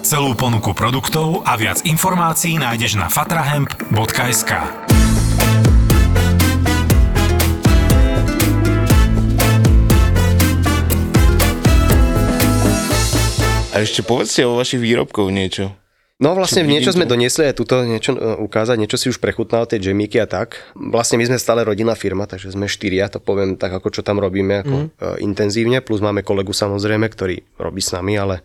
Celú 0.00 0.32
ponuku 0.32 0.72
produktov 0.72 1.44
a 1.44 1.60
viac 1.60 1.84
informácií 1.84 2.56
nájdeš 2.56 2.96
na 2.96 3.12
fatrahemp.sk. 3.12 4.52
A 13.70 13.76
ešte 13.76 14.00
povedzte 14.00 14.48
o 14.48 14.56
vašich 14.56 14.80
výrobkoch 14.80 15.28
niečo. 15.28 15.76
No 16.20 16.36
vlastne 16.36 16.64
Čo 16.64 16.68
niečo 16.68 16.90
sme 16.92 17.08
tu? 17.08 17.16
doniesli 17.16 17.48
aj 17.48 17.56
tuto 17.56 17.80
niečo 17.80 18.12
e, 18.12 18.44
ukázať, 18.44 18.76
niečo 18.76 19.00
si 19.00 19.08
už 19.08 19.24
prechutnal, 19.24 19.64
tie 19.64 19.80
džemíky 19.80 20.20
a 20.20 20.28
tak. 20.28 20.68
Vlastne 20.76 21.16
my 21.16 21.24
sme 21.24 21.40
stále 21.40 21.64
rodinná 21.64 21.96
firma, 21.96 22.28
takže 22.28 22.52
sme 22.52 22.68
štyria, 22.68 23.08
to 23.08 23.24
poviem 23.24 23.56
tak, 23.56 23.72
ako 23.72 23.88
čo 23.88 24.04
tam 24.04 24.20
robíme 24.20 24.60
ako 24.60 24.76
mm. 24.76 25.24
intenzívne, 25.24 25.80
plus 25.80 26.04
máme 26.04 26.20
kolegu 26.20 26.52
samozrejme, 26.52 27.08
ktorý 27.08 27.40
robí 27.56 27.80
s 27.80 27.96
nami, 27.96 28.20
ale 28.20 28.44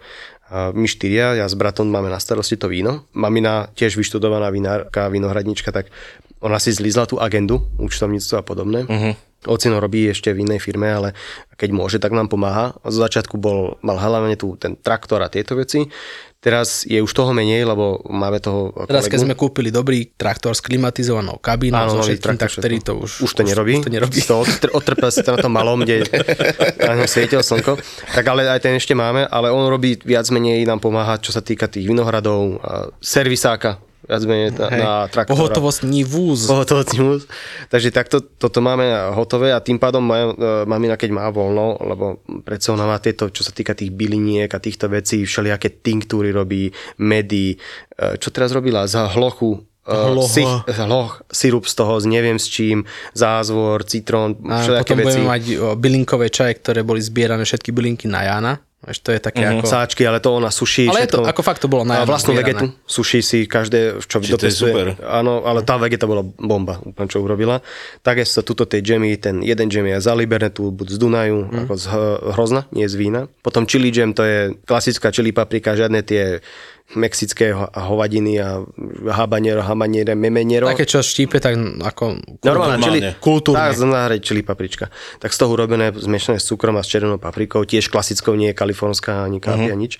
my 0.51 0.85
štyria, 0.85 1.33
ja 1.33 1.49
s 1.49 1.57
bratom 1.57 1.89
máme 1.89 2.09
na 2.09 2.21
starosti 2.21 2.53
to 2.53 2.69
víno. 2.69 3.09
Mamina, 3.17 3.65
tiež 3.73 3.97
vyštudovaná 3.97 4.53
vinárka, 4.53 5.09
vinohradnička, 5.09 5.73
tak 5.73 5.89
ona 6.37 6.61
si 6.61 6.69
zlízla 6.69 7.09
tú 7.09 7.17
agendu, 7.17 7.65
účtovníctvo 7.81 8.35
a 8.37 8.43
podobné. 8.45 8.85
Uh-huh. 8.85 9.17
Ocino 9.45 9.79
robí 9.79 10.09
ešte 10.09 10.33
v 10.33 10.45
inej 10.45 10.59
firme, 10.61 10.89
ale 10.91 11.09
keď 11.55 11.69
môže, 11.71 11.97
tak 12.01 12.11
nám 12.11 12.27
pomáha. 12.27 12.75
Z 12.83 12.99
začiatku 12.99 13.39
bol, 13.39 13.79
mal 13.79 13.95
hlavne 13.95 14.35
tu 14.35 14.59
ten 14.59 14.75
traktor 14.75 15.23
a 15.23 15.31
tieto 15.31 15.55
veci. 15.55 15.87
Teraz 16.45 16.85
je 16.85 17.01
už 17.01 17.09
toho 17.09 17.33
menej, 17.33 17.65
lebo 17.65 18.05
máme 18.05 18.37
toho 18.37 18.69
Teraz, 18.85 19.09
keď 19.09 19.17
kolegu. 19.17 19.25
sme 19.25 19.33
kúpili 19.33 19.69
dobrý 19.73 20.13
traktor 20.13 20.53
s 20.53 20.61
klimatizovanou 20.61 21.41
kabínou, 21.41 21.89
so 21.89 22.05
nový 22.05 22.21
všetkým, 22.21 22.37
tak 22.37 22.53
vtedy 22.53 22.77
to 22.85 22.93
už, 23.01 23.25
už 23.25 23.31
to 23.33 23.41
nerobí. 23.41 23.81
Už 23.81 23.89
to 23.89 23.93
nerobí. 23.97 24.19
To 24.29 24.45
odtrpel 24.77 25.09
si 25.09 25.25
to 25.25 25.33
na 25.33 25.41
tom 25.41 25.49
malom, 25.49 25.81
kde 25.81 26.05
svietilo 27.09 27.41
slnko. 27.41 27.81
Tak 28.13 28.25
ale 28.29 28.45
aj 28.45 28.61
ten 28.61 28.77
ešte 28.77 28.93
máme, 28.93 29.25
ale 29.25 29.49
on 29.49 29.65
robí 29.65 29.97
viac 30.05 30.29
menej, 30.29 30.69
nám 30.69 30.77
pomáha, 30.77 31.17
čo 31.17 31.33
sa 31.33 31.41
týka 31.41 31.65
tých 31.65 31.89
vinohradov, 31.89 32.61
a 32.61 32.93
servisáka, 33.01 33.81
viac 34.05 34.21
menej 34.23 34.49
na, 34.53 34.67
Hej, 34.69 34.81
na 34.81 34.93
traktora. 35.09 35.33
Pohotovostný 35.33 36.05
vúz. 36.05 36.45
Pohotovostný 36.45 36.99
vúz. 37.01 37.21
Takže 37.73 37.89
takto 37.89 38.21
toto 38.21 38.61
máme 38.61 38.85
hotové 39.17 39.49
a 39.49 39.59
tým 39.59 39.81
pádom 39.81 40.05
maj, 40.05 40.37
mamina, 40.69 40.95
keď 40.95 41.09
má 41.11 41.25
voľno, 41.33 41.81
lebo 41.81 42.21
predsa 42.45 42.73
ona 42.73 42.85
má 42.85 43.01
tieto, 43.01 43.33
čo 43.33 43.41
sa 43.41 43.51
týka 43.51 43.73
tých 43.73 43.89
byliniek 43.91 44.49
a 44.49 44.61
týchto 44.61 44.87
vecí, 44.87 45.25
všelijaké 45.25 45.81
tinktúry 45.81 46.29
robí, 46.29 46.69
medy, 47.01 47.57
e, 47.57 48.17
čo 48.21 48.29
teraz 48.29 48.53
robila 48.53 48.85
za 48.85 49.09
hlochu, 49.11 49.65
Hloha. 49.85 50.25
si, 50.25 50.41
hloch, 50.81 51.21
sirup 51.29 51.69
z 51.69 51.73
toho, 51.77 52.01
z 52.01 52.09
neviem 52.09 52.41
s 52.41 52.49
čím, 52.49 52.89
zázvor, 53.13 53.85
citrón, 53.85 54.33
A 54.49 54.65
všelijaké 54.65 54.81
potom 54.81 54.97
veci. 54.97 55.05
budeme 55.05 55.29
mať 55.29 55.43
bylinkové 55.77 56.27
čaje, 56.33 56.57
ktoré 56.57 56.81
boli 56.81 57.05
zbierané 57.05 57.45
všetky 57.45 57.69
bylinky 57.69 58.09
na 58.09 58.25
Jana. 58.25 58.53
Vieš, 58.85 58.97
to 58.99 59.09
je 59.09 59.19
také 59.19 59.41
Mm-hmm. 59.41 59.59
ako... 59.59 59.67
Sáčky, 59.67 60.01
ale 60.01 60.17
to 60.17 60.29
ona 60.31 60.47
suší. 60.47 60.85
Ale 60.85 61.01
je 61.01 61.09
to, 61.09 61.19
všetko. 61.19 61.31
ako 61.33 61.41
fakt 61.41 61.59
to 61.59 61.67
bolo 61.67 61.83
na 61.83 62.01
vlastnú 62.01 62.33
vegetu, 62.33 62.69
suší 62.83 63.19
si 63.19 63.39
každé, 63.43 63.97
čo 63.99 64.17
Čiže 64.19 64.31
to 64.31 64.45
je 64.45 64.53
dopestuje. 64.53 64.71
super. 64.71 64.85
Áno, 65.03 65.41
ale 65.41 65.59
tá 65.59 65.75
vegeta 65.75 66.05
bola 66.05 66.21
bomba, 66.21 66.77
úplne 66.79 67.05
čo 67.05 67.19
urobila. 67.19 67.65
Takisto 67.99 68.41
tuto 68.41 68.63
tie 68.63 68.79
džemy, 68.79 69.17
ten 69.17 69.41
jeden 69.41 69.65
džem 69.65 69.85
je 69.87 69.97
z 69.97 70.07
Alibernetu, 70.07 70.69
buď 70.69 70.87
z 70.87 70.97
Dunaju, 70.97 71.37
Mhm. 71.43 71.57
ako 71.59 71.73
z 71.73 71.85
Hrozna, 72.31 72.61
nie 72.71 72.85
z 72.85 72.93
vína. 72.93 73.21
Potom 73.39 73.65
chili 73.65 73.89
džem, 73.89 74.11
to 74.11 74.21
je 74.21 74.37
klasická 74.61 75.09
chili 75.09 75.29
paprika, 75.31 75.73
žiadne 75.73 75.99
tie 75.99 76.45
mexické 76.87 77.49
ho- 77.49 77.65
hovadiny 77.67 78.37
a 78.37 78.61
habanero, 79.09 79.57
habanero, 79.59 80.13
memenero. 80.13 80.69
Také, 80.69 80.85
čo 80.85 81.01
štípe, 81.01 81.41
tak 81.41 81.57
ako... 81.81 82.21
Normálne, 82.39 82.77
čili. 82.79 82.99
Kultúrne. 83.17 83.57
Tak, 83.59 83.73
znamená 83.75 84.13
čili 84.21 84.41
paprička. 84.41 84.93
Tak 85.17 85.33
z 85.33 85.37
toho 85.39 85.49
urobené, 85.51 85.89
zmiešané 85.89 86.37
s 86.37 86.45
cukrom 86.45 86.77
a 86.77 86.85
s 86.85 86.87
červenou 86.87 87.17
paprikou, 87.17 87.65
tiež 87.65 87.89
klasickou, 87.89 88.37
nie 88.37 88.53
je 88.53 88.57
kalifornská, 88.75 89.23
ani 89.23 89.39
kápia, 89.39 89.71
uh-huh. 89.71 89.79
nič. 89.79 89.97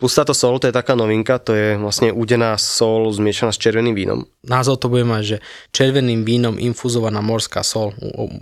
Plus 0.00 0.16
táto 0.16 0.32
sol, 0.32 0.56
to 0.56 0.64
je 0.64 0.72
taká 0.72 0.96
novinka, 0.96 1.36
to 1.36 1.52
je 1.52 1.76
vlastne 1.76 2.08
udená 2.08 2.56
sol 2.56 3.12
zmiešaná 3.12 3.52
s 3.52 3.60
červeným 3.60 3.92
vínom. 3.92 4.24
Názov 4.48 4.80
to 4.80 4.88
bude 4.88 5.04
mať, 5.04 5.22
že 5.22 5.36
červeným 5.76 6.24
vínom 6.24 6.56
infuzovaná 6.56 7.20
morská 7.20 7.60
sol, 7.60 7.92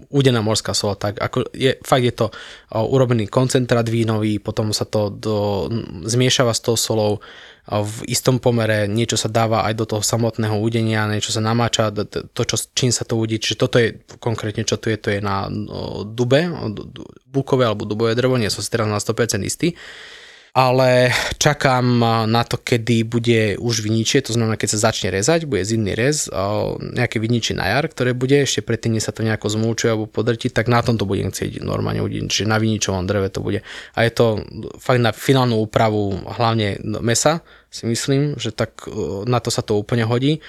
udená 0.06 0.38
morská 0.38 0.70
sol, 0.70 0.94
tak 0.94 1.18
ako 1.18 1.50
je, 1.50 1.74
fakt 1.82 2.06
je 2.06 2.14
to 2.14 2.30
urobený 2.70 3.26
koncentrát 3.26 3.82
vínový, 3.90 4.38
potom 4.38 4.70
sa 4.70 4.86
to 4.86 5.10
do, 5.10 5.66
zmiešava 6.06 6.54
s 6.54 6.62
tou 6.62 6.78
solou 6.78 7.18
v 7.68 8.06
istom 8.06 8.38
pomere, 8.38 8.86
niečo 8.86 9.18
sa 9.18 9.26
dáva 9.26 9.66
aj 9.66 9.74
do 9.76 9.84
toho 9.84 10.00
samotného 10.00 10.56
udenia, 10.62 11.10
niečo 11.10 11.34
sa 11.34 11.42
namáča, 11.42 11.90
to, 12.32 12.42
čo, 12.46 12.56
čím 12.70 12.94
sa 12.94 13.02
to 13.02 13.18
udí, 13.18 13.36
čiže 13.36 13.58
toto 13.58 13.76
je 13.82 13.98
konkrétne, 14.22 14.62
čo 14.62 14.78
tu 14.78 14.94
je, 14.94 14.96
to 14.96 15.10
je 15.10 15.20
na 15.20 15.50
dube, 16.06 16.48
bukové 17.28 17.66
alebo 17.66 17.84
dubové 17.84 18.14
drevo, 18.14 18.38
nie 18.38 18.48
som 18.48 18.62
si 18.62 18.70
teraz 18.70 18.86
na 18.86 18.96
100% 18.96 19.42
istý, 19.42 19.76
ale 20.56 21.12
čakám 21.36 21.84
na 22.28 22.42
to, 22.44 22.60
kedy 22.60 23.04
bude 23.04 23.42
už 23.60 23.84
viničie, 23.84 24.24
to 24.24 24.32
znamená, 24.32 24.56
keď 24.56 24.76
sa 24.76 24.90
začne 24.90 25.12
rezať, 25.12 25.44
bude 25.44 25.64
zimný 25.64 25.92
rez, 25.92 26.28
nejaké 26.80 27.20
viničie 27.20 27.54
na 27.56 27.68
jar, 27.68 27.88
ktoré 27.88 28.16
bude, 28.16 28.42
ešte 28.42 28.64
predtým, 28.64 28.96
než 28.96 29.08
sa 29.08 29.14
to 29.14 29.24
nejako 29.24 29.48
zmúčuje 29.52 29.90
alebo 29.92 30.06
podrti, 30.08 30.48
tak 30.48 30.68
na 30.72 30.80
tom 30.80 30.96
to 30.96 31.04
budem 31.04 31.28
chcieť 31.28 31.60
normálne 31.60 32.00
udiť, 32.00 32.20
čiže 32.28 32.46
na 32.48 32.56
viničovom 32.56 33.04
dreve 33.04 33.28
to 33.28 33.44
bude. 33.44 33.60
A 33.94 33.98
je 34.04 34.12
to 34.12 34.42
fakt 34.80 35.00
na 35.02 35.12
finálnu 35.12 35.60
úpravu 35.60 36.16
hlavne 36.24 36.80
mesa, 37.00 37.44
si 37.68 37.84
myslím, 37.84 38.40
že 38.40 38.48
tak 38.50 38.88
e, 38.88 39.28
na 39.28 39.44
to 39.44 39.52
sa 39.52 39.60
to 39.60 39.76
úplne 39.76 40.08
hodí. 40.08 40.40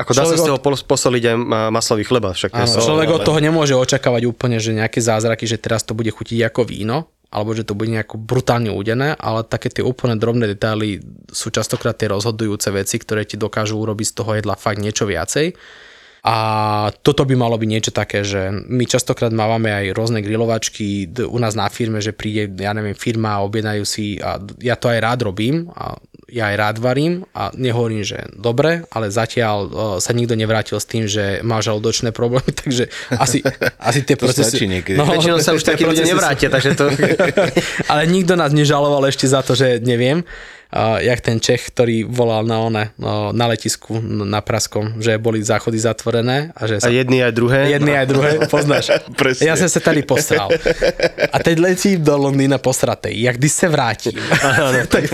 Ako 0.00 0.16
dá 0.16 0.24
sa 0.24 0.32
Človek 0.32 0.40
z 0.40 0.48
toho 0.48 0.60
posoliť 0.88 1.22
aj 1.28 1.36
ma- 1.36 1.68
maslový 1.68 2.08
chleba, 2.08 2.32
však 2.32 2.56
Áno, 2.56 2.64
sol, 2.64 2.96
človek 2.96 3.08
od 3.12 3.20
ale- 3.20 3.28
toho 3.28 3.38
nemôže 3.44 3.76
očakávať 3.76 4.24
úplne, 4.24 4.56
že 4.56 4.72
nejaké 4.72 5.04
zázraky, 5.04 5.44
že 5.44 5.60
teraz 5.60 5.84
to 5.84 5.92
bude 5.92 6.08
chutiť 6.08 6.48
ako 6.48 6.64
víno, 6.64 7.12
alebo 7.30 7.54
že 7.54 7.62
to 7.62 7.78
bude 7.78 7.94
nejako 7.94 8.18
brutálne 8.18 8.74
udené, 8.74 9.14
ale 9.14 9.46
také 9.46 9.70
tie 9.70 9.86
úplne 9.86 10.18
drobné 10.18 10.50
detaily 10.50 10.98
sú 11.30 11.54
častokrát 11.54 11.94
tie 11.94 12.10
rozhodujúce 12.10 12.74
veci, 12.74 12.98
ktoré 12.98 13.22
ti 13.22 13.38
dokážu 13.38 13.78
urobiť 13.78 14.06
z 14.10 14.16
toho 14.18 14.30
jedla 14.34 14.58
fakt 14.58 14.82
niečo 14.82 15.06
viacej. 15.06 15.54
A 16.20 16.36
toto 17.00 17.24
by 17.24 17.32
malo 17.32 17.56
byť 17.56 17.68
niečo 17.68 17.92
také, 17.96 18.20
že 18.20 18.52
my 18.52 18.84
častokrát 18.84 19.32
mávame 19.32 19.72
aj 19.72 19.96
rôzne 19.96 20.20
grilovačky 20.20 21.08
u 21.24 21.38
nás 21.40 21.56
na 21.56 21.72
firme, 21.72 22.04
že 22.04 22.12
príde, 22.12 22.52
ja 22.60 22.76
neviem, 22.76 22.92
firma 22.92 23.40
a 23.40 23.44
objednajú 23.48 23.84
si 23.88 24.20
a 24.20 24.36
ja 24.60 24.76
to 24.76 24.92
aj 24.92 24.98
rád 25.00 25.18
robím 25.24 25.72
a 25.72 25.96
ja 26.30 26.54
aj 26.54 26.56
rád 26.56 26.76
varím 26.78 27.26
a 27.34 27.50
nehovorím, 27.58 28.06
že 28.06 28.30
dobre, 28.38 28.86
ale 28.94 29.10
zatiaľ 29.10 29.58
sa 29.98 30.12
nikto 30.14 30.38
nevrátil 30.38 30.78
s 30.78 30.86
tým, 30.86 31.10
že 31.10 31.42
má 31.42 31.58
žalúdočné 31.58 32.14
problémy, 32.14 32.52
takže 32.62 32.88
asi, 33.16 33.42
asi 33.76 34.00
tie 34.06 34.14
To 34.14 34.30
procesy... 34.30 34.68
niekedy. 34.68 34.96
Väčšinou 34.96 35.42
sa 35.42 35.56
už 35.56 35.66
takí 35.74 35.82
ľudia 35.82 36.06
nevrátia, 36.06 36.48
takže 36.48 36.78
to... 36.78 36.86
ale 37.90 38.06
nikto 38.06 38.38
nás 38.38 38.54
nežaloval 38.54 39.08
ešte 39.10 39.26
za 39.26 39.42
to, 39.42 39.58
že 39.58 39.82
neviem. 39.82 40.22
Uh, 40.70 41.02
jak 41.02 41.18
ten 41.18 41.42
Čech, 41.42 41.74
ktorý 41.74 42.06
volal 42.06 42.46
na 42.46 42.62
one, 42.62 42.84
no, 42.94 43.34
na 43.34 43.50
letisku 43.50 43.98
na 44.06 44.38
Praskom, 44.38 45.02
že 45.02 45.18
boli 45.18 45.42
záchody 45.42 45.82
zatvorené 45.82 46.54
a 46.54 46.70
že 46.70 46.78
A 46.78 46.86
sa 46.86 46.94
jedni 46.94 47.26
aj 47.26 47.32
druhé. 47.34 47.74
Jedný 47.74 47.92
aj 47.98 48.06
druhé, 48.06 48.30
poznáš. 48.54 48.94
Presne. 49.18 49.50
Ja 49.50 49.58
som 49.58 49.66
sa 49.66 49.82
tady 49.82 50.06
postral. 50.06 50.46
A 51.34 51.36
teď 51.42 51.56
letím 51.58 51.98
do 52.06 52.14
Londýna 52.14 52.62
postratej. 52.62 53.18
Jak 53.18 53.36
když 53.36 53.52
se 53.52 53.66
vrátím. 53.68 54.18
tak, 54.94 55.04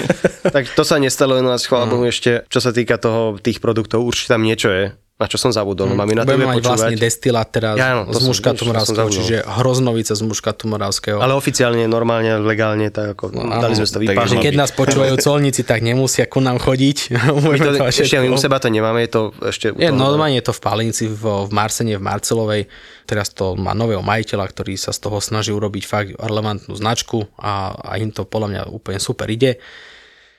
Tak 0.53 0.65
to 0.77 0.85
sa 0.85 0.99
nestalo 0.99 1.39
u 1.39 1.43
nás, 1.43 1.67
chvála 1.67 1.91
Bohu, 1.91 2.07
ešte, 2.07 2.47
čo 2.47 2.61
sa 2.63 2.71
týka 2.71 2.99
toho, 3.01 3.39
tých 3.43 3.59
produktov, 3.59 4.07
určite 4.07 4.35
tam 4.35 4.47
niečo 4.47 4.71
je, 4.71 4.85
na 5.17 5.25
čo 5.25 5.41
som 5.41 5.49
zabudol. 5.49 5.97
Mami 5.97 6.13
na 6.13 6.29
to 6.29 6.37
mať 6.37 6.61
vlastne 6.61 6.93
počúvať. 6.93 7.01
destilát 7.01 7.49
teraz 7.49 7.81
Ja, 7.81 7.97
áno, 7.97 8.13
to 8.13 8.21
z 8.21 8.29
muškatu 8.29 8.61
som 8.61 8.69
moravského, 8.69 9.09
čiže 9.09 9.37
hroznovice 9.49 10.13
z 10.13 10.21
muškatu 10.21 10.69
moravského. 10.69 11.25
Ale 11.25 11.33
oficiálne, 11.33 11.89
normálne, 11.89 12.37
legálne, 12.45 12.93
tak 12.93 13.17
ako 13.17 13.33
áno, 13.33 13.65
dali 13.65 13.73
sme 13.81 13.89
si 13.89 13.93
to 13.97 14.01
tak 14.05 14.13
vypážiť. 14.13 14.37
Keď 14.45 14.55
nás 14.61 14.77
počúvajú 14.77 15.17
colníci, 15.25 15.65
tak 15.65 15.81
nemusia 15.81 16.29
ku 16.29 16.45
nám 16.45 16.61
chodiť. 16.61 17.17
My 17.33 17.57
to, 17.57 17.71
to 17.81 17.89
ešte 17.89 18.21
u 18.29 18.37
seba 18.37 18.61
to 18.61 18.69
nemáme, 18.69 19.01
je 19.09 19.11
to 19.17 19.23
ešte... 19.41 19.73
Je, 19.73 19.89
toho- 19.89 19.97
normálne 19.97 20.37
je 20.37 20.45
to 20.45 20.53
v 20.53 20.61
Palinici, 20.61 21.09
v, 21.09 21.49
v 21.49 21.51
Marsene, 21.51 21.97
v 21.97 22.05
Marcelovej. 22.05 22.63
Teraz 23.09 23.33
to 23.33 23.57
má 23.57 23.73
nového 23.73 24.05
majiteľa, 24.05 24.53
ktorý 24.53 24.77
sa 24.77 24.93
z 24.93 25.01
toho 25.01 25.25
snaží 25.25 25.49
urobiť 25.49 25.85
fakt 25.89 26.11
relevantnú 26.21 26.77
značku 26.77 27.25
a, 27.41 27.73
a 27.73 27.97
im 27.97 28.13
to 28.13 28.29
podľa 28.29 28.49
mňa 28.53 28.63
úplne 28.69 29.01
super 29.01 29.33
ide. 29.33 29.57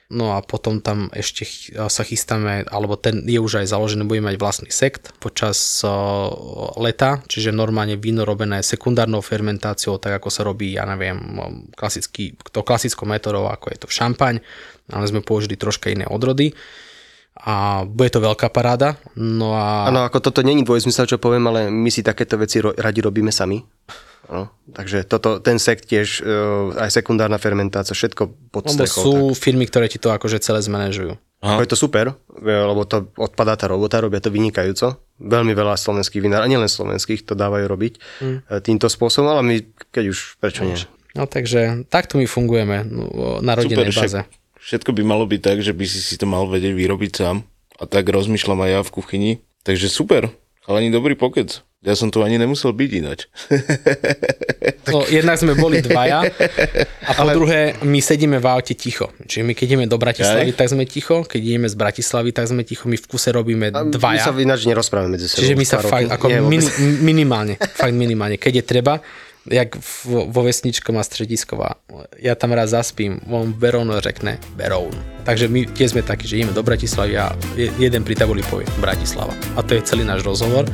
No 0.08 0.32
a 0.32 0.40
potom 0.40 0.80
tam 0.80 1.12
ešte 1.12 1.44
sa 1.76 2.04
chystáme, 2.08 2.64
alebo 2.72 2.96
ten 2.96 3.28
je 3.28 3.44
už 3.44 3.60
aj 3.60 3.76
založený, 3.76 4.08
budeme 4.08 4.32
mať 4.32 4.40
vlastný 4.40 4.70
sekt 4.72 5.12
počas 5.20 5.84
leta, 6.80 7.20
čiže 7.28 7.52
normálne 7.52 8.00
víno 8.00 8.24
robené 8.24 8.64
sekundárnou 8.64 9.20
fermentáciou, 9.20 10.00
tak 10.00 10.24
ako 10.24 10.32
sa 10.32 10.48
robí, 10.48 10.80
ja 10.80 10.88
neviem, 10.88 11.20
klasický, 11.76 12.40
to 12.40 12.64
klasickou 12.64 13.04
metodou, 13.04 13.52
ako 13.52 13.68
je 13.68 13.78
to 13.84 13.88
šampaň, 13.92 14.40
ale 14.96 15.12
sme 15.12 15.20
použili 15.20 15.60
troška 15.60 15.92
iné 15.92 16.08
odrody 16.08 16.56
a 17.44 17.84
bude 17.84 18.08
to 18.08 18.24
veľká 18.24 18.48
paráda. 18.48 18.96
No 19.20 19.60
a 19.60 19.92
Áno, 19.92 20.08
ako 20.08 20.24
toto 20.24 20.40
není 20.40 20.64
dvojzmysel, 20.64 21.04
čo 21.04 21.20
poviem, 21.20 21.52
ale 21.52 21.68
my 21.68 21.92
si 21.92 22.00
takéto 22.00 22.40
veci 22.40 22.64
radi 22.64 23.04
robíme 23.04 23.30
sami. 23.30 23.60
No, 24.28 24.52
takže 24.76 25.08
toto, 25.08 25.40
ten 25.40 25.56
sekt 25.56 25.88
tiež, 25.88 26.20
e, 26.20 26.28
aj 26.76 26.92
sekundárna 26.92 27.40
fermentácia, 27.40 27.96
všetko 27.96 28.52
pod 28.52 28.68
lebo 28.68 28.76
strechou. 28.84 29.02
sú 29.02 29.14
tak. 29.32 29.40
firmy, 29.40 29.64
ktoré 29.64 29.88
ti 29.88 29.98
to 29.98 30.12
akože 30.12 30.44
celé 30.44 30.60
zmanéžujú. 30.60 31.16
Ako 31.38 31.62
je 31.64 31.70
to 31.70 31.78
super, 31.78 32.06
e, 32.12 32.50
lebo 32.50 32.84
to 32.84 33.08
odpadá 33.16 33.56
tá 33.56 33.72
robota, 33.72 34.04
robia 34.04 34.20
to 34.20 34.28
vynikajúco. 34.28 35.00
Veľmi 35.22 35.56
veľa 35.56 35.80
slovenských 35.80 36.20
vinár, 36.20 36.44
a 36.44 36.50
nielen 36.52 36.68
slovenských, 36.68 37.24
to 37.24 37.38
dávajú 37.38 37.66
robiť 37.72 37.94
Mm. 38.20 38.38
e, 38.44 38.60
týmto 38.60 38.92
spôsobom, 38.92 39.32
ale 39.32 39.44
my, 39.46 39.56
keď 39.94 40.06
už, 40.12 40.42
prečo 40.42 40.68
nie? 40.68 40.76
No 41.16 41.24
takže 41.26 41.88
takto 41.88 42.20
my 42.20 42.28
fungujeme 42.28 42.84
no, 42.84 43.06
na 43.40 43.56
rodinnej 43.56 43.90
Super, 43.90 44.06
baze. 44.06 44.22
však 44.28 44.60
všetko 44.60 44.90
by 44.92 45.02
malo 45.08 45.24
byť 45.24 45.42
tak, 45.42 45.58
že 45.64 45.72
by 45.72 45.86
si 45.88 46.04
si 46.04 46.16
to 46.20 46.28
mal 46.28 46.46
vedieť 46.46 46.76
vyrobiť 46.76 47.12
sám. 47.16 47.48
A 47.78 47.86
tak 47.86 48.10
rozmýšľam 48.10 48.66
aj 48.66 48.70
ja 48.70 48.82
v 48.84 48.92
kuchyni. 48.92 49.32
Takže 49.62 49.88
super, 49.88 50.34
ale 50.68 50.76
ani 50.84 50.92
dobrý 50.92 51.16
pokec. 51.16 51.64
Ja 51.80 51.94
som 51.94 52.10
tu 52.10 52.20
ani 52.20 52.36
nemusel 52.36 52.76
byť 52.76 52.92
ináč. 52.94 53.20
No, 54.88 55.04
jednak 55.04 55.36
sme 55.36 55.52
boli 55.52 55.84
dvaja 55.84 56.24
a 57.04 57.12
po 57.12 57.28
druhé 57.36 57.76
my 57.84 58.00
sedíme 58.00 58.40
v 58.40 58.48
aute 58.48 58.72
ticho. 58.72 59.12
Čiže 59.20 59.44
my 59.44 59.52
keď 59.52 59.66
ideme 59.68 59.86
do 59.88 60.00
Bratislavy, 60.00 60.56
Aj. 60.56 60.58
tak 60.64 60.68
sme 60.72 60.88
ticho, 60.88 61.28
keď 61.28 61.42
ideme 61.44 61.68
z 61.68 61.76
Bratislavy, 61.76 62.32
tak 62.32 62.48
sme 62.48 62.64
ticho. 62.64 62.88
My 62.88 62.96
v 62.96 63.04
kuse 63.04 63.36
robíme 63.36 63.76
A 63.76 63.84
My 63.84 63.92
dvaja. 63.92 64.28
sa 64.28 64.32
ináč 64.32 64.64
nerozprávame 64.64 65.20
medzi 65.20 65.28
sebou. 65.28 65.44
Čiže 65.44 65.56
my 65.60 65.66
sa 65.68 65.78
fakt, 65.84 66.08
ako 66.08 66.26
Nie, 66.32 66.40
mini, 66.40 66.68
minimálne, 67.04 67.60
fakt 67.60 67.92
minimálne, 67.92 68.40
keď 68.40 68.60
je 68.60 68.64
treba, 68.64 69.04
jak 69.48 69.76
vo, 70.04 70.26
vo 70.26 70.42
vesničkom 70.42 70.94
a 70.94 71.02
stredisková. 71.02 71.80
Ja 72.18 72.34
tam 72.34 72.52
raz 72.52 72.70
zaspím, 72.70 73.20
on 73.26 73.52
Verón 73.52 73.92
řekne 73.94 74.38
Verón. 74.54 74.92
Takže 75.24 75.46
my 75.46 75.68
tie 75.68 75.86
sme 75.86 76.02
takí, 76.02 76.24
že 76.24 76.38
ideme 76.38 76.52
do 76.52 76.62
Bratislavy 76.62 77.14
a 77.16 77.26
je- 77.54 77.72
jeden 77.76 78.02
pri 78.02 78.14
tabuli 78.14 78.44
povie 78.44 78.68
Bratislava. 78.78 79.32
A 79.54 79.62
to 79.62 79.74
je 79.74 79.84
celý 79.84 80.04
náš 80.04 80.22
rozhovor. 80.22 80.68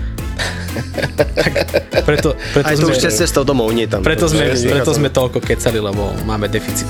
Preto, 2.04 2.34
preto 2.52 2.66
Aj 2.66 2.74
to 2.74 2.84
sme, 2.84 2.92
už 2.92 2.98
cez 3.00 3.14
cestou 3.16 3.44
domov, 3.44 3.70
nie 3.70 3.86
tam. 3.86 4.02
preto 4.02 4.26
sme, 4.26 4.50
To- 4.50 4.68
preto 4.68 4.92
sme 4.92 5.08
toľko 5.08 5.40
kecali, 5.40 5.78
lebo 5.78 6.18
máme 6.26 6.50
deficit. 6.50 6.90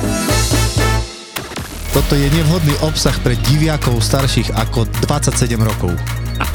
Toto 1.92 2.16
je 2.16 2.26
nevhodný 2.32 2.74
obsah 2.82 3.14
pre 3.20 3.36
diviakov 3.44 4.00
starších 4.00 4.56
ako 4.56 4.88
27 5.04 5.36
rokov. 5.60 5.94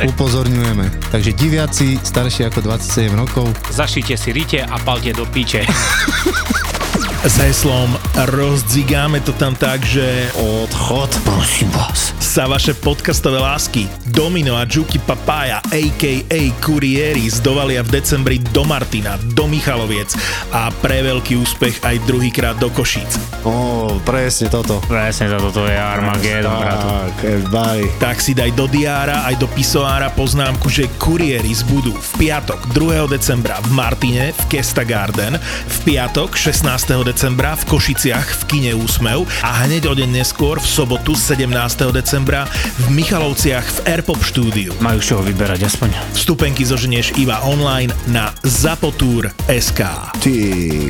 Upozorňujeme. 0.07 1.11
Takže 1.11 1.33
diviaci 1.33 1.99
starší 2.03 2.49
ako 2.49 2.61
27 2.65 3.15
rokov 3.15 3.47
Zašite 3.71 4.15
si 4.17 4.31
rite 4.33 4.61
a 4.63 4.77
palte 4.81 5.13
do 5.13 5.27
piče. 5.27 5.67
S 7.19 7.35
heslom 7.43 7.99
rozdzigáme 8.31 9.19
to 9.27 9.35
tam 9.35 9.51
tak, 9.59 9.83
že 9.83 10.31
odchod, 10.39 11.11
prosím 11.27 11.67
vás. 11.75 12.15
sa 12.39 12.47
vaše 12.47 12.71
podcastové 12.71 13.43
lásky 13.43 13.91
Domino 14.15 14.55
a 14.55 14.63
Juki 14.63 15.03
Papaya 15.03 15.59
a.k.a. 15.75 16.41
Kurieris 16.63 17.43
dovalia 17.43 17.83
v 17.83 17.99
decembri 17.99 18.39
do 18.53 18.63
Martina, 18.63 19.19
do 19.35 19.51
Michaloviec 19.51 20.15
a 20.55 20.71
pre 20.71 21.03
veľký 21.03 21.35
úspech 21.35 21.83
aj 21.83 21.99
druhýkrát 22.07 22.55
do 22.63 22.71
Košíc. 22.71 23.19
Ó, 23.43 23.91
presne 24.07 24.53
toto. 24.53 24.79
Presne 24.87 25.33
za 25.33 25.43
toto 25.43 25.67
je 25.67 25.75
Armageddon, 25.75 26.53
bratu. 26.63 26.87
Tak, 26.87 27.15
everybody. 27.27 27.85
Tak 27.99 28.23
si 28.23 28.37
daj 28.39 28.55
do 28.55 28.71
diára 28.71 29.27
aj 29.27 29.35
do 29.43 29.51
pisoára 29.51 30.13
poznámku, 30.15 30.71
že 30.71 30.87
Kurieris 31.01 31.67
budú 31.67 31.91
v 31.91 32.11
piatok 32.29 32.71
2. 32.77 33.09
decembra 33.09 33.59
v 33.67 33.75
Martine 33.75 34.31
v 34.31 34.43
Kesta 34.47 34.87
Garden, 34.87 35.41
v 35.43 35.77
piatok 35.83 36.39
16. 36.39 37.08
decembra 37.09 37.57
v 37.57 37.65
Košiciach 37.73 38.29
v 38.37 38.43
kine 38.45 38.73
Úsmev 38.77 39.25
a 39.41 39.65
hneď 39.65 39.89
o 39.89 39.97
deň 39.97 40.21
neskôr 40.21 40.61
v 40.61 40.69
sobotu 40.69 41.17
17. 41.17 41.49
decembra 41.89 42.45
v 42.85 42.87
Michalovciach 42.93 43.65
v 43.65 43.79
Airpop 43.97 44.21
štúdiu. 44.21 44.77
Majú 44.85 45.01
čoho 45.01 45.23
vyberať 45.25 45.65
aspoň. 45.65 45.97
Vstupenky 46.13 46.69
zoženieš 46.69 47.17
iba 47.17 47.41
online 47.49 47.97
na 48.13 48.29
zapotur.sk. 48.45 49.81
Ty 50.21 50.37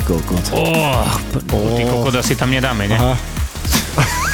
kokot. 0.02 0.44
Oh, 0.58 1.06
ty 1.78 1.86
kokot 1.86 2.14
asi 2.18 2.34
tam 2.34 2.50
nedáme, 2.50 2.90
ne? 2.90 2.98
Aha, 2.98 3.14